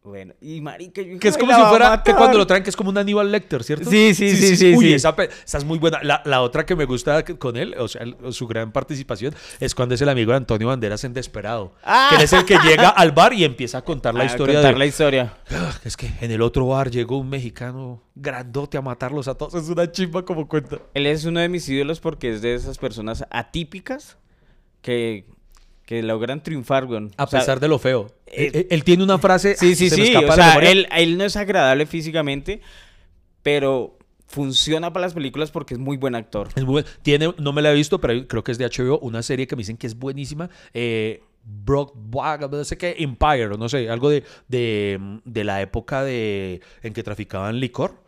Bueno, 0.02 0.32
y 0.40 0.62
marica, 0.62 1.02
yo 1.02 1.18
Que 1.18 1.28
es 1.28 1.34
"Ay, 1.36 1.40
como 1.40 1.52
si 1.54 1.60
fuera, 1.68 1.88
que 2.02 2.12
matar". 2.12 2.16
cuando 2.16 2.38
lo 2.38 2.46
traen, 2.46 2.62
que 2.62 2.70
es 2.70 2.76
como 2.76 2.88
un 2.88 2.96
Aníbal 2.96 3.30
Lecter, 3.30 3.62
¿cierto? 3.62 3.90
Sí, 3.90 4.14
sí, 4.14 4.34
sí, 4.34 4.56
sí, 4.56 4.74
Uy, 4.74 4.86
sí. 4.86 4.92
Esa, 4.94 5.14
esa 5.44 5.58
es 5.58 5.64
muy 5.64 5.78
buena. 5.78 6.02
La, 6.02 6.22
la 6.24 6.40
otra 6.40 6.64
que 6.64 6.74
me 6.74 6.86
gusta 6.86 7.22
con 7.22 7.58
él, 7.58 7.74
o 7.78 7.86
sea, 7.86 8.02
el- 8.04 8.16
su 8.32 8.46
gran 8.46 8.72
participación, 8.72 9.34
es 9.60 9.74
cuando 9.74 9.94
es 9.94 10.00
el 10.00 10.08
amigo 10.08 10.30
de 10.30 10.38
Antonio 10.38 10.68
Banderas 10.68 11.04
en 11.04 11.12
Desperado. 11.12 11.74
Ah. 11.84 12.06
Que 12.08 12.16
él 12.16 12.22
es 12.22 12.32
el 12.32 12.46
que 12.46 12.56
llega 12.64 12.88
al 12.88 13.12
bar 13.12 13.34
y 13.34 13.44
empieza 13.44 13.76
a 13.76 13.82
contar 13.82 14.14
la 14.14 14.22
A 14.22 14.26
historia 14.26 14.54
contar 14.54 14.72
de... 14.72 14.78
la 14.78 14.86
historia. 14.86 15.34
"Ah, 15.50 15.78
Es 15.84 15.98
que 15.98 16.10
en 16.22 16.30
el 16.30 16.40
otro 16.40 16.66
bar 16.66 16.90
llegó 16.90 17.18
un 17.18 17.28
mexicano 17.28 18.02
grandote 18.14 18.78
a 18.78 18.80
matarlos 18.82 19.28
a 19.28 19.34
todos. 19.34 19.52
Es 19.62 19.68
una 19.68 19.92
chimba 19.92 20.24
como 20.24 20.48
cuenta. 20.48 20.78
Él 20.94 21.04
es 21.06 21.26
uno 21.26 21.40
de 21.40 21.50
mis 21.50 21.68
ídolos 21.68 22.00
porque 22.00 22.30
es 22.30 22.40
de 22.40 22.54
esas 22.54 22.78
personas 22.78 23.26
atípicas 23.30 24.16
que, 24.80 25.26
que 25.90 26.04
logran 26.04 26.40
triunfar, 26.40 26.86
güey. 26.86 27.08
A 27.16 27.24
O 27.24 27.26
sea, 27.26 27.40
pesar 27.40 27.58
de 27.58 27.66
lo 27.66 27.80
feo. 27.80 28.14
eh, 28.28 28.52
él, 28.54 28.66
él 28.70 28.84
tiene 28.84 29.02
una 29.02 29.18
frase... 29.18 29.56
Sí, 29.56 29.74
sí, 29.74 29.90
se 29.90 29.96
me 29.96 30.04
sí. 30.06 30.12
escapa 30.12 30.32
O 30.32 30.36
sea, 30.36 30.54
él, 30.54 30.86
él 30.96 31.18
no 31.18 31.24
es 31.24 31.34
agradable 31.34 31.84
físicamente, 31.84 32.60
pero 33.42 33.98
funciona 34.28 34.92
para 34.92 35.06
las 35.06 35.14
películas 35.14 35.50
porque 35.50 35.74
es 35.74 35.80
muy 35.80 35.96
buen 35.96 36.14
actor. 36.14 36.46
Es 36.54 36.64
muy 36.64 36.84
Tiene, 37.02 37.34
no 37.38 37.52
me 37.52 37.60
la 37.60 37.72
he 37.72 37.74
visto, 37.74 38.00
pero 38.00 38.28
creo 38.28 38.44
que 38.44 38.52
es 38.52 38.58
de 38.58 38.66
HBO, 38.66 39.00
una 39.00 39.20
serie 39.24 39.48
que 39.48 39.56
me 39.56 39.62
dicen 39.62 39.76
que 39.76 39.88
es 39.88 39.98
buenísima. 39.98 40.48
Eh, 40.74 41.24
Brock, 41.42 41.96
no 42.52 42.62
sé 42.62 42.78
qué, 42.78 42.94
Empire, 43.00 43.46
o 43.46 43.58
no 43.58 43.68
sé, 43.68 43.90
algo 43.90 44.10
de, 44.10 44.22
de, 44.46 45.20
de 45.24 45.42
la 45.42 45.60
época 45.60 46.04
de, 46.04 46.60
en 46.84 46.92
que 46.92 47.02
traficaban 47.02 47.58
licor. 47.58 48.00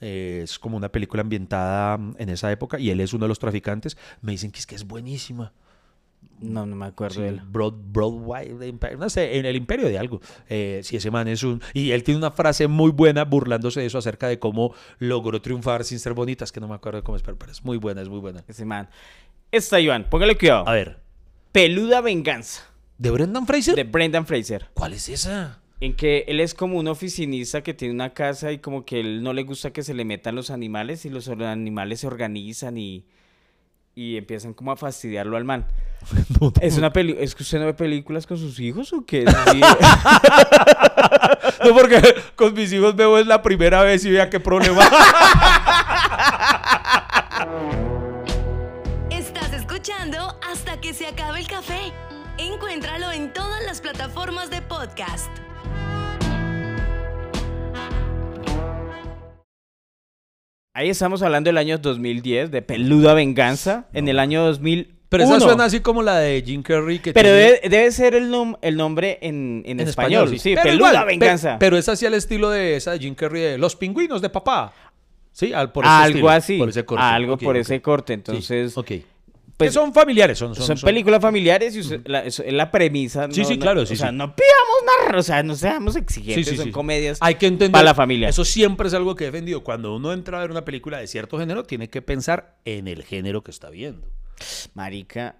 Eh, 0.00 0.40
es 0.44 0.58
como 0.58 0.78
una 0.78 0.90
película 0.90 1.20
ambientada 1.20 1.98
en 2.16 2.30
esa 2.30 2.50
época 2.50 2.78
y 2.80 2.88
él 2.88 3.00
es 3.00 3.12
uno 3.12 3.26
de 3.26 3.28
los 3.28 3.38
traficantes. 3.38 3.98
Me 4.22 4.32
dicen 4.32 4.50
que 4.52 4.60
es 4.60 4.66
que 4.66 4.74
es 4.74 4.86
buenísima. 4.86 5.52
No, 6.40 6.66
no 6.66 6.76
me 6.76 6.86
acuerdo 6.86 7.16
Sí, 7.16 7.22
de 7.22 7.28
él. 7.28 7.40
Broad, 7.46 7.74
Broadway, 7.92 8.48
Empire, 8.60 8.96
no 8.96 9.08
sé, 9.08 9.38
en 9.38 9.46
el 9.46 9.56
imperio 9.56 9.88
de 9.88 9.98
algo. 9.98 10.20
Eh, 10.48 10.80
si 10.82 10.96
ese 10.96 11.10
man 11.10 11.28
es 11.28 11.42
un... 11.42 11.62
Y 11.72 11.92
él 11.92 12.02
tiene 12.02 12.18
una 12.18 12.30
frase 12.30 12.66
muy 12.66 12.90
buena 12.90 13.24
burlándose 13.24 13.80
de 13.80 13.86
eso 13.86 13.98
acerca 13.98 14.28
de 14.28 14.38
cómo 14.38 14.74
logró 14.98 15.40
triunfar 15.40 15.84
sin 15.84 15.98
ser 15.98 16.12
bonita. 16.12 16.44
Es 16.44 16.52
que 16.52 16.60
no 16.60 16.68
me 16.68 16.74
acuerdo 16.74 17.02
cómo 17.02 17.16
es, 17.16 17.22
pero, 17.22 17.38
pero 17.38 17.52
es 17.52 17.64
muy 17.64 17.78
buena, 17.78 18.02
es 18.02 18.08
muy 18.08 18.20
buena. 18.20 18.44
Ese 18.48 18.64
man. 18.64 18.88
Esta, 19.50 19.80
Iván, 19.80 20.06
póngale 20.10 20.36
cuidado. 20.36 20.68
A 20.68 20.72
ver, 20.72 20.98
Peluda 21.52 22.02
Venganza, 22.02 22.62
¿de 22.98 23.10
Brendan 23.10 23.46
Fraser? 23.46 23.74
de 23.74 23.84
Brendan 23.84 24.26
Fraser. 24.26 24.66
¿Cuál 24.74 24.92
es 24.92 25.08
esa? 25.08 25.60
En 25.80 25.94
que 25.94 26.24
él 26.28 26.40
es 26.40 26.52
como 26.52 26.78
un 26.78 26.88
oficinista 26.88 27.62
que 27.62 27.72
tiene 27.72 27.94
una 27.94 28.12
casa 28.12 28.52
y 28.52 28.58
como 28.58 28.84
que 28.84 29.00
él 29.00 29.22
no 29.22 29.32
le 29.32 29.44
gusta 29.44 29.72
que 29.72 29.82
se 29.82 29.94
le 29.94 30.04
metan 30.04 30.34
los 30.34 30.50
animales 30.50 31.04
y 31.06 31.10
los 31.10 31.28
animales 31.28 32.00
se 32.00 32.06
organizan 32.06 32.76
y, 32.76 33.06
y 33.98 34.18
empiezan 34.18 34.52
como 34.52 34.70
a 34.72 34.76
fastidiarlo 34.76 35.38
al 35.38 35.44
man. 35.44 35.66
¿Es 36.60 36.76
una 36.76 36.92
peli 36.92 37.16
¿Es 37.18 37.34
que 37.34 37.42
usted 37.42 37.58
no 37.58 37.64
ve 37.64 37.72
películas 37.74 38.26
con 38.26 38.36
sus 38.36 38.60
hijos 38.60 38.92
o 38.92 39.04
qué? 39.06 39.24
Así- 39.26 39.60
No, 41.64 41.74
porque 41.74 42.14
con 42.36 42.52
mis 42.52 42.70
hijos 42.74 42.94
veo 42.94 43.18
es 43.18 43.26
la 43.26 43.40
primera 43.42 43.82
vez 43.82 44.04
y 44.04 44.10
vea 44.10 44.28
qué 44.28 44.38
problema. 44.38 44.82
Estás 49.10 49.52
escuchando 49.54 50.38
hasta 50.46 50.78
que 50.80 50.92
se 50.92 51.06
acabe 51.06 51.40
el 51.40 51.48
café. 51.48 51.92
Encuéntralo 52.36 53.10
en 53.12 53.32
todas 53.32 53.64
las 53.64 53.80
plataformas 53.80 54.50
de 54.50 54.60
podcast. 54.60 55.30
Ahí 60.76 60.90
estamos 60.90 61.22
hablando 61.22 61.48
del 61.48 61.56
año 61.56 61.78
2010, 61.78 62.50
de 62.50 62.60
Peluda 62.60 63.14
Venganza, 63.14 63.86
en 63.94 64.08
el 64.08 64.18
año 64.18 64.44
2000. 64.44 64.92
Pero 65.08 65.24
esa 65.24 65.40
suena 65.40 65.64
así 65.64 65.80
como 65.80 66.02
la 66.02 66.18
de 66.18 66.42
Jim 66.44 66.62
Carrey 66.62 66.98
que 66.98 67.14
Pero 67.14 67.30
tiene- 67.30 67.40
debe, 67.40 67.60
debe 67.70 67.90
ser 67.92 68.14
el, 68.14 68.30
nom- 68.30 68.58
el 68.60 68.76
nombre 68.76 69.18
en, 69.22 69.62
en 69.64 69.80
en 69.80 69.88
español. 69.88 70.38
Sí, 70.38 70.50
Pero 70.50 70.64
Peluda 70.64 70.90
igual, 70.90 71.04
pe- 71.06 71.10
Venganza. 71.12 71.56
pero 71.58 71.78
es 71.78 71.88
así 71.88 72.04
al 72.04 72.12
estilo 72.12 72.50
de 72.50 72.76
esa 72.76 72.92
de 72.92 72.98
Jim 72.98 73.14
Carrey 73.14 73.40
de 73.40 73.56
Los 73.56 73.74
pingüinos 73.74 74.20
de 74.20 74.28
papá. 74.28 74.74
Sí, 75.32 75.54
al, 75.54 75.72
por 75.72 75.84
ese 75.84 75.92
algo 75.94 76.08
estilo, 76.08 76.28
así. 76.30 76.58
por 76.58 76.68
ese 76.68 76.84
corte. 76.84 77.02
algo 77.04 77.38
por 77.38 77.56
ese 77.56 77.80
corte. 77.80 78.12
Sí, 78.12 78.14
Entonces, 78.14 78.76
ok. 78.76 78.90
Pues, 79.56 79.70
que 79.70 79.74
son 79.74 79.92
familiares, 79.94 80.38
son, 80.38 80.54
son, 80.54 80.66
son, 80.66 80.76
son- 80.76 80.86
películas 80.86 81.20
familiares 81.20 81.74
y 81.76 81.80
usted- 81.80 82.02
la, 82.06 82.20
es 82.24 82.42
la 82.46 82.70
premisa. 82.70 83.28
Sí, 83.30 83.40
no- 83.40 83.46
sí, 83.46 83.54
no- 83.54 83.60
claro, 83.60 83.80
O 83.82 83.86
sea, 83.86 84.10
sí. 84.10 84.14
no 84.16 84.34
pidamos 84.36 85.06
nada, 85.08 85.18
o 85.18 85.22
sea, 85.22 85.42
no 85.42 85.54
seamos 85.56 85.96
exigentes, 85.96 86.48
sí, 86.48 86.56
son 86.56 86.70
comedias 86.72 87.18
Hay 87.20 87.36
que 87.36 87.46
entender. 87.46 87.72
para 87.72 87.84
la 87.84 87.94
familia. 87.94 88.28
Eso 88.28 88.44
siempre 88.44 88.88
es 88.88 88.94
algo 88.94 89.14
que 89.14 89.24
he 89.24 89.26
defendido. 89.30 89.64
Cuando 89.64 89.96
uno 89.96 90.12
entra 90.12 90.38
a 90.38 90.40
ver 90.42 90.50
una 90.50 90.64
película 90.64 90.98
de 90.98 91.06
cierto 91.06 91.38
género, 91.38 91.64
tiene 91.64 91.88
que 91.88 92.02
pensar 92.02 92.56
en 92.64 92.86
el 92.88 93.02
género 93.04 93.42
que 93.42 93.50
está 93.50 93.70
viendo. 93.70 94.06
Marica, 94.74 95.36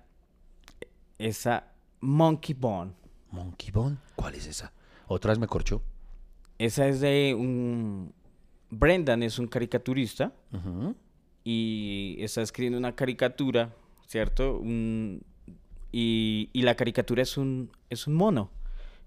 esa 1.18 1.68
Monkey 2.00 2.54
Bone, 2.58 2.92
Monkey 3.30 3.70
Bone, 3.70 3.96
¿cuál 4.14 4.34
es 4.34 4.46
esa? 4.46 4.72
Otra 5.08 5.30
vez 5.32 5.38
me 5.38 5.46
corchó. 5.46 5.82
esa 6.58 6.86
es 6.88 7.00
de 7.00 7.34
un... 7.38 8.12
Brendan 8.70 9.22
es 9.22 9.38
un 9.38 9.46
caricaturista 9.46 10.32
y 11.44 12.16
está 12.18 12.42
escribiendo 12.42 12.78
una 12.78 12.94
caricatura, 12.96 13.72
¿cierto? 14.06 14.58
Un- 14.58 15.22
y, 15.92 16.50
y 16.52 16.62
la 16.62 16.74
caricatura 16.74 17.22
es 17.22 17.36
un, 17.36 17.70
es 17.90 18.06
un 18.06 18.14
mono. 18.14 18.50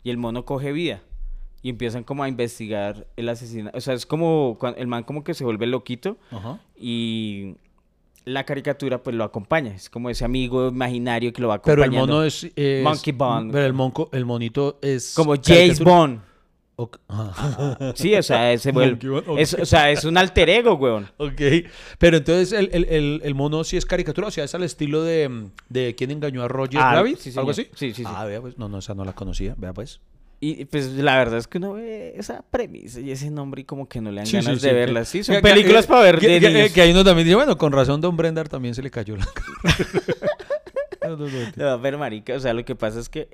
Y 0.04 0.10
el 0.10 0.18
mono 0.18 0.46
coge 0.46 0.72
vida. 0.72 1.02
Y 1.62 1.70
empiezan 1.70 2.04
como 2.04 2.24
a 2.24 2.30
investigar 2.30 3.06
el 3.18 3.28
asesinato. 3.30 3.78
O 3.78 3.82
sea, 3.82 3.94
es 3.94 4.06
como 4.06 4.58
el 4.78 4.88
man 4.88 5.04
como 5.04 5.24
que 5.24 5.34
se 5.34 5.44
vuelve 5.44 5.68
loquito 5.68 6.18
Ajá. 6.32 6.60
y 6.80 7.56
la 8.24 8.46
caricatura 8.46 9.04
pues 9.04 9.14
lo 9.16 9.26
acompaña. 9.26 9.76
Es 9.76 9.90
como 9.90 10.10
ese 10.10 10.24
amigo 10.24 10.70
imaginario 10.70 11.34
que 11.34 11.42
lo 11.42 11.50
va 11.50 11.62
Pero 11.62 11.82
acompañando. 11.84 12.06
el 12.06 12.18
mono 12.20 12.24
es, 12.26 12.48
es- 12.56 12.84
Monkey 12.84 13.12
Bone. 13.14 13.52
Pero 13.52 13.66
el, 13.66 13.74
monco, 13.74 14.10
el 14.14 14.26
monito 14.26 14.80
es. 14.82 15.14
Como 15.16 15.34
James. 15.44 15.80
Bond. 15.82 16.22
Ah. 17.10 17.92
Sí, 17.96 18.16
o 18.16 18.24
sea, 18.24 18.54
ese 18.54 18.72
es, 19.38 19.54
o 19.54 19.66
sea, 19.66 19.92
es 19.92 20.04
un 20.06 20.18
alter 20.18 20.50
ego, 20.50 20.76
weón. 20.76 21.10
Ok. 21.18 21.42
Pero 21.98 22.18
entonces 22.18 22.52
el, 22.54 22.70
el, 22.72 22.86
el, 22.86 23.22
el 23.24 23.36
mono 23.36 23.64
sí 23.64 23.76
es 23.78 23.86
caricatura, 23.86 24.28
o 24.28 24.32
sea, 24.32 24.44
es 24.44 24.56
al 24.56 24.64
estilo 24.64 25.04
de, 25.04 25.48
de 25.70 25.96
quién 25.96 26.12
engañó 26.12 26.44
a 26.44 26.48
Roger 26.48 26.80
Ah, 26.82 26.96
Rabbit, 26.96 27.18
sí, 27.18 27.34
algo 27.36 27.52
así. 27.52 27.64
Sí, 27.76 27.94
sí, 27.94 27.94
sí. 27.96 28.04
Ah, 28.06 28.26
vea 28.26 28.40
pues. 28.42 28.58
No, 28.58 28.70
no, 28.70 28.78
esa 28.80 28.94
no 28.94 29.04
la 29.04 29.14
conocía. 29.14 29.56
Vea 29.58 29.74
pues. 29.74 30.00
Y 30.42 30.64
pues 30.66 30.88
la 30.94 31.18
verdad 31.18 31.38
es 31.38 31.48
que 31.50 31.58
uno 31.58 31.74
ve 31.74 32.14
esa 32.16 32.44
premisa 32.50 33.02
y 33.02 33.12
ese 33.12 33.30
nombre 33.30 33.60
y 33.62 33.66
como 33.66 33.90
que 33.90 34.00
no 34.00 34.10
le 34.10 34.18
dan 34.22 34.26
Sí, 34.26 34.38
ganas 34.38 34.62
sí, 34.62 34.68
de 34.68 34.70
sí, 34.70 34.76
verlas. 34.76 35.12
que- 35.12 35.18
Sí, 35.18 35.24
son 35.26 35.36
que- 35.36 35.42
películas 35.42 35.86
que- 35.86 35.90
para 35.92 36.04
ver 36.04 36.18
que, 36.20 36.28
de 36.30 36.40
que- 36.40 36.50
niños. 36.50 36.72
que 36.72 36.82
ahí 36.82 36.92
uno 36.92 37.04
también 37.04 37.26
dice, 37.26 37.36
bueno, 37.36 37.58
con 37.58 37.74
razón 37.74 38.00
Don 38.00 38.16
Brendar 38.16 38.48
también 38.48 38.74
se 38.74 38.82
le 38.82 38.90
cayó 38.90 39.18
la 39.18 39.26
cara. 39.26 39.76
No, 41.10 41.18
no, 41.18 41.28
no, 41.28 41.52
No, 41.76 41.82
pero 41.82 41.98
marica, 41.98 42.36
o 42.36 42.40
sea, 42.40 42.54
lo 42.54 42.64
que 42.64 42.76
pasa 42.76 43.00
es 43.02 43.10
que 43.10 43.28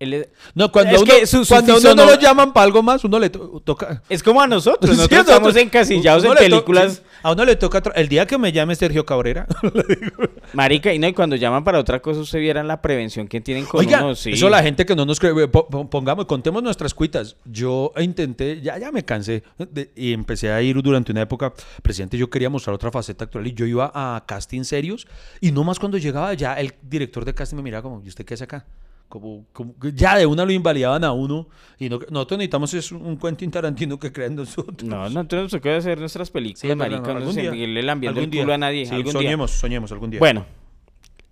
él 0.00 0.26
No, 0.54 0.72
cuando, 0.72 0.96
uno, 0.96 1.04
que 1.04 1.26
su- 1.26 1.44
su 1.44 1.52
cuando 1.54 1.76
uno 1.76 1.94
no 1.94 2.06
lo 2.06 2.18
llaman 2.18 2.52
para 2.52 2.64
algo 2.64 2.82
más, 2.82 3.04
uno 3.04 3.18
le 3.18 3.28
to- 3.30 3.60
toca... 3.64 4.02
es 4.08 4.22
como 4.22 4.40
a 4.40 4.46
nosotros, 4.46 4.90
nosotros 4.96 5.20
estamos 5.20 5.40
nosotros- 5.42 5.62
encasillados 5.62 6.24
en 6.24 6.32
películas, 6.34 6.94
sí, 6.94 7.02
a 7.22 7.32
uno 7.32 7.44
le 7.44 7.54
toca... 7.56 7.82
El 7.94 8.08
día 8.08 8.26
que 8.26 8.38
me 8.38 8.50
llame 8.50 8.74
Sergio 8.74 9.04
Cabrera... 9.06 9.46
marica, 10.54 10.92
y 10.92 10.98
no, 10.98 11.06
y 11.06 11.12
cuando 11.12 11.36
llaman 11.36 11.64
para 11.64 11.78
otra 11.78 12.00
cosa, 12.00 12.20
usted 12.20 12.38
vieran 12.40 12.66
la 12.66 12.80
prevención 12.82 13.28
que 13.28 13.40
tienen 13.40 13.66
con 13.66 13.80
Oiga, 13.80 14.02
uno, 14.02 14.14
sí. 14.14 14.32
eso 14.32 14.48
la 14.48 14.62
gente 14.62 14.84
que 14.86 14.96
no 14.96 15.04
nos 15.04 15.20
cree, 15.20 15.48
po- 15.48 15.68
po- 15.68 15.88
pongamos, 15.90 16.24
contemos 16.26 16.62
nuestras 16.62 16.94
cuitas. 16.94 17.36
Yo 17.44 17.92
intenté, 17.98 18.60
ya, 18.60 18.78
ya 18.78 18.90
me 18.90 19.04
cansé 19.04 19.42
de- 19.58 19.90
y 19.94 20.12
empecé 20.12 20.50
a 20.50 20.60
ir 20.62 20.80
durante 20.82 21.12
una 21.12 21.20
época, 21.22 21.52
presidente, 21.82 22.16
yo 22.16 22.30
quería 22.30 22.48
mostrar 22.50 22.74
otra 22.74 22.90
faceta 22.90 23.24
actual 23.24 23.46
y 23.46 23.52
yo 23.52 23.66
iba 23.66 23.90
a 23.94 24.24
casting 24.26 24.64
serios 24.64 25.06
y 25.40 25.52
no 25.52 25.62
más 25.62 25.78
cuando 25.78 25.98
llegaba 25.98 26.32
ya 26.34 26.54
el 26.54 26.74
director 26.82 27.24
de 27.24 27.34
casting 27.34 27.56
me 27.56 27.62
miraba 27.62 27.82
como, 27.82 28.02
¿y 28.04 28.08
usted 28.08 28.24
qué 28.24 28.34
hace 28.34 28.44
acá? 28.44 28.66
Como, 29.10 29.44
como 29.52 29.74
ya 29.92 30.16
de 30.16 30.24
una 30.24 30.44
lo 30.44 30.52
invalidaban 30.52 31.02
a 31.02 31.10
uno 31.12 31.48
y 31.78 31.88
no, 31.88 31.98
nosotros 32.10 32.38
necesitamos 32.38 32.72
es 32.74 32.92
un 32.92 33.18
Quentin 33.18 33.50
Tarantino 33.50 33.98
que 33.98 34.12
crea 34.12 34.28
en 34.28 34.36
nosotros. 34.36 34.84
No, 34.88 35.10
no 35.10 35.26
tenemos 35.26 35.52
que 35.60 35.74
hacer 35.74 35.98
nuestras 35.98 36.30
películas, 36.30 36.60
Sí, 36.60 36.70
es 36.70 36.76
marica, 36.76 37.00
no, 37.00 37.06
no, 37.14 37.16
algún 37.18 37.34
se 37.34 37.40
día. 37.42 37.50
ambiente 37.90 38.20
el 38.20 38.30
culo 38.30 38.44
día. 38.46 38.54
a 38.54 38.58
nadie, 38.58 38.86
Sí, 38.86 38.94
algún 38.94 39.12
día. 39.12 39.20
soñemos, 39.20 39.50
soñemos 39.50 39.90
algún 39.90 40.10
día. 40.10 40.20
Bueno, 40.20 40.46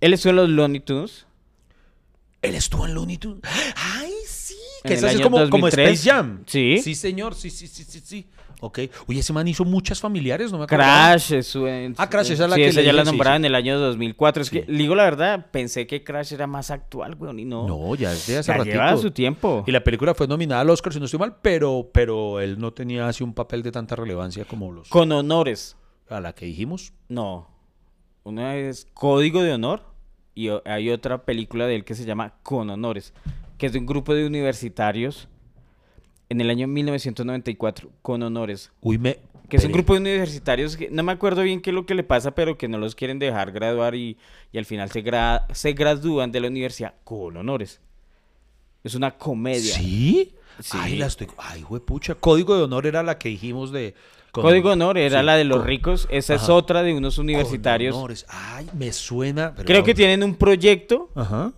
él 0.01 0.13
estuvo 0.13 0.31
en 0.31 0.37
los 0.37 0.49
Looney 0.49 0.81
Tunes 0.81 1.25
Él 2.43 2.55
estuvo 2.57 2.85
en 2.85 2.95
Looney 2.95 3.17
Tunes. 3.19 3.41
¡Ay, 3.77 4.11
sí! 4.27 4.57
Que 4.83 4.95
es 4.95 5.05
así 5.05 5.15
año 5.17 5.25
como, 5.31 5.37
como 5.49 5.67
2003. 5.69 5.89
Space 6.01 6.11
Jam. 6.11 6.43
Sí. 6.47 6.79
Sí, 6.83 6.95
señor. 6.97 7.37
Sí, 7.37 7.49
sí, 7.51 7.69
sí, 7.69 7.85
sí, 7.85 8.01
sí. 8.05 8.27
Ok. 8.61 8.81
Oye, 9.07 9.21
ese 9.21 9.33
man 9.33 9.47
hizo 9.47 9.65
muchas 9.65 10.01
familiares, 10.01 10.51
no 10.51 10.59
me 10.59 10.65
acuerdo. 10.65 10.85
Crash 10.85 11.33
es 11.33 11.47
su- 11.47 11.67
en- 11.69 11.95
Ah, 11.97 12.11
Crash, 12.11 12.33
esa 12.33 12.45
es 12.45 12.51
la 12.51 12.57
sí, 12.57 12.63
que 12.63 12.69
esa 12.69 12.81
le 12.81 12.87
ya 12.87 12.93
la 12.93 13.05
nombraba 13.05 13.37
en 13.37 13.45
el 13.45 13.55
año 13.55 13.79
2004. 13.79 14.43
Es 14.43 14.49
Sí. 14.49 14.61
que, 14.63 14.73
digo 14.73 14.95
la 14.97 15.05
verdad, 15.05 15.47
pensé 15.53 15.87
que 15.87 16.03
Crash 16.03 16.33
era 16.33 16.47
más 16.49 16.71
actual, 16.73 17.15
weón, 17.19 17.39
y 17.39 17.45
no. 17.45 17.69
No, 17.69 17.95
ya 17.95 18.13
es 18.13 18.27
de 18.27 18.39
hace 18.39 18.49
ya 18.51 18.59
ratito. 18.59 18.73
lleva 18.75 18.97
su 18.97 19.11
tiempo. 19.13 19.63
Y 19.67 19.71
la 19.71 19.85
película 19.85 20.13
fue 20.15 20.27
nominada 20.27 20.63
al 20.63 20.71
Oscar, 20.71 20.93
si 20.93 20.99
no 20.99 21.05
estoy 21.05 21.21
mal, 21.21 21.37
pero, 21.41 21.91
pero 21.93 22.41
él 22.41 22.59
no 22.59 22.73
tenía 22.73 23.07
así 23.07 23.23
un 23.23 23.33
papel 23.33 23.63
de 23.63 23.71
tanta 23.71 23.95
relevancia 23.95 24.45
como 24.45 24.73
los 24.73 24.89
Con 24.89 25.13
honores. 25.13 25.77
a 26.11 26.21
la 26.21 26.33
que 26.35 26.47
dijimos. 26.47 26.93
No. 27.09 27.49
Una 28.25 28.57
es 28.57 28.89
Código 28.93 29.43
de 29.43 29.53
Honor 29.53 29.83
y 30.35 30.49
hay 30.65 30.91
otra 30.91 31.25
película 31.25 31.67
de 31.67 31.77
él 31.77 31.85
que 31.85 31.95
se 31.95 32.05
llama 32.05 32.35
Con 32.43 32.71
Honores, 32.71 33.15
que 33.57 33.67
es 33.67 33.73
de 33.73 33.79
un 33.79 33.87
grupo 33.87 34.15
de 34.15 34.27
universitarios 34.27 35.29
en 36.29 36.41
el 36.41 36.51
año 36.51 36.67
1994, 36.69 37.91
Con 38.03 38.23
Honores. 38.23 38.71
Uy, 38.81 38.99
me. 38.99 39.19
Que 39.49 39.57
es 39.57 39.65
un 39.65 39.73
grupo 39.73 39.95
de 39.95 40.01
universitarios 40.01 40.77
que 40.77 40.91
no 40.91 41.03
me 41.03 41.13
acuerdo 41.13 41.41
bien 41.43 41.63
qué 41.63 41.71
es 41.71 41.75
lo 41.75 41.87
que 41.87 41.95
le 41.95 42.03
pasa, 42.03 42.33
pero 42.35 42.59
que 42.59 42.69
no 42.69 42.77
los 42.77 42.95
quieren 42.95 43.19
dejar 43.19 43.51
graduar 43.51 43.95
y, 43.95 44.19
y 44.53 44.59
al 44.59 44.67
final 44.67 44.91
se, 44.91 45.03
gra- 45.03 45.47
se 45.55 45.73
gradúan 45.73 46.31
de 46.33 46.41
la 46.41 46.49
universidad 46.49 46.93
con 47.03 47.35
honores. 47.35 47.81
Es 48.85 48.95
una 48.95 49.13
comedia. 49.17 49.75
¿Sí? 49.75 50.35
Sí. 50.61 50.77
Ay, 50.79 50.97
la 50.97 51.07
estoy. 51.07 51.29
Ay, 51.39 51.65
pucha. 51.87 52.15
Código 52.15 52.57
de 52.59 52.65
honor 52.65 52.87
era 52.87 53.03
la 53.03 53.17
que 53.17 53.31
dijimos 53.31 53.73
de. 53.73 53.95
con- 54.33 54.43
Código 54.43 54.69
de 54.69 54.75
Honor 54.75 54.99
era 54.99 55.21
Sí, 55.21 55.25
la 55.27 55.37
de 55.37 55.45
los 55.45 55.59
con- 55.61 55.67
ricos. 55.67 56.07
Esa 56.11 56.35
es 56.35 56.49
otra 56.51 56.83
de 56.83 56.93
unos 56.95 57.17
con 57.17 57.25
universitarios. 57.25 57.97
honores. 57.97 58.27
Ay, 58.29 58.69
me 58.77 58.93
suena. 58.93 59.55
pero 59.57 59.67
Creo 59.67 59.83
que 59.83 59.95
tienen 59.95 60.23
un 60.23 60.35
proyecto 60.35 61.09
Ajá. 61.15 61.53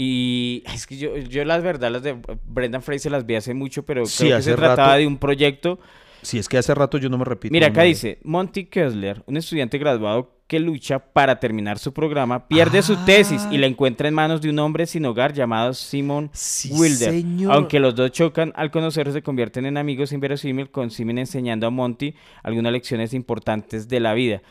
Y 0.00 0.62
es 0.72 0.86
que 0.86 0.96
yo, 0.96 1.16
yo 1.16 1.44
las 1.44 1.60
verdad, 1.60 1.90
las 1.90 2.04
de 2.04 2.16
Brendan 2.46 2.82
Fraser 2.82 3.10
las 3.10 3.26
vi 3.26 3.34
hace 3.34 3.52
mucho, 3.52 3.82
pero 3.84 4.06
Sí, 4.06 4.26
creo 4.26 4.36
que 4.36 4.42
se 4.44 4.54
trataba 4.54 4.96
de 4.96 5.08
un 5.08 5.18
proyecto. 5.18 5.80
Si 6.22 6.38
es 6.38 6.48
que 6.48 6.56
hace 6.56 6.72
rato 6.72 6.98
yo 6.98 7.08
no 7.08 7.18
me 7.18 7.24
repito. 7.24 7.50
Mira, 7.52 7.66
acá 7.66 7.82
dice, 7.82 8.20
Monty 8.22 8.66
Kessler, 8.66 9.24
un 9.26 9.36
estudiante 9.36 9.76
graduado 9.76 10.36
que 10.46 10.60
lucha 10.60 11.00
para 11.00 11.40
terminar 11.40 11.80
su 11.80 11.92
programa, 11.92 12.46
pierde 12.46 12.80
su 12.82 12.94
tesis 13.04 13.44
y 13.50 13.58
la 13.58 13.66
encuentra 13.66 14.06
en 14.06 14.14
manos 14.14 14.40
de 14.40 14.50
un 14.50 14.60
hombre 14.60 14.86
sin 14.86 15.04
hogar 15.04 15.32
llamado 15.32 15.74
Simon 15.74 16.30
Sí, 16.32 16.70
Wilder. 16.72 17.10
señor. 17.10 17.52
Aunque 17.52 17.80
los 17.80 17.96
dos 17.96 18.12
chocan, 18.12 18.52
al 18.54 18.70
conocerse 18.70 19.12
se 19.14 19.22
convierten 19.22 19.66
en 19.66 19.76
amigos 19.78 20.12
inverosímil, 20.12 20.70
con 20.70 20.92
Simon 20.92 21.18
enseñando 21.18 21.66
a 21.66 21.70
Monty 21.70 22.14
algunas 22.44 22.70
lecciones 22.70 23.14
importantes 23.14 23.88
de 23.88 23.98
la 23.98 24.14
vida. 24.14 24.42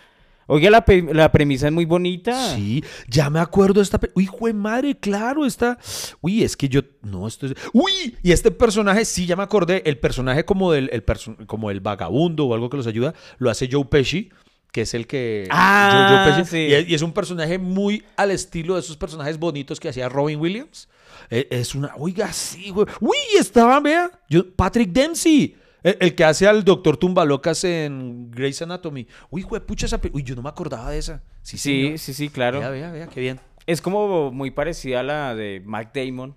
Oiga, 0.48 0.70
la, 0.70 1.32
premisa 1.32 1.68
es 1.68 1.74
muy 1.74 1.86
bonita. 1.86 2.56
Sí, 2.56 2.84
ya 3.08 3.30
me 3.30 3.40
acuerdo 3.40 3.76
de 3.76 3.82
esta. 3.82 4.00
Uy, 4.16 4.26
jue 4.26 4.54
madre, 4.54 4.98
claro, 4.98 5.46
esta. 5.46 5.78
Uy, 6.22 6.44
es 6.44 6.56
que 6.56 6.70
yo. 6.70 6.82
No, 7.04 7.28
esto 7.28 7.48
es. 7.48 7.54
Uy, 7.74 8.16
y 8.24 8.32
este 8.32 8.50
personaje, 8.52 9.04
sí, 9.06 9.26
ya 9.26 9.36
me 9.36 9.44
acordé. 9.44 9.84
El 9.86 9.98
personaje 10.00 10.46
como 10.46 10.72
del 10.72 10.90
el 10.94 11.06
perso- 11.06 11.36
como 11.48 11.70
el 11.70 11.82
vagabundo 11.82 12.46
o 12.46 12.54
algo 12.54 12.70
que 12.70 12.78
los 12.78 12.88
ayuda, 12.88 13.14
lo 13.40 13.50
hace 13.50 13.68
Joe 13.72 13.86
Pesci, 13.86 14.30
que 14.72 14.82
es 14.82 14.94
el 14.94 15.06
que. 15.06 15.48
Ah, 15.52 15.92
Joe- 15.92 16.18
Joe 16.18 16.36
Pesci, 16.44 16.50
sí. 16.52 16.58
y, 16.70 16.74
es, 16.74 16.90
y 16.90 16.96
es 16.96 17.02
un 17.02 17.12
personaje 17.12 17.58
muy 17.58 18.04
al 18.16 18.32
estilo 18.32 18.76
de 18.76 18.80
esos 18.80 18.96
personajes 18.96 19.38
bonitos 19.38 19.80
que 19.82 19.90
hacía 19.90 20.08
Robin 20.08 20.40
Williams. 20.40 20.88
Eh, 21.30 21.48
Es 21.52 21.76
una. 21.76 21.92
Oiga, 21.98 22.32
sí, 22.32 22.70
güey. 22.70 22.88
Uy, 23.02 23.18
estaba, 23.38 23.80
vea. 23.82 24.10
Yo, 24.30 24.50
Patrick 24.56 24.92
Dempsey. 24.92 25.58
El, 25.90 25.98
el 26.00 26.16
que 26.16 26.24
hace 26.24 26.48
al 26.48 26.64
doctor 26.64 26.98
Tumbalocas 26.98 27.64
en 27.64 28.30
Grey's 28.32 28.62
Anatomy. 28.62 29.08
Uy, 29.30 29.42
güey, 29.44 29.62
pucha 29.66 29.86
esa. 29.86 30.00
pe- 30.02 30.12
Uy, 30.14 30.24
yo 30.24 30.36
no 30.36 30.42
me 30.42 30.50
acordaba 30.50 30.90
de 30.92 30.98
esa. 31.00 31.24
Sí, 31.42 31.58
Sí, 31.58 31.98
sí, 31.98 32.14
sí, 32.14 32.30
claro. 32.30 32.60
Vea, 32.60 32.70
vea, 32.70 32.92
vea, 32.92 33.08
qué 33.08 33.20
bien. 33.22 33.40
Es 33.66 33.82
como 33.82 34.32
muy 34.32 34.52
parecida 34.52 35.02
a 35.02 35.04
la 35.04 35.36
de 35.36 35.62
Matt 35.66 35.96
Damon. 35.96 36.36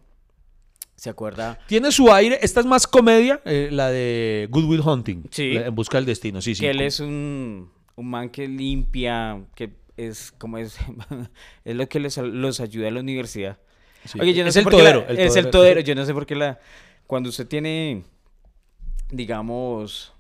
¿Se 0.97 1.09
acuerda? 1.09 1.59
Tiene 1.67 1.91
su 1.93 2.13
aire. 2.13 2.39
Esta 2.43 2.61
es 2.61 2.67
más 2.67 2.87
comedia, 2.87 3.41
eh, 3.47 3.69
la 3.73 3.91
de 3.91 4.49
Good 4.51 4.65
Will 4.65 4.81
Hunting. 4.81 5.23
Sí. 5.31 5.55
la- 5.55 5.67
En 5.67 5.75
busca 5.75 5.97
del 5.99 6.05
destino, 6.07 6.43
sí, 6.43 6.55
sí. 6.55 6.61
que 6.61 6.71
él 6.71 6.81
es 6.83 7.01
un, 7.01 7.71
un 7.97 8.11
man 8.11 8.29
que 8.29 8.47
limpia, 8.47 9.43
que 9.55 9.71
es 9.97 10.31
como 10.33 10.59
es, 10.59 10.77
es 11.65 11.75
lo 11.77 11.89
que 11.89 12.01
les, 12.01 12.17
los 12.19 12.61
ayuda 12.61 12.89
a 12.89 12.91
la 12.91 13.01
universidad. 13.01 13.59
Sí. 14.05 14.19
Oye, 14.21 14.35
yo 14.35 14.43
no 14.43 14.49
es 14.49 14.55
sé 14.55 14.61
el 14.61 14.65
por 14.65 14.77
qué 14.77 14.83
la- 14.83 14.93
todero. 14.93 15.09
el 15.09 15.19
es 15.19 15.37
el 15.37 15.45
todero. 15.51 15.51
todero. 15.51 15.81
Yo 15.81 15.95
no 15.95 16.05
sé 16.05 16.13
por 16.15 16.27
qué 16.27 16.35
la. 16.35 16.59
Cuando 17.07 17.29
usted 17.31 17.47
tiene, 17.47 18.05
digamos, 19.11 20.13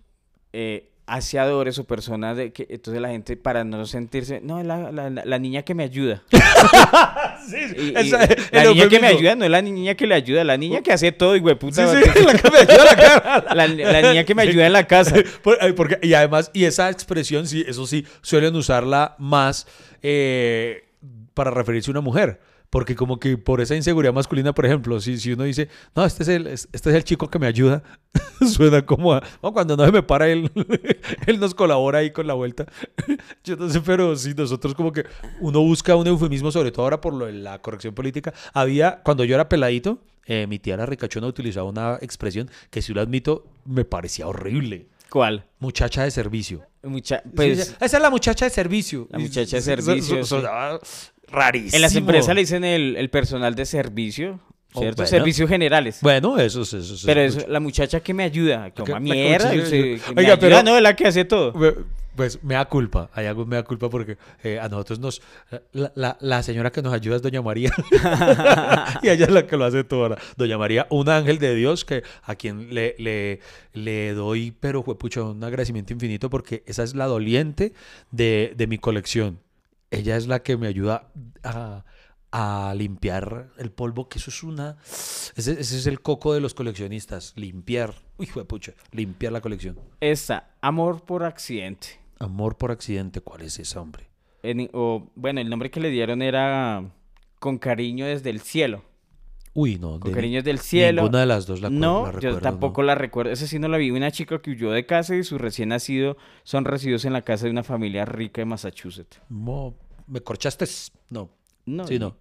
eh, 0.53 0.87
aseadores 1.07 1.79
o 1.79 1.85
personas 1.85 2.37
de 2.37 2.53
que. 2.53 2.67
Entonces 2.71 3.01
la 3.03 3.09
gente, 3.09 3.37
para 3.37 3.65
no 3.65 3.85
sentirse. 3.87 4.41
No, 4.41 4.61
es 4.61 4.67
la, 4.67 4.93
la, 4.93 5.11
la 5.11 5.39
niña 5.39 5.63
que 5.63 5.75
me 5.75 5.85
ayuda. 5.85 6.23
Sí, 7.49 7.57
Y- 7.75 7.93
la 7.93 8.65
niña 8.65 8.89
que 8.89 9.01
me 9.01 9.07
ayuda 9.07 9.35
no 9.35 9.45
es 9.47 9.51
la 9.51 9.63
niña 9.63 9.95
que 9.95 10.07
le 10.07 10.15
ayuda, 10.15 10.45
la 10.45 10.59
niña 10.59 10.83
que 10.83 10.93
hace 10.93 11.11
todo, 11.11 11.35
y 11.37 11.41
Sí, 11.41 11.55
puta. 11.55 11.87
sí, 11.89 11.97
la 12.25 12.35
que 12.39 12.51
me 12.51 12.59
ayuda 12.59 12.83
a 12.83 12.85
la 12.85 12.97
cara. 12.97 13.55
La, 13.55 13.67
la 13.67 14.03
niña 14.03 14.25
que 14.25 14.35
me 14.35 14.43
ayuda 14.43 14.67
en 14.67 14.73
la 14.75 14.87
casa. 14.87 15.17
Porque, 15.43 15.99
y 16.03 16.13
además, 16.13 16.51
y 16.53 16.65
esa 16.65 16.91
expresión, 16.91 17.47
sí, 17.47 17.65
eso 17.67 17.87
sí, 17.87 18.07
suelen 18.21 18.55
usarla 18.55 19.17
más 19.19 19.67
eh, 20.03 20.85
para 21.33 21.51
referirse 21.51 21.91
a 21.91 21.93
una 21.93 22.03
mujer. 22.03 22.41
Porque 22.71 22.95
como 22.95 23.19
que 23.19 23.37
por 23.37 23.61
esa 23.61 23.75
inseguridad 23.75 24.15
masculina, 24.15 24.55
por 24.55 24.65
ejemplo, 24.65 25.01
si, 25.01 25.19
si 25.19 25.33
uno 25.33 25.43
dice, 25.43 25.69
no, 25.97 26.05
este 26.05 26.23
es 26.23 26.29
el, 26.29 26.47
es- 26.47 26.69
este 26.73 26.91
es 26.91 26.95
el 26.97 27.03
chico 27.05 27.29
que 27.29 27.39
me 27.41 27.49
ayuda, 27.49 27.83
suena 28.47 28.87
como 28.87 29.13
a, 29.13 29.23
"No, 29.43 29.53
cuando 29.53 29.77
no 29.77 29.85
se 29.85 29.91
me 29.93 30.03
para 30.05 30.29
él, 30.29 30.51
él 31.27 31.41
nos 31.41 31.53
colabora 31.55 31.99
ahí 31.99 32.13
con 32.13 32.27
la 32.29 32.35
vuelta. 32.35 32.67
Yo 33.45 33.57
no 33.57 33.69
sé, 33.69 33.81
pero 33.81 34.15
sí, 34.17 34.35
nosotros 34.37 34.75
como 34.75 34.93
que 34.93 35.05
uno 35.41 35.61
busca 35.61 35.97
un 35.97 36.07
eufemismo, 36.07 36.53
sobre 36.53 36.71
todo 36.71 36.85
ahora 36.85 37.01
por 37.01 37.13
lo 37.13 37.27
de 37.27 37.33
la 37.33 37.59
corrección 37.61 37.93
política. 37.95 38.33
Había, 38.55 39.01
cuando 39.03 39.25
yo 39.25 39.35
era 39.35 39.49
peladito, 39.49 39.99
eh, 40.27 40.47
mi 40.47 40.59
tía 40.61 40.77
la 40.77 40.87
ricachona 40.87 41.27
utilizaba 41.27 41.69
una 41.69 41.99
expresión 42.01 42.49
que 42.71 42.83
si 42.83 42.93
lo 42.95 43.01
admito, 43.01 43.47
me 43.65 43.85
parecía 43.85 44.29
horrible. 44.29 44.87
¿Cuál? 45.11 45.45
Muchacha 45.59 46.05
de 46.05 46.13
servicio. 46.13 46.63
Mucha, 46.85 47.21
Sí, 47.25 47.31
pues, 47.35 47.77
esa 47.81 47.97
es 47.97 48.01
la 48.03 48.11
muchacha 48.11 48.45
de 48.45 48.51
servicio. 48.51 49.09
La 49.11 49.19
muchacha 49.19 49.57
de 49.57 49.61
so- 49.63 49.67
servicio, 49.77 50.25
so- 50.25 50.41
rarísimo. 51.33 51.77
En 51.77 51.83
las 51.83 51.95
empresas 51.97 52.35
le 52.35 52.41
dicen 52.43 52.65
el, 52.65 52.97
el 52.97 53.11
personal 53.11 53.55
de 53.55 53.65
servicio, 53.67 54.41
Oh, 54.73 54.83
¿cierto? 54.83 54.99
bueno. 55.03 55.09
Servicios 55.11 55.49
generales. 55.49 55.99
Bueno, 56.01 56.39
eso 56.39 56.63
es 56.63 56.73
eso. 56.75 56.95
pero 57.05 57.21
eso, 57.23 57.41
la 57.49 57.59
muchacha 57.59 57.99
que 57.99 58.15
me 58.15 58.23
ayuda, 58.23 58.71
Que- 58.71 58.83
a 58.83 58.87
la 58.87 59.01
mierda. 59.01 59.51
conchilla- 59.51 59.67
se- 59.67 59.81
que 59.81 60.15
me 60.15 60.21
Oiga, 60.23 60.35
ayuda, 60.35 60.39
pero- 60.39 60.63
no, 60.63 60.77
es 60.77 60.83
la 60.83 60.95
que 60.95 61.07
hace 61.09 61.25
todo. 61.25 61.53
Me- 61.55 61.75
Pues 62.15 62.43
me 62.45 62.55
da 62.55 62.65
culpa, 62.67 63.09
hay 63.15 63.27
algo 63.27 63.47
me 63.47 63.57
da 63.57 63.63
culpa 63.65 63.89
porque 63.89 64.17
eh, 64.45 64.59
a 64.61 64.69
nosotros 64.69 64.99
nos... 64.99 65.23
La, 65.73 65.91
la- 65.95 66.17
la 66.21 66.43
señora 66.43 66.71
que 66.71 66.83
nos 66.83 66.93
ayuda 66.93 67.17
es 67.17 67.23
Doña 67.23 67.41
María 67.43 67.71
y 69.03 69.09
ella 69.09 69.25
es 69.25 69.31
la 69.31 69.47
que 69.47 69.57
lo 69.57 69.65
hace 69.65 69.85
todo 69.85 70.03
ahora. 70.03 70.19
Doña 70.37 70.59
María, 70.59 70.87
un 70.91 71.09
ángel 71.09 71.39
de 71.39 71.55
Dios 71.55 71.85
que 71.85 72.03
a 72.23 72.35
quien 72.35 72.75
le, 72.75 72.95
le, 72.99 73.41
le 73.73 74.13
doy, 74.13 74.53
pero 74.59 74.85
un 74.85 75.43
agradecimiento 75.45 75.93
infinito 75.93 76.31
porque 76.31 76.63
esa 76.67 76.83
es 76.83 76.95
la 76.95 77.07
doliente 77.07 77.73
de, 78.11 78.53
de 78.57 78.67
mi 78.67 78.79
colección. 78.79 79.39
Ella 79.91 80.17
es 80.17 80.27
la 80.27 80.43
que 80.43 80.57
me 80.57 80.67
ayuda 80.69 81.11
a, 81.43 81.85
a 82.31 82.75
limpiar 82.77 83.51
el 83.59 83.71
polvo, 83.73 84.09
que 84.09 84.19
eso 84.19 84.31
es 84.31 84.43
una... 84.43 84.77
Ese, 84.85 85.53
ese 85.53 85.61
es 85.79 85.87
el 85.87 86.01
coco 86.01 86.33
de 86.33 86.41
los 86.41 86.55
coleccionistas, 86.55 87.33
limpiar. 87.37 87.95
Uy, 88.19 88.27
pucha, 88.27 88.73
limpiar 88.93 89.33
la 89.33 89.41
colección. 89.41 89.79
Esta, 90.01 90.55
amor 90.61 91.05
por 91.05 91.25
accidente. 91.25 92.01
Amor 92.19 92.57
por 92.57 92.71
accidente, 92.71 93.21
¿cuál 93.21 93.43
es 93.43 93.59
ese 93.59 93.79
hombre? 93.79 94.09
En- 94.43 94.71
o, 94.73 95.11
bueno, 95.17 95.41
el 95.41 95.51
nombre 95.51 95.71
que 95.71 95.81
le 95.81 95.91
dieron 95.91 96.23
era 96.23 96.93
Con 97.39 97.59
cariño 97.59 98.07
desde 98.07 98.31
el 98.31 98.41
cielo. 98.41 98.85
Uy, 99.53 99.79
no. 99.79 99.99
Con 99.99 100.11
de 100.11 100.15
cariño 100.15 100.37
desde 100.39 100.51
el 100.53 100.59
cielo. 100.61 101.03
Ninguna 101.03 101.21
de 101.21 101.27
las 101.27 101.47
dos 101.47 101.61
la, 101.61 101.71
no, 101.71 102.05
la 102.07 102.13
yo 102.13 102.19
recuerdo, 102.21 102.41
tampoco 102.41 102.83
¿no? 102.83 102.87
la 102.87 102.95
recuerdo. 102.95 103.33
Esa 103.33 103.47
sí 103.47 103.59
no 103.59 103.67
la 103.69 103.79
vi. 103.79 103.91
Una 103.91 104.11
chica 104.13 104.41
que 104.41 104.51
huyó 104.53 104.71
de 104.71 104.87
casa 104.87 105.17
y 105.17 105.25
su 105.25 105.39
recién 105.39 105.71
nacido 105.71 106.17
son 106.45 106.65
recibidos 106.65 107.05
en 107.05 107.13
la 107.13 107.23
casa 107.23 107.47
de 107.47 107.51
una 107.51 107.65
familia 107.65 108.05
rica 108.05 108.41
de 108.41 108.45
Massachusetts. 108.47 109.21
Mo- 109.29 109.75
¿Me 110.07 110.21
corchaste? 110.21 110.67
No. 111.11 111.31
No, 111.67 111.87
Sí, 111.87 111.95
y, 111.95 111.99
no. 111.99 112.17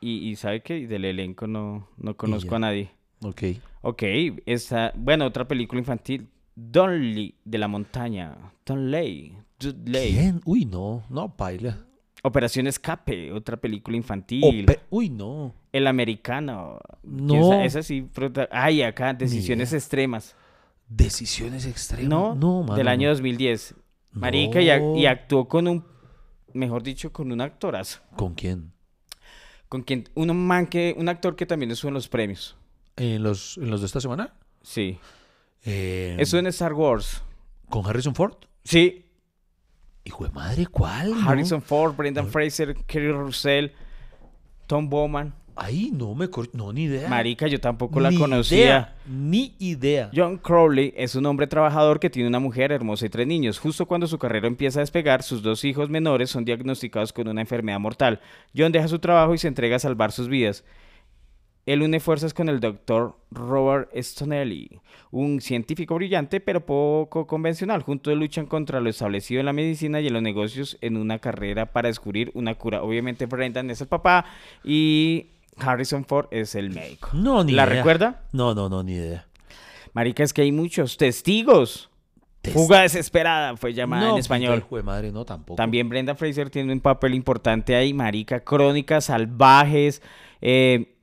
Y, 0.00 0.28
y 0.30 0.36
sabe 0.36 0.62
que 0.62 0.86
del 0.86 1.04
elenco 1.04 1.46
no, 1.46 1.88
no 1.96 2.16
conozco 2.16 2.54
a 2.54 2.58
nadie. 2.60 2.90
Ok. 3.22 3.42
Ok, 3.82 4.02
esta, 4.46 4.92
bueno, 4.96 5.26
otra 5.26 5.46
película 5.48 5.80
infantil. 5.80 6.28
Donley 6.54 7.34
de 7.44 7.58
la 7.58 7.68
montaña. 7.68 8.36
Dudley. 8.66 9.34
¿Quién? 9.58 10.40
Uy, 10.44 10.64
no. 10.64 11.02
No, 11.08 11.34
baila. 11.36 11.78
Operación 12.22 12.66
Escape, 12.66 13.32
otra 13.32 13.56
película 13.56 13.96
infantil. 13.96 14.42
Ope- 14.66 14.80
Uy, 14.90 15.08
no. 15.08 15.54
El 15.72 15.86
americano. 15.86 16.80
No. 17.02 17.52
Esa, 17.62 17.64
esa 17.64 17.82
sí. 17.82 18.08
Ay, 18.50 18.82
acá, 18.82 19.14
decisiones 19.14 19.72
extremas. 19.72 20.34
Decisiones 20.88 21.66
extremas. 21.66 22.08
No, 22.08 22.34
no 22.34 22.62
mano, 22.62 22.74
del 22.76 22.86
no. 22.86 22.90
año 22.90 23.08
2010. 23.10 23.74
Marica, 24.12 24.60
y, 24.60 24.66
ac- 24.68 24.80
No. 24.80 24.96
y 24.96 25.06
actuó 25.06 25.46
con 25.48 25.68
un, 25.68 25.84
mejor 26.54 26.82
dicho, 26.82 27.12
con 27.12 27.30
un 27.30 27.40
actorazo. 27.40 28.00
¿Con 28.16 28.34
quién? 28.34 28.72
Con 29.68 29.82
quien, 29.82 30.08
un 30.14 30.34
man 30.46 30.66
que, 30.66 30.94
un 30.98 31.08
actor 31.08 31.36
que 31.36 31.44
también 31.46 31.70
estuvo 31.70 31.88
en 31.90 31.94
los 31.94 32.08
premios. 32.08 32.56
¿En 32.96 33.22
los, 33.22 33.58
en 33.58 33.70
los 33.70 33.80
de 33.80 33.86
esta 33.86 34.00
semana? 34.00 34.32
Sí. 34.62 34.98
Eh, 35.64 36.16
Estuvo 36.18 36.40
en 36.40 36.46
Star 36.48 36.72
Wars. 36.72 37.22
¿Con 37.68 37.86
Harrison 37.86 38.14
Ford? 38.14 38.34
Sí. 38.64 39.04
Hijo 40.08 40.24
de 40.24 40.30
madre, 40.30 40.66
¿cuál? 40.66 41.10
no? 41.10 41.28
Harrison 41.28 41.60
Ford, 41.60 41.94
Brendan 41.94 42.28
Fraser, 42.28 42.74
Kerry 42.86 43.12
Russell, 43.12 43.66
Tom 44.66 44.88
Bowman. 44.88 45.34
Ay, 45.54 45.90
no 45.92 46.14
me 46.14 46.30
no 46.54 46.72
ni 46.72 46.84
idea. 46.84 47.10
Marica, 47.10 47.46
yo 47.46 47.60
tampoco 47.60 48.00
la 48.00 48.10
conocía. 48.12 48.58
idea, 48.58 48.94
ni 49.06 49.54
idea. 49.58 50.10
John 50.14 50.38
Crowley 50.38 50.94
es 50.96 51.14
un 51.14 51.26
hombre 51.26 51.46
trabajador 51.46 52.00
que 52.00 52.08
tiene 52.08 52.26
una 52.26 52.38
mujer 52.38 52.72
hermosa 52.72 53.04
y 53.04 53.10
tres 53.10 53.26
niños. 53.26 53.58
Justo 53.58 53.84
cuando 53.84 54.06
su 54.06 54.18
carrera 54.18 54.46
empieza 54.46 54.78
a 54.78 54.82
despegar, 54.82 55.22
sus 55.22 55.42
dos 55.42 55.62
hijos 55.64 55.90
menores 55.90 56.30
son 56.30 56.46
diagnosticados 56.46 57.12
con 57.12 57.28
una 57.28 57.42
enfermedad 57.42 57.80
mortal. 57.80 58.20
John 58.56 58.72
deja 58.72 58.88
su 58.88 58.98
trabajo 58.98 59.34
y 59.34 59.38
se 59.38 59.48
entrega 59.48 59.76
a 59.76 59.80
salvar 59.80 60.10
sus 60.10 60.28
vidas. 60.28 60.64
Él 61.68 61.82
une 61.82 62.00
fuerzas 62.00 62.32
con 62.32 62.48
el 62.48 62.60
doctor 62.60 63.18
Robert 63.30 63.90
Stonelli, 63.94 64.80
un 65.10 65.42
científico 65.42 65.96
brillante 65.96 66.40
pero 66.40 66.64
poco 66.64 67.26
convencional. 67.26 67.82
Juntos 67.82 68.16
luchan 68.16 68.46
contra 68.46 68.80
lo 68.80 68.88
establecido 68.88 69.40
en 69.40 69.46
la 69.46 69.52
medicina 69.52 70.00
y 70.00 70.06
en 70.06 70.14
los 70.14 70.22
negocios 70.22 70.78
en 70.80 70.96
una 70.96 71.18
carrera 71.18 71.66
para 71.66 71.88
descubrir 71.88 72.30
una 72.32 72.54
cura. 72.54 72.82
Obviamente 72.82 73.26
Brendan 73.26 73.68
es 73.70 73.82
el 73.82 73.86
papá 73.86 74.24
y 74.64 75.26
Harrison 75.58 76.06
Ford 76.06 76.28
es 76.30 76.54
el 76.54 76.70
médico. 76.70 77.10
No, 77.12 77.44
ni 77.44 77.52
¿La 77.52 77.64
idea. 77.64 77.74
recuerda? 77.76 78.22
No, 78.32 78.54
no, 78.54 78.70
no, 78.70 78.82
ni 78.82 78.92
idea. 78.94 79.26
Marica, 79.92 80.22
es 80.22 80.32
que 80.32 80.40
hay 80.42 80.52
muchos 80.52 80.96
testigos. 80.96 81.90
Fuga 82.50 82.80
desesperada 82.80 83.58
fue 83.58 83.74
llamada 83.74 84.06
No, 84.06 84.12
en 84.14 84.20
español. 84.20 84.58
Hijo 84.64 84.76
de 84.78 84.82
madre, 84.84 85.12
no, 85.12 85.26
tampoco. 85.26 85.56
También 85.56 85.90
Brenda 85.90 86.14
Fraser 86.14 86.48
tiene 86.48 86.72
un 86.72 86.80
papel 86.80 87.12
importante 87.12 87.76
ahí, 87.76 87.92
marica. 87.92 88.40
Crónicas 88.40 89.04
salvajes, 89.06 90.00
eh, 90.40 90.94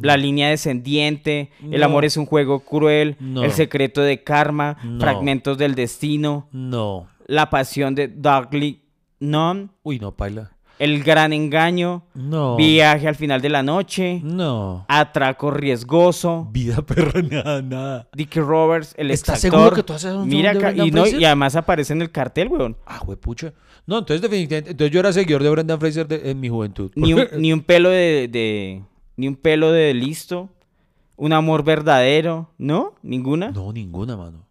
La 0.00 0.16
línea 0.16 0.48
descendiente, 0.48 1.50
El 1.70 1.82
amor 1.82 2.04
es 2.04 2.16
un 2.16 2.26
juego 2.26 2.60
cruel, 2.60 3.16
No. 3.20 3.42
El 3.44 3.52
secreto 3.52 4.00
de 4.02 4.22
karma, 4.22 4.76
No. 4.84 5.00
Fragmentos 5.00 5.58
del 5.58 5.74
destino, 5.74 6.48
No. 6.52 7.08
La 7.26 7.50
pasión 7.50 7.94
de 7.94 8.08
Dougley 8.08 8.82
Non, 9.20 9.72
Uy, 9.82 9.98
no, 9.98 10.12
paila. 10.14 10.52
El 10.78 11.02
gran 11.02 11.32
engaño, 11.32 12.04
No. 12.14 12.56
Viaje 12.56 13.08
al 13.08 13.14
final 13.14 13.40
de 13.40 13.48
la 13.48 13.62
noche, 13.62 14.20
No. 14.22 14.84
Atraco 14.88 15.50
riesgoso, 15.50 16.48
Vida 16.52 16.82
perra, 16.82 17.22
nada, 17.30 17.62
nada. 17.62 18.08
Dickie 18.14 18.40
Roberts, 18.42 18.94
el 18.98 19.10
¿Estás 19.10 19.36
exactor. 19.36 19.60
seguro 19.60 19.76
que 19.76 19.82
tú 19.82 19.92
haces 19.94 20.12
un 20.12 20.28
Mira 20.28 20.52
de 20.52 20.84
y, 20.86 20.90
no, 20.90 21.02
Fraser? 21.02 21.20
y 21.20 21.24
además 21.24 21.56
aparece 21.56 21.94
en 21.94 22.02
el 22.02 22.10
cartel, 22.10 22.48
weón. 22.48 22.76
Ah, 22.86 23.00
pucha. 23.20 23.54
No, 23.86 23.98
entonces 24.00 24.20
definitivamente. 24.20 24.72
Entonces 24.72 24.92
yo 24.92 25.00
era 25.00 25.12
seguidor 25.12 25.42
de 25.42 25.48
Brendan 25.50 25.80
Fraser 25.80 26.06
de- 26.06 26.30
en 26.30 26.40
mi 26.40 26.48
juventud. 26.50 26.90
Ni 26.94 27.14
un, 27.14 27.24
ni 27.38 27.52
un 27.54 27.62
pelo 27.62 27.88
de, 27.88 28.28
de- 28.30 28.82
Ni 29.16 29.28
un 29.28 29.36
pelo 29.36 29.72
de 29.72 29.94
listo. 29.94 30.50
Un 31.16 31.32
amor 31.32 31.64
verdadero. 31.64 32.50
¿No? 32.58 32.94
¿Ninguna? 33.02 33.50
No, 33.50 33.72
ninguna, 33.72 34.16
mano. 34.16 34.46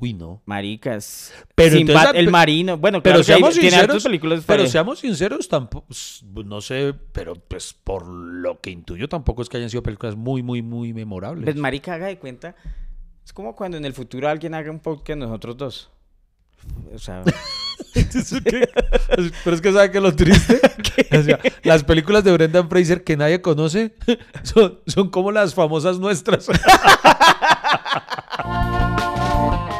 Uy, 0.00 0.14
no. 0.14 0.42
Maricas. 0.46 1.32
Pero 1.56 1.76
entonces, 1.76 2.10
el 2.14 2.30
marino. 2.30 2.78
Bueno, 2.78 3.02
Pero 3.02 3.20
claro 3.22 3.24
que 3.26 3.32
hay- 3.32 3.38
seamos 3.40 3.54
sinceros. 3.56 4.02
películas. 4.04 4.44
pero 4.46 4.66
seamos 4.68 4.98
sinceros, 5.00 5.48
tampoco. 5.48 5.86
No 6.44 6.60
sé, 6.60 6.94
pero 7.12 7.34
pues 7.34 7.72
por 7.74 8.06
lo 8.06 8.60
que 8.60 8.70
intuyo, 8.70 9.08
tampoco 9.08 9.42
es 9.42 9.48
que 9.48 9.56
hayan 9.56 9.70
sido 9.70 9.82
películas 9.82 10.14
muy, 10.14 10.42
muy, 10.42 10.62
muy 10.62 10.92
memorables. 10.92 11.44
Pues, 11.44 11.56
marica, 11.56 11.94
haga 11.94 12.06
de 12.06 12.18
cuenta. 12.18 12.54
Es 13.24 13.32
como 13.32 13.56
cuando 13.56 13.76
en 13.76 13.84
el 13.84 13.92
futuro 13.92 14.28
alguien 14.28 14.54
haga 14.54 14.70
un 14.70 14.78
podcast 14.78 15.18
nosotros 15.18 15.56
dos. 15.56 15.90
O 16.94 16.98
sea. 16.98 17.22
Pero 19.44 19.56
es 19.56 19.60
que 19.60 19.72
sabe 19.72 19.90
que 19.90 20.00
lo 20.00 20.14
triste. 20.14 20.60
O 21.10 21.22
sea, 21.22 21.38
las 21.62 21.84
películas 21.84 22.24
de 22.24 22.32
Brendan 22.32 22.68
Fraser 22.68 23.02
que 23.02 23.16
nadie 23.16 23.40
conoce 23.40 23.94
son, 24.42 24.80
son 24.86 25.10
como 25.10 25.32
las 25.32 25.54
famosas 25.54 25.98
nuestras. 25.98 26.48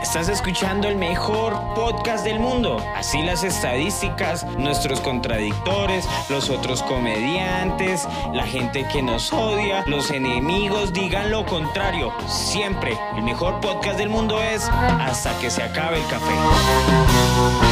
Estás 0.08 0.30
escuchando 0.30 0.88
el 0.88 0.96
mejor 0.96 1.52
podcast 1.74 2.24
del 2.24 2.40
mundo. 2.40 2.78
Así 2.96 3.22
las 3.22 3.44
estadísticas, 3.44 4.46
nuestros 4.56 5.02
contradictores, 5.02 6.08
los 6.30 6.48
otros 6.48 6.82
comediantes, 6.82 8.08
la 8.32 8.46
gente 8.46 8.86
que 8.90 9.02
nos 9.02 9.30
odia, 9.34 9.84
los 9.86 10.10
enemigos 10.10 10.94
digan 10.94 11.30
lo 11.30 11.44
contrario. 11.44 12.10
Siempre 12.26 12.98
el 13.18 13.22
mejor 13.22 13.60
podcast 13.60 13.98
del 13.98 14.08
mundo 14.08 14.42
es 14.42 14.64
hasta 14.70 15.38
que 15.40 15.50
se 15.50 15.62
acabe 15.62 15.98
el 15.98 16.06
café. 16.06 17.67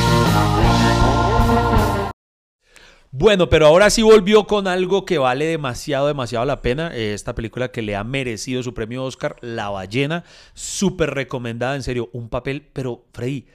Bueno, 3.18 3.48
pero 3.48 3.66
ahora 3.66 3.88
sí 3.88 4.02
volvió 4.02 4.46
con 4.46 4.66
algo 4.66 5.06
que 5.06 5.16
vale 5.16 5.46
demasiado, 5.46 6.06
demasiado 6.06 6.44
la 6.44 6.60
pena. 6.60 6.94
Eh, 6.94 7.14
Esta 7.14 7.34
película 7.34 7.70
que 7.72 7.80
le 7.80 7.96
ha 7.96 8.04
merecido 8.04 8.62
su 8.62 8.74
premio 8.74 9.04
Oscar, 9.04 9.36
La 9.40 9.70
ballena, 9.70 10.22
súper 10.52 11.14
recomendada, 11.14 11.76
en 11.76 11.82
serio, 11.82 12.10
un 12.12 12.28
papel, 12.28 12.68
pero 12.74 13.06
Freddy, 13.14 13.46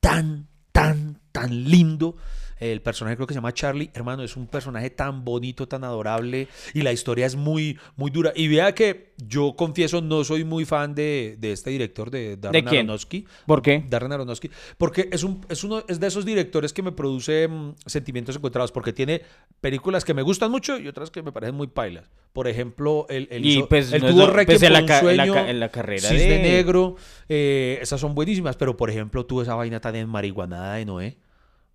tan, 0.00 0.48
tan, 0.72 1.20
tan 1.30 1.64
lindo. 1.70 2.16
El 2.60 2.80
personaje 2.82 3.16
creo 3.16 3.26
que 3.26 3.34
se 3.34 3.38
llama 3.38 3.52
Charlie, 3.52 3.90
hermano, 3.94 4.22
es 4.22 4.36
un 4.36 4.46
personaje 4.46 4.88
tan 4.90 5.24
bonito, 5.24 5.66
tan 5.66 5.82
adorable 5.84 6.48
y 6.72 6.82
la 6.82 6.92
historia 6.92 7.26
es 7.26 7.34
muy, 7.36 7.78
muy 7.96 8.10
dura. 8.10 8.32
Y 8.34 8.48
vea 8.48 8.74
que 8.74 9.12
yo 9.26 9.54
confieso, 9.56 10.00
no 10.00 10.22
soy 10.24 10.44
muy 10.44 10.64
fan 10.64 10.94
de, 10.94 11.36
de 11.38 11.52
este 11.52 11.70
director, 11.70 12.10
de 12.10 12.36
Darren 12.36 12.64
quién? 12.64 12.86
Aronofsky. 12.86 13.26
¿Por 13.46 13.60
qué? 13.60 13.84
Darren 13.88 14.12
Aronofsky, 14.12 14.50
porque 14.78 15.08
es, 15.12 15.24
un, 15.24 15.40
es, 15.48 15.64
uno, 15.64 15.82
es 15.88 15.98
de 16.00 16.06
esos 16.06 16.24
directores 16.24 16.72
que 16.72 16.82
me 16.82 16.92
produce 16.92 17.48
mm, 17.48 17.74
sentimientos 17.86 18.36
encontrados, 18.36 18.70
porque 18.72 18.92
tiene 18.92 19.22
películas 19.60 20.04
que 20.04 20.14
me 20.14 20.22
gustan 20.22 20.50
mucho 20.50 20.78
y 20.78 20.86
otras 20.88 21.10
que 21.10 21.22
me 21.22 21.32
parecen 21.32 21.54
muy 21.56 21.66
pailas. 21.66 22.08
Por 22.32 22.48
ejemplo, 22.48 23.06
el, 23.10 23.28
el 23.30 23.44
Y 23.44 23.58
hizo- 23.58 23.68
pues, 23.68 23.92
el 23.92 24.02
no 24.02 24.08
tuvo 24.10 24.26
lo- 24.28 24.44
pues, 24.44 24.62
en 24.62 24.72
la 24.72 24.78
en 24.80 24.86
la 24.86 25.00
sueño, 25.00 25.34
ca- 25.34 25.50
en 25.50 25.60
la 25.60 25.68
carrera 25.70 26.08
Cisne 26.08 26.28
de- 26.38 26.42
Negro, 26.42 26.96
eh, 27.28 27.78
esas 27.82 28.00
son 28.00 28.14
buenísimas, 28.14 28.56
pero 28.56 28.76
por 28.76 28.90
ejemplo, 28.90 29.26
tuvo 29.26 29.42
esa 29.42 29.54
vaina 29.54 29.80
tan 29.80 29.94
enmarihuanada 29.96 30.74
de 30.76 30.84
Noé. 30.84 31.16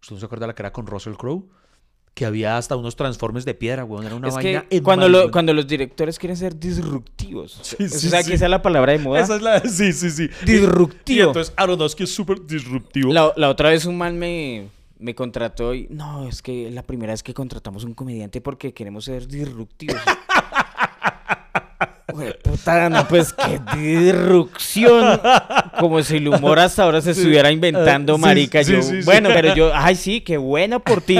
¿Usted 0.02 0.14
no 0.16 0.20
se 0.20 0.26
acuerda 0.26 0.48
la 0.48 0.56
que 0.56 0.62
era 0.62 0.72
con 0.72 0.86
Russell 0.88 1.14
Crowe? 1.14 1.46
Que 2.14 2.26
había 2.26 2.58
hasta 2.58 2.76
unos 2.76 2.96
transformes 2.96 3.46
de 3.46 3.54
piedra, 3.54 3.86
weón. 3.86 4.06
Era 4.06 4.16
una 4.16 4.28
es 4.30 4.34
vaina 4.36 4.66
que 4.68 4.82
cuando, 4.82 5.04
lo- 5.08 5.10
enmarihuana. 5.10 5.32
cuando 5.32 5.54
los 5.54 5.68
directores 5.68 6.18
quieren 6.20 6.36
ser 6.36 6.58
disruptivos. 6.60 7.60
Sí, 7.62 7.76
o 7.84 7.88
sí, 7.88 8.10
sea, 8.10 8.24
sí. 8.24 8.30
que 8.30 8.36
esa 8.36 8.46
es 8.46 8.52
la 8.52 8.62
palabra 8.62 8.92
de 8.94 9.00
moda. 9.00 9.22
Esa 9.22 9.36
es 9.36 9.42
la... 9.42 9.60
Sí, 9.62 9.94
sí, 9.94 10.10
sí. 10.10 10.30
Disruptivo. 10.46 11.18
Y 11.20 11.28
entonces 11.28 11.54
Aronofsky 11.56 12.04
es 12.04 12.14
súper 12.14 12.46
disruptivo. 12.46 13.14
La, 13.14 13.32
la 13.38 13.50
otra 13.50 13.70
vez 13.70 13.86
un 13.86 13.98
man 13.98 14.18
me, 14.18 14.68
me 14.98 15.16
contrató 15.16 15.74
y 15.74 15.88
no, 15.90 16.28
es 16.28 16.42
que 16.42 16.68
es 16.68 16.74
la 16.74 16.84
primera 16.84 17.14
vez 17.14 17.24
que 17.24 17.34
contratamos 17.34 17.84
un 17.84 17.94
comediante 17.94 18.42
porque 18.42 18.74
queremos 18.74 19.06
ser 19.06 19.28
disruptivos. 19.28 20.02
Güey, 22.14 22.34
puta, 22.42 22.90
no, 22.90 23.08
pues 23.08 23.34
qué 23.34 23.60
disrupción. 23.78 25.20
Como 25.80 26.02
si 26.04 26.18
el 26.18 26.28
humor 26.28 26.60
hasta 26.60 26.84
ahora 26.84 27.02
se 27.02 27.12
estuviera 27.12 27.52
inventando, 27.52 28.14
Ah, 28.14 28.18
sí, 28.18 28.22
marica. 28.22 28.64
sí, 28.64 28.74
yo, 28.74 28.80
bueno, 29.06 29.30
pero 29.34 29.56
yo, 29.56 29.72
ay, 29.74 29.96
sí, 29.96 30.22
qué 30.22 30.38
bueno 30.38 30.80
por 30.82 31.02
ti. 31.02 31.18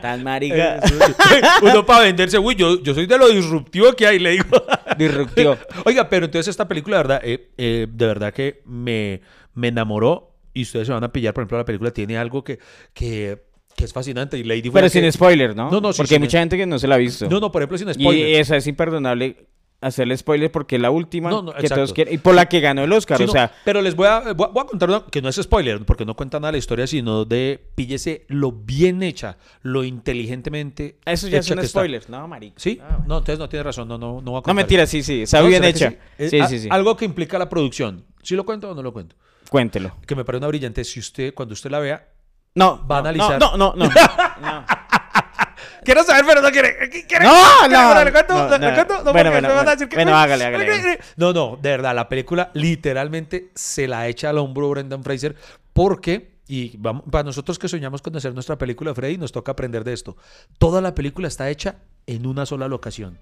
Tan 0.00 0.22
marica. 0.22 0.80
Uno 1.62 1.84
para 1.86 2.04
venderse, 2.04 2.38
uy, 2.38 2.54
yo, 2.54 2.82
yo 2.82 2.94
soy 2.94 3.06
de 3.06 3.18
lo 3.18 3.28
disruptivo 3.28 3.92
que 3.92 4.06
hay, 4.06 4.18
le 4.18 4.30
digo. 4.32 4.44
Disruptivo. 4.98 5.56
Oiga, 5.84 6.08
pero 6.08 6.26
entonces 6.26 6.48
esta 6.48 6.68
película, 6.68 6.98
de 6.98 7.02
verdad, 7.02 7.20
eh, 7.24 7.48
eh, 7.56 7.86
de 7.90 8.06
verdad 8.06 8.32
que 8.32 8.62
me, 8.66 9.20
me 9.54 9.68
enamoró 9.68 10.34
y 10.54 10.62
ustedes 10.62 10.86
se 10.86 10.92
van 10.92 11.04
a 11.04 11.12
pillar, 11.12 11.32
por 11.34 11.42
ejemplo, 11.42 11.58
la 11.58 11.64
película 11.64 11.90
tiene 11.92 12.18
algo 12.18 12.44
que, 12.44 12.58
que, 12.92 13.42
que 13.74 13.84
es 13.84 13.92
fascinante 13.92 14.36
y 14.38 14.44
Lady 14.44 14.70
Pero 14.70 14.86
la 14.86 14.90
que- 14.92 15.00
sin 15.00 15.10
spoiler, 15.10 15.56
¿no? 15.56 15.70
No, 15.70 15.80
no, 15.80 15.92
sí, 15.92 15.98
Porque 15.98 16.14
hay 16.14 16.16
sin- 16.18 16.22
mucha 16.24 16.38
gente 16.40 16.56
que 16.58 16.66
no 16.66 16.78
se 16.78 16.86
la 16.86 16.96
ha 16.96 16.98
visto. 16.98 17.26
No, 17.30 17.40
no, 17.40 17.50
por 17.50 17.62
ejemplo, 17.62 17.78
sin 17.78 17.88
Y 17.88 17.94
spoilers. 17.94 18.38
esa 18.40 18.56
es 18.56 18.66
imperdonable 18.66 19.46
hacerle 19.82 20.16
spoiler 20.16 20.50
porque 20.50 20.76
es 20.76 20.82
la 20.82 20.90
última 20.90 21.28
No, 21.30 21.42
no, 21.42 21.52
que 21.52 21.68
todos 21.68 21.92
quieren. 21.92 22.14
Y 22.14 22.18
por 22.18 22.34
la 22.34 22.46
que 22.48 22.60
ganó 22.60 22.82
el 22.84 22.92
Oscar, 22.92 23.18
Sí, 23.18 23.24
o 23.24 23.26
no, 23.26 23.32
sea. 23.32 23.52
pero 23.64 23.82
les 23.82 23.94
voy 23.94 24.06
a, 24.06 24.32
voy 24.32 24.46
a, 24.48 24.50
voy 24.52 24.62
a 24.62 24.66
contar 24.66 24.88
una, 24.88 25.04
que 25.06 25.20
no 25.20 25.28
es 25.28 25.36
spoiler, 25.36 25.84
porque 25.84 26.04
no 26.06 26.14
cuenta 26.14 26.38
nada 26.38 26.48
de 26.48 26.52
la 26.52 26.58
historia, 26.58 26.86
sino 26.86 27.24
de 27.24 27.60
píllese 27.74 28.24
lo 28.28 28.52
bien 28.52 29.02
hecha, 29.02 29.36
lo 29.62 29.84
inteligentemente. 29.84 30.98
Eso 31.04 31.28
ya 31.28 31.38
hecha 31.38 31.48
son 31.48 31.58
que 31.58 31.66
está. 31.66 31.80
spoilers, 31.80 32.08
no, 32.08 32.26
marica. 32.28 32.54
¿Sí? 32.56 32.80
No, 33.06 33.18
entonces 33.18 33.38
no 33.38 33.48
tiene 33.48 33.64
razón, 33.64 33.88
no, 33.88 33.98
no, 33.98 34.20
no 34.20 34.20
voy 34.20 34.20
a 34.20 34.24
No, 34.24 34.32
contar. 34.42 34.54
mentira, 34.54 34.86
sí, 34.86 35.02
sí. 35.02 35.22
Está 35.22 35.40
¿No? 35.42 35.48
bien 35.48 35.62
¿Será 35.62 35.72
que 35.72 35.78
hecha. 35.78 35.90
sí? 36.18 36.28
Sí, 36.30 36.30
sí, 36.30 36.40
a- 36.56 36.58
sí. 36.60 36.68
Algo 36.70 36.96
que 36.96 37.04
implica 37.04 37.38
la 37.38 37.48
producción. 37.48 38.04
¿Sí 38.22 38.36
lo 38.36 38.44
cuento 38.44 38.70
o 38.70 38.74
no 38.74 38.82
lo 38.82 38.92
cuento? 38.92 39.16
Cuéntelo. 39.50 39.96
Que 40.06 40.14
me 40.14 40.24
parece 40.24 40.38
una 40.38 40.48
brillante. 40.48 40.84
Si 40.84 41.00
usted, 41.00 41.34
cuando 41.34 41.52
usted 41.54 41.70
la 41.70 41.78
vea, 41.80 42.08
No, 42.54 42.86
Va 42.86 42.98
a 42.98 43.02
no, 43.02 43.08
analizar. 43.08 43.40
No, 43.40 43.56
no, 43.56 43.74
no. 43.76 43.86
no. 43.86 43.90
Quiero 45.84 46.04
saber, 46.04 46.24
pero 46.26 46.40
no 46.42 46.50
quiere. 46.50 46.76
¿Quiere? 47.06 47.24
No, 47.24 47.68
no, 47.68 47.86
Bueno, 47.86 48.04
¿le 48.04 48.12
cuento? 48.12 48.34
no, 48.34 48.58
¿Le 48.58 48.66
no. 48.68 48.74
cuento? 48.74 48.94
No, 49.04 49.12
Bueno, 49.12 49.30
porque 49.30 49.30
bueno, 49.30 49.48
me 49.48 49.48
van 49.48 49.50
a 49.50 49.54
bueno. 49.54 49.70
decir 49.72 49.88
que- 49.88 49.96
Bueno, 49.96 50.16
hágale, 50.16 50.44
hágale, 50.44 50.72
hágale. 50.72 50.98
No, 51.16 51.32
no, 51.32 51.58
de 51.60 51.70
verdad, 51.70 51.94
la 51.94 52.08
película 52.08 52.50
literalmente 52.54 53.50
se 53.54 53.88
la 53.88 54.06
echa 54.08 54.30
al 54.30 54.38
hombro 54.38 54.68
Brendan 54.70 55.02
Fraser 55.02 55.34
porque, 55.72 56.32
y 56.48 56.76
vamos, 56.76 57.04
para 57.10 57.24
nosotros 57.24 57.58
que 57.58 57.68
soñamos 57.68 58.02
con 58.02 58.14
hacer 58.16 58.34
nuestra 58.34 58.56
película, 58.56 58.94
Freddy, 58.94 59.18
nos 59.18 59.32
toca 59.32 59.52
aprender 59.52 59.84
de 59.84 59.92
esto. 59.92 60.16
Toda 60.58 60.80
la 60.80 60.94
película 60.94 61.28
está 61.28 61.48
hecha 61.50 61.76
en 62.06 62.26
una 62.26 62.46
sola 62.46 62.68
locación. 62.68 63.18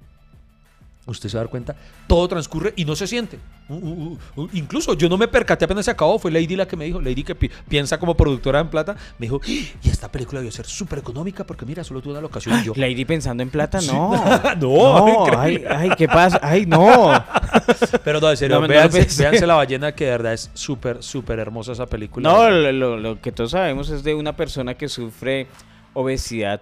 Usted 1.07 1.29
se 1.31 1.37
va 1.37 1.41
a 1.41 1.45
dar 1.45 1.51
cuenta, 1.51 1.75
todo 2.07 2.29
transcurre 2.29 2.73
y 2.77 2.85
no 2.85 2.95
se 2.95 3.07
siente. 3.07 3.39
Uh, 3.69 3.75
uh, 3.75 4.19
uh, 4.37 4.43
uh, 4.43 4.49
incluso 4.53 4.95
yo 4.95 5.09
no 5.09 5.17
me 5.17 5.27
percaté 5.29 5.65
apenas 5.65 5.87
se 5.87 5.91
acabó, 5.91 6.19
fue 6.19 6.31
Lady 6.31 6.55
la 6.57 6.69
que 6.69 6.77
me 6.77 6.85
dijo, 6.85 7.01
Lady 7.01 7.25
que 7.25 7.35
pi- 7.35 7.51
piensa 7.69 7.99
como 7.99 8.15
productora 8.17 8.61
en 8.61 8.69
plata, 8.69 8.95
me 9.19 9.27
dijo, 9.27 9.41
"¡Ah! 9.43 9.49
y 9.49 9.89
esta 9.89 10.13
película 10.13 10.41
debió 10.41 10.53
ser 10.53 10.67
súper 10.67 10.99
económica 11.01 11.45
porque 11.45 11.65
mira, 11.65 11.83
solo 11.83 12.01
tuvo 12.03 12.13
una 12.13 12.21
locación 12.21 12.61
y 12.61 12.65
yo. 12.67 12.75
Lady 12.77 13.05
pensando 13.07 13.43
en 13.43 13.49
plata, 13.51 13.81
no. 13.87 14.13
No, 14.57 15.27
no. 15.27 15.39
Ay, 15.39 15.65
ay, 15.69 15.91
¿qué 15.97 16.07
pasa? 16.07 16.39
Ay, 16.43 16.67
no. 16.67 17.11
Pero 18.05 18.21
no, 18.21 18.31
en 18.31 18.37
serio, 18.37 18.61
No, 18.61 18.69
véanse, 18.69 18.99
véanse 19.23 19.47
La 19.47 19.55
Ballena, 19.55 19.93
que 19.95 20.05
de 20.05 20.11
verdad 20.11 20.35
es 20.35 20.51
súper, 20.55 21.03
súper 21.03 21.39
hermosa 21.39 21.73
esa 21.73 21.87
película. 21.87 22.31
No, 22.31 22.51
lo, 22.51 22.73
lo- 22.73 22.97
lo 22.99 23.21
que 23.21 23.33
todos 23.33 23.53
sabemos 23.53 23.89
es 23.91 24.05
de 24.05 24.15
una 24.15 24.37
persona 24.37 24.75
que 24.75 24.89
sufre 24.89 25.47
obesidad 25.95 26.61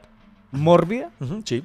mórbida. 0.53 1.11
Sí. 1.45 1.63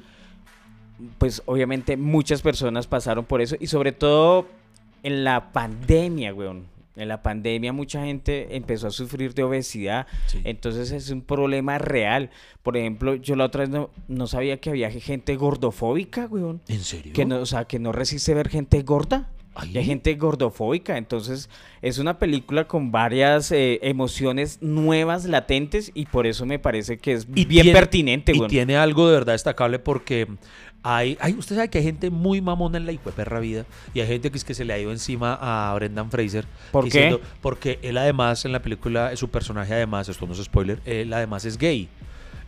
Pues 1.17 1.41
obviamente 1.45 1.97
muchas 1.97 2.41
personas 2.41 2.87
pasaron 2.87 3.25
por 3.25 3.41
eso 3.41 3.55
y 3.59 3.67
sobre 3.67 3.91
todo 3.91 4.47
en 5.03 5.23
la 5.23 5.51
pandemia, 5.51 6.33
weón. 6.33 6.71
En 6.95 7.07
la 7.07 7.23
pandemia 7.23 7.73
mucha 7.73 8.05
gente 8.05 8.55
empezó 8.55 8.85
a 8.87 8.91
sufrir 8.91 9.33
de 9.33 9.41
obesidad, 9.43 10.05
Sí. 10.27 10.41
entonces 10.43 10.91
es 10.91 11.09
un 11.09 11.21
problema 11.21 11.79
real. 11.79 12.29
Por 12.61 12.77
ejemplo, 12.77 13.15
yo 13.15 13.35
la 13.35 13.45
otra 13.45 13.61
vez 13.61 13.69
no, 13.69 13.89
no 14.07 14.27
sabía 14.27 14.57
que 14.61 14.69
había 14.69 14.91
gente 14.91 15.35
gordofóbica, 15.35 16.27
weón. 16.27 16.61
¿En 16.67 16.81
serio? 16.83 17.11
Que 17.13 17.25
no, 17.25 17.37
o 17.39 17.45
sea, 17.47 17.65
que 17.65 17.79
no 17.79 17.91
resiste 17.93 18.35
ver 18.35 18.47
gente 18.49 18.81
gorda. 18.83 19.29
Hay 19.55 19.71
gente 19.85 20.15
gordofóbica, 20.15 20.97
entonces 20.97 21.47
es 21.83 21.99
una 21.99 22.17
película 22.17 22.67
con 22.67 22.91
varias 22.91 23.51
eh, 23.51 23.79
emociones 23.83 24.57
nuevas, 24.63 25.25
latentes, 25.25 25.91
y 25.93 26.07
por 26.07 26.25
eso 26.25 26.47
me 26.47 26.57
parece 26.57 26.97
que 26.97 27.13
es 27.13 27.27
Y 27.35 27.45
bien 27.45 27.63
tiene- 27.65 27.71
pertinente, 27.73 28.31
Y 28.35 28.39
weón. 28.39 28.49
tiene 28.49 28.77
algo 28.77 29.07
de 29.07 29.13
verdad 29.13 29.33
destacable 29.33 29.77
porque 29.77 30.27
hay, 30.83 31.17
hay, 31.21 31.33
usted 31.33 31.55
sabe 31.55 31.69
que 31.69 31.77
hay 31.77 31.83
gente 31.83 32.09
muy 32.09 32.41
mamona 32.41 32.77
en 32.77 32.85
la 32.85 32.93
perra 32.93 33.39
vida 33.39 33.65
y 33.93 34.01
hay 34.01 34.07
gente 34.07 34.29
que 34.29 34.37
es 34.37 34.43
que 34.43 34.53
se 34.53 34.65
le 34.65 34.73
ha 34.73 34.79
ido 34.79 34.91
encima 34.91 35.37
a 35.41 35.73
Brendan 35.75 36.11
Fraser. 36.11 36.45
¿Por 36.71 36.89
qué? 36.89 37.19
Porque 37.41 37.79
él 37.81 37.97
además 37.97 38.45
en 38.45 38.51
la 38.51 38.61
película, 38.61 39.15
su 39.15 39.29
personaje 39.29 39.73
además, 39.73 40.09
esto 40.09 40.27
no 40.27 40.33
es 40.33 40.43
spoiler, 40.43 40.79
él 40.85 41.11
además 41.13 41.45
es 41.45 41.57
gay. 41.57 41.89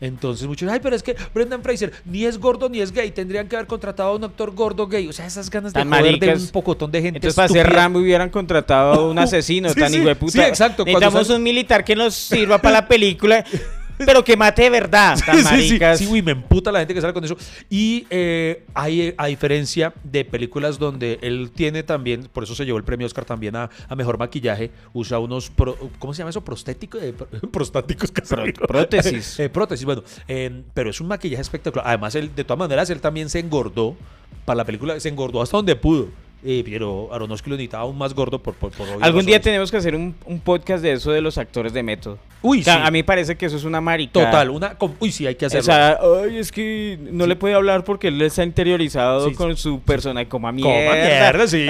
Entonces 0.01 0.47
muchos, 0.47 0.69
ay, 0.69 0.79
pero 0.81 0.95
es 0.95 1.03
que 1.03 1.15
Brendan 1.33 1.63
Fraser 1.63 1.91
ni 2.05 2.25
es 2.25 2.37
gordo 2.37 2.69
ni 2.69 2.81
es 2.81 2.91
gay, 2.91 3.11
tendrían 3.11 3.47
que 3.47 3.55
haber 3.55 3.67
contratado 3.67 4.09
a 4.09 4.15
un 4.15 4.23
actor 4.23 4.53
gordo 4.53 4.87
gay. 4.87 5.07
O 5.07 5.13
sea, 5.13 5.25
esas 5.25 5.49
ganas 5.49 5.73
de 5.73 5.83
joder 5.83 6.19
de 6.19 6.33
un 6.33 6.47
pocotón 6.49 6.91
de 6.91 7.01
gente 7.01 7.17
Entonces, 7.17 7.35
para 7.35 7.45
hacer 7.45 7.57
estúpida. 7.59 7.81
Rambo 7.81 7.99
hubieran 7.99 8.29
contratado 8.29 8.93
a 8.93 9.09
un 9.09 9.17
asesino 9.19 9.69
Sí, 9.69 9.79
tan 9.79 9.89
sí. 9.89 9.97
hijueputa. 9.99 10.31
Sí, 10.31 10.41
exacto, 10.41 10.83
Necesitamos 10.83 11.29
un 11.29 11.43
militar 11.43 11.83
que 11.83 11.95
nos 11.95 12.13
sirva 12.13 12.61
para 12.61 12.81
la 12.81 12.87
película, 12.87 13.45
pero 13.97 14.23
que 14.23 14.35
mate 14.35 14.63
de 14.63 14.69
verdad. 14.69 15.17
Tan 15.25 15.37
Sí, 15.37 15.41
sí, 15.43 15.47
sí. 15.47 15.53
maricas. 15.53 15.99
Sí, 15.99 16.07
uy, 16.07 16.21
me 16.21 16.31
emputa 16.31 16.71
la 16.71 16.79
gente 16.79 16.93
que 16.93 17.01
sale 17.01 17.13
con 17.13 17.23
eso. 17.23 17.37
Y 17.69 18.05
eh, 18.09 18.65
hay, 18.73 19.01
eh, 19.01 19.15
a 19.17 19.27
diferencia 19.27 19.93
de 20.03 20.25
películas 20.25 20.79
donde 20.79 21.19
él 21.21 21.51
tiene 21.55 21.83
también, 21.83 22.27
por 22.33 22.43
eso 22.43 22.55
se 22.55 22.65
llevó 22.65 22.77
el 22.77 22.83
premio 22.83 23.05
Oscar 23.07 23.25
también 23.25 23.55
a, 23.55 23.69
a 23.87 23.95
mejor 23.95 24.17
maquillaje, 24.17 24.71
usa 24.93 25.19
unos, 25.19 25.49
pro- 25.49 25.77
¿cómo 25.99 26.13
se 26.13 26.19
llama 26.19 26.31
eso? 26.31 26.43
Prostéticos, 26.43 27.01
eh, 27.03 27.13
pro- 27.13 27.27
prostáticos, 27.51 28.11
prótesis. 28.67 29.39
Eh, 29.45 29.49
prótesis, 29.49 29.85
bueno. 29.85 30.03
pero 30.73 30.89
es 30.89 30.99
un 31.01 31.07
maquillaje 31.07 31.41
espectacular. 31.41 31.87
Además, 31.87 32.15
él, 32.15 32.31
de 32.35 32.43
todas 32.43 32.59
maneras, 32.59 32.89
él 32.89 32.99
también 33.01 33.29
se 33.29 33.39
engordó 33.39 33.95
para 34.45 34.57
la 34.57 34.63
película, 34.65 34.99
se 34.99 35.09
engordó 35.09 35.41
hasta 35.41 35.57
donde 35.57 35.75
pudo. 35.75 36.09
Eh, 36.47 36.63
pero 36.63 37.09
Aronofsky 37.11 37.49
lo 37.49 37.55
necesitaba 37.55 37.83
aún 37.83 37.97
más 37.97 38.13
gordo 38.13 38.37
por, 38.37 38.53
por, 38.53 38.71
Algún 39.01 39.25
día 39.25 39.41
tenemos 39.41 39.71
que 39.71 39.77
hacer 39.77 39.95
un, 39.95 40.13
un 40.27 40.39
podcast 40.39 40.83
de 40.83 40.91
eso 40.91 41.11
de 41.11 41.19
los 41.19 41.39
actores 41.39 41.73
de 41.73 41.81
método. 41.81 42.19
Uy, 42.43 42.59
O 42.59 42.63
sea, 42.63 42.75
sí. 42.75 42.81
A 42.85 42.91
mí 42.91 43.01
parece 43.01 43.35
que 43.35 43.47
eso 43.47 43.57
es 43.57 43.63
una 43.63 43.81
marica. 43.81 44.11
Total, 44.13 44.51
una... 44.51 44.77
Uy, 44.99 45.11
sí, 45.11 45.25
hay 45.25 45.33
que 45.33 45.45
O 45.45 45.47
hacerlo. 45.47 45.63
sea, 45.63 45.97
ay, 46.23 46.37
es 46.37 46.51
que 46.51 46.99
no 47.11 47.25
le 47.25 47.35
puede 47.35 47.55
hablar 47.55 47.83
porque 47.83 48.09
él 48.09 48.21
está 48.21 48.43
interiorizado 48.43 49.27
Sí, 49.27 49.33
con 49.33 49.57
su 49.57 49.79
personaje 49.79 50.27
como 50.27 50.47
a 50.47 50.51
Coma 50.51 50.61
mierda. 50.67 50.93
mierda, 50.93 51.47
sí, 51.47 51.67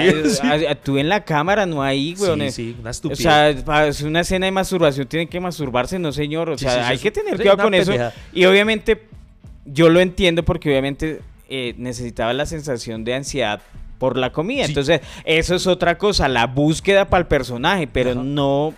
Actúe 0.68 0.98
en 0.98 1.08
la 1.08 1.24
cámara, 1.24 1.64
no 1.64 1.82
ahí, 1.82 2.14
weón. 2.18 2.40
sí, 2.42 2.50
sí, 2.50 2.76
una 2.78 2.88
O 2.88 2.90
estupidez. 2.90 3.22
sea, 3.22 3.54
para 3.64 3.90
una 4.04 4.20
escena 4.20 4.44
de 4.44 4.52
masturbación 4.52 5.06
tienen 5.06 5.28
que 5.28 5.40
masturbarse, 5.40 5.98
no 5.98 6.12
señor. 6.12 6.50
O 6.50 6.58
sea, 6.58 6.86
hay 6.88 6.98
que 6.98 7.10
tener 7.10 7.36
cuidado 7.36 7.56
con 7.62 7.72
eso. 7.72 7.94
Y 8.34 8.44
obviamente, 8.44 9.00
yo 9.64 9.88
lo 9.88 10.00
entiendo 10.00 10.42
porque 10.42 10.68
obviamente 10.68 11.22
eh, 11.48 11.74
necesitaba 11.78 12.34
la 12.34 12.44
sensación 12.44 13.04
de 13.04 13.14
ansiedad 13.14 13.62
por 13.98 14.16
la 14.16 14.32
comida. 14.32 14.64
Sí. 14.64 14.72
Entonces, 14.72 15.00
eso 15.24 15.54
es 15.54 15.66
otra 15.66 15.98
cosa, 15.98 16.28
la 16.28 16.46
búsqueda 16.46 17.08
para 17.08 17.20
el 17.22 17.26
personaje, 17.26 17.86
pero 17.86 18.12
Ajá. 18.12 18.22
no 18.22 18.74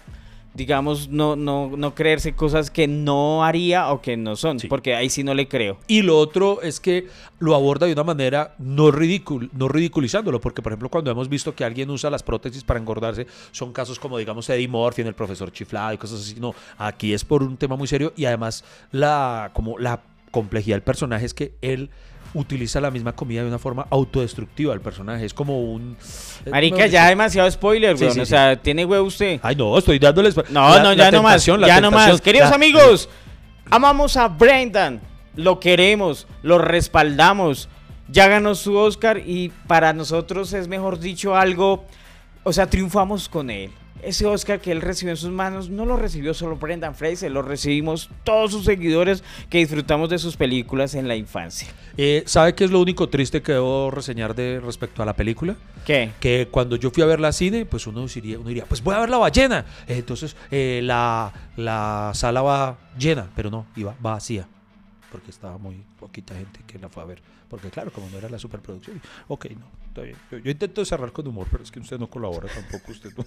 digamos, 0.54 1.08
no, 1.08 1.36
no, 1.36 1.70
no 1.76 1.94
creerse 1.94 2.32
cosas 2.34 2.68
que 2.72 2.88
no 2.88 3.44
haría 3.44 3.92
o 3.92 4.02
que 4.02 4.16
no 4.16 4.34
son, 4.34 4.58
Sí. 4.58 4.66
porque 4.66 4.96
ahí 4.96 5.08
sí 5.08 5.22
no 5.22 5.32
le 5.32 5.46
creo. 5.46 5.78
Y 5.86 6.02
lo 6.02 6.18
otro 6.18 6.62
es 6.62 6.80
que 6.80 7.06
lo 7.38 7.54
aborda 7.54 7.86
de 7.86 7.92
una 7.92 8.02
manera 8.02 8.56
no, 8.58 8.90
ridicul 8.90 9.50
no 9.52 9.68
ridiculizándolo, 9.68 10.40
porque 10.40 10.60
por 10.60 10.72
ejemplo 10.72 10.88
cuando 10.88 11.12
hemos 11.12 11.28
visto 11.28 11.54
que 11.54 11.62
alguien 11.62 11.88
usa 11.90 12.10
las 12.10 12.24
prótesis 12.24 12.64
para 12.64 12.80
engordarse, 12.80 13.28
son 13.52 13.72
casos 13.72 14.00
como 14.00 14.18
digamos 14.18 14.50
Eddie 14.50 14.66
Murphy 14.66 15.02
en 15.02 15.08
El 15.08 15.14
Profesor 15.14 15.52
Chiflado 15.52 15.92
y 15.92 15.98
cosas 15.98 16.22
así. 16.22 16.34
No, 16.40 16.52
aquí 16.76 17.12
es 17.12 17.24
por 17.24 17.44
un 17.44 17.56
tema 17.56 17.76
muy 17.76 17.86
serio 17.86 18.12
y 18.16 18.24
además 18.24 18.64
la, 18.90 19.50
como 19.52 19.78
la 19.78 20.00
complejidad 20.32 20.74
del 20.74 20.82
personaje 20.82 21.24
es 21.24 21.34
que 21.34 21.52
él 21.62 21.90
utiliza 22.34 22.80
la 22.80 22.90
misma 22.90 23.12
comida 23.14 23.42
de 23.42 23.48
una 23.48 23.58
forma 23.58 23.86
autodestructiva 23.90 24.74
el 24.74 24.80
personaje. 24.80 25.24
Es 25.24 25.34
como 25.34 25.60
un... 25.72 25.96
eh, 26.44 26.50
Marica, 26.50 26.86
ya 26.86 27.08
demasiado 27.08 27.50
spoiler, 27.50 27.96
Sí, 27.96 28.04
weón. 28.04 28.14
sí, 28.14 28.20
o 28.20 28.24
sí. 28.26 28.30
sea, 28.30 28.56
tiene 28.60 28.84
huevo 28.84 29.06
usted. 29.06 29.40
Ay, 29.42 29.56
no, 29.56 29.76
estoy 29.78 29.98
dándoles... 29.98 30.36
No, 30.50 30.68
la- 30.74 30.82
no, 30.82 30.92
ya 30.92 31.10
no 31.10 31.22
más. 31.22 31.44
Ya 31.44 31.80
no 31.80 31.90
más. 31.90 32.20
Queridos 32.20 32.50
La- 32.50 32.56
amigos, 32.56 33.08
amamos 33.70 34.16
a 34.16 34.28
Brendan. 34.28 35.00
Lo 35.36 35.60
queremos, 35.60 36.26
lo 36.42 36.58
respaldamos. 36.58 37.68
Ya 38.08 38.26
ganó 38.26 38.54
su 38.54 38.76
Oscar 38.76 39.18
y 39.24 39.50
para 39.66 39.92
nosotros 39.92 40.52
es 40.52 40.66
mejor 40.68 40.98
dicho 40.98 41.36
algo. 41.36 41.84
O 42.42 42.52
sea, 42.52 42.66
triunfamos 42.66 43.28
con 43.28 43.50
él. 43.50 43.70
Ese 44.02 44.26
Oscar 44.26 44.60
que 44.60 44.72
él 44.72 44.80
recibió 44.80 45.12
en 45.12 45.16
sus 45.16 45.30
manos 45.30 45.70
no 45.70 45.84
lo 45.84 45.96
recibió 45.96 46.34
solo 46.34 46.56
Brendan 46.56 46.94
Fraser, 46.94 47.30
lo 47.30 47.42
recibimos 47.42 48.10
todos 48.24 48.52
sus 48.52 48.64
seguidores 48.64 49.24
que 49.50 49.58
disfrutamos 49.58 50.08
de 50.08 50.18
sus 50.18 50.36
películas 50.36 50.94
en 50.94 51.08
la 51.08 51.16
infancia. 51.16 51.68
Eh, 51.96 52.22
¿Sabe 52.26 52.54
qué 52.54 52.64
es 52.64 52.70
lo 52.70 52.80
único 52.80 53.08
triste 53.08 53.42
que 53.42 53.52
debo 53.52 53.90
reseñar 53.90 54.34
de 54.34 54.60
respecto 54.60 55.02
a 55.02 55.06
la 55.06 55.14
película? 55.14 55.56
¿Qué? 55.84 56.10
que 56.20 56.48
cuando 56.50 56.76
yo 56.76 56.90
fui 56.90 57.02
a 57.02 57.06
ver 57.06 57.18
la 57.18 57.32
cine, 57.32 57.64
pues 57.64 57.86
uno 57.86 58.06
diría, 58.06 58.38
uno 58.38 58.48
diría 58.48 58.66
pues 58.66 58.82
voy 58.82 58.94
a 58.94 59.00
ver 59.00 59.10
la 59.10 59.18
ballena. 59.18 59.64
Eh, 59.86 59.96
Entonces 59.98 60.36
eh, 60.50 60.80
la, 60.84 61.32
la 61.56 62.12
sala 62.14 62.42
va 62.42 62.78
llena, 62.98 63.28
pero 63.34 63.50
no, 63.50 63.66
iba 63.74 63.94
vacía. 64.00 64.46
Porque 65.10 65.30
estaba 65.30 65.56
muy 65.56 65.82
poquita 65.98 66.34
gente 66.34 66.60
que 66.66 66.78
la 66.78 66.88
fue 66.88 67.02
a 67.02 67.06
ver. 67.06 67.22
Porque 67.48 67.70
claro, 67.70 67.92
como 67.92 68.08
no 68.10 68.18
era 68.18 68.28
la 68.28 68.38
superproducción. 68.38 69.00
Ok, 69.28 69.46
no, 69.50 69.66
está 69.88 70.02
bien. 70.02 70.16
Yo, 70.30 70.50
intento 70.50 70.84
cerrar 70.84 71.12
con 71.12 71.26
humor, 71.26 71.46
pero 71.50 71.62
es 71.62 71.70
que 71.70 71.80
usted 71.80 71.98
no 71.98 72.08
colabora 72.08 72.48
tampoco. 72.48 72.92
Usted 72.92 73.10
no. 73.16 73.24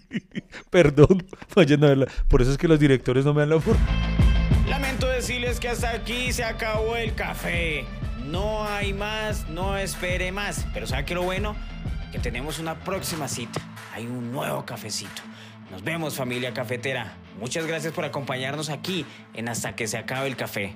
Perdón, 0.70 1.26
vayan 1.54 1.84
a 1.84 1.88
verla. 1.88 2.06
Por 2.28 2.42
eso 2.42 2.52
es 2.52 2.58
que 2.58 2.68
los 2.68 2.78
directores 2.78 3.24
no 3.24 3.32
me 3.32 3.40
dan 3.40 3.50
la 3.50 3.56
oportunidad. 3.56 4.68
Lamento 4.68 5.08
decirles 5.08 5.60
que 5.60 5.68
hasta 5.68 5.90
aquí 5.90 6.32
se 6.32 6.44
acabó 6.44 6.96
el 6.96 7.14
café. 7.14 7.84
No 8.26 8.66
hay 8.66 8.92
más, 8.92 9.48
no 9.48 9.76
espere 9.76 10.32
más. 10.32 10.66
Pero 10.74 10.86
¿sabe 10.86 11.04
qué 11.04 11.14
lo 11.14 11.22
bueno? 11.22 11.56
Que 12.12 12.18
tenemos 12.18 12.58
una 12.58 12.74
próxima 12.80 13.28
cita. 13.28 13.60
Hay 13.92 14.06
un 14.06 14.32
nuevo 14.32 14.64
cafecito. 14.64 15.22
Nos 15.70 15.82
vemos 15.82 16.14
familia 16.14 16.52
cafetera. 16.52 17.14
Muchas 17.38 17.66
gracias 17.66 17.92
por 17.92 18.04
acompañarnos 18.04 18.68
aquí 18.68 19.04
en 19.32 19.48
Hasta 19.48 19.74
que 19.74 19.86
se 19.86 19.98
acabe 19.98 20.28
el 20.28 20.36
café. 20.36 20.74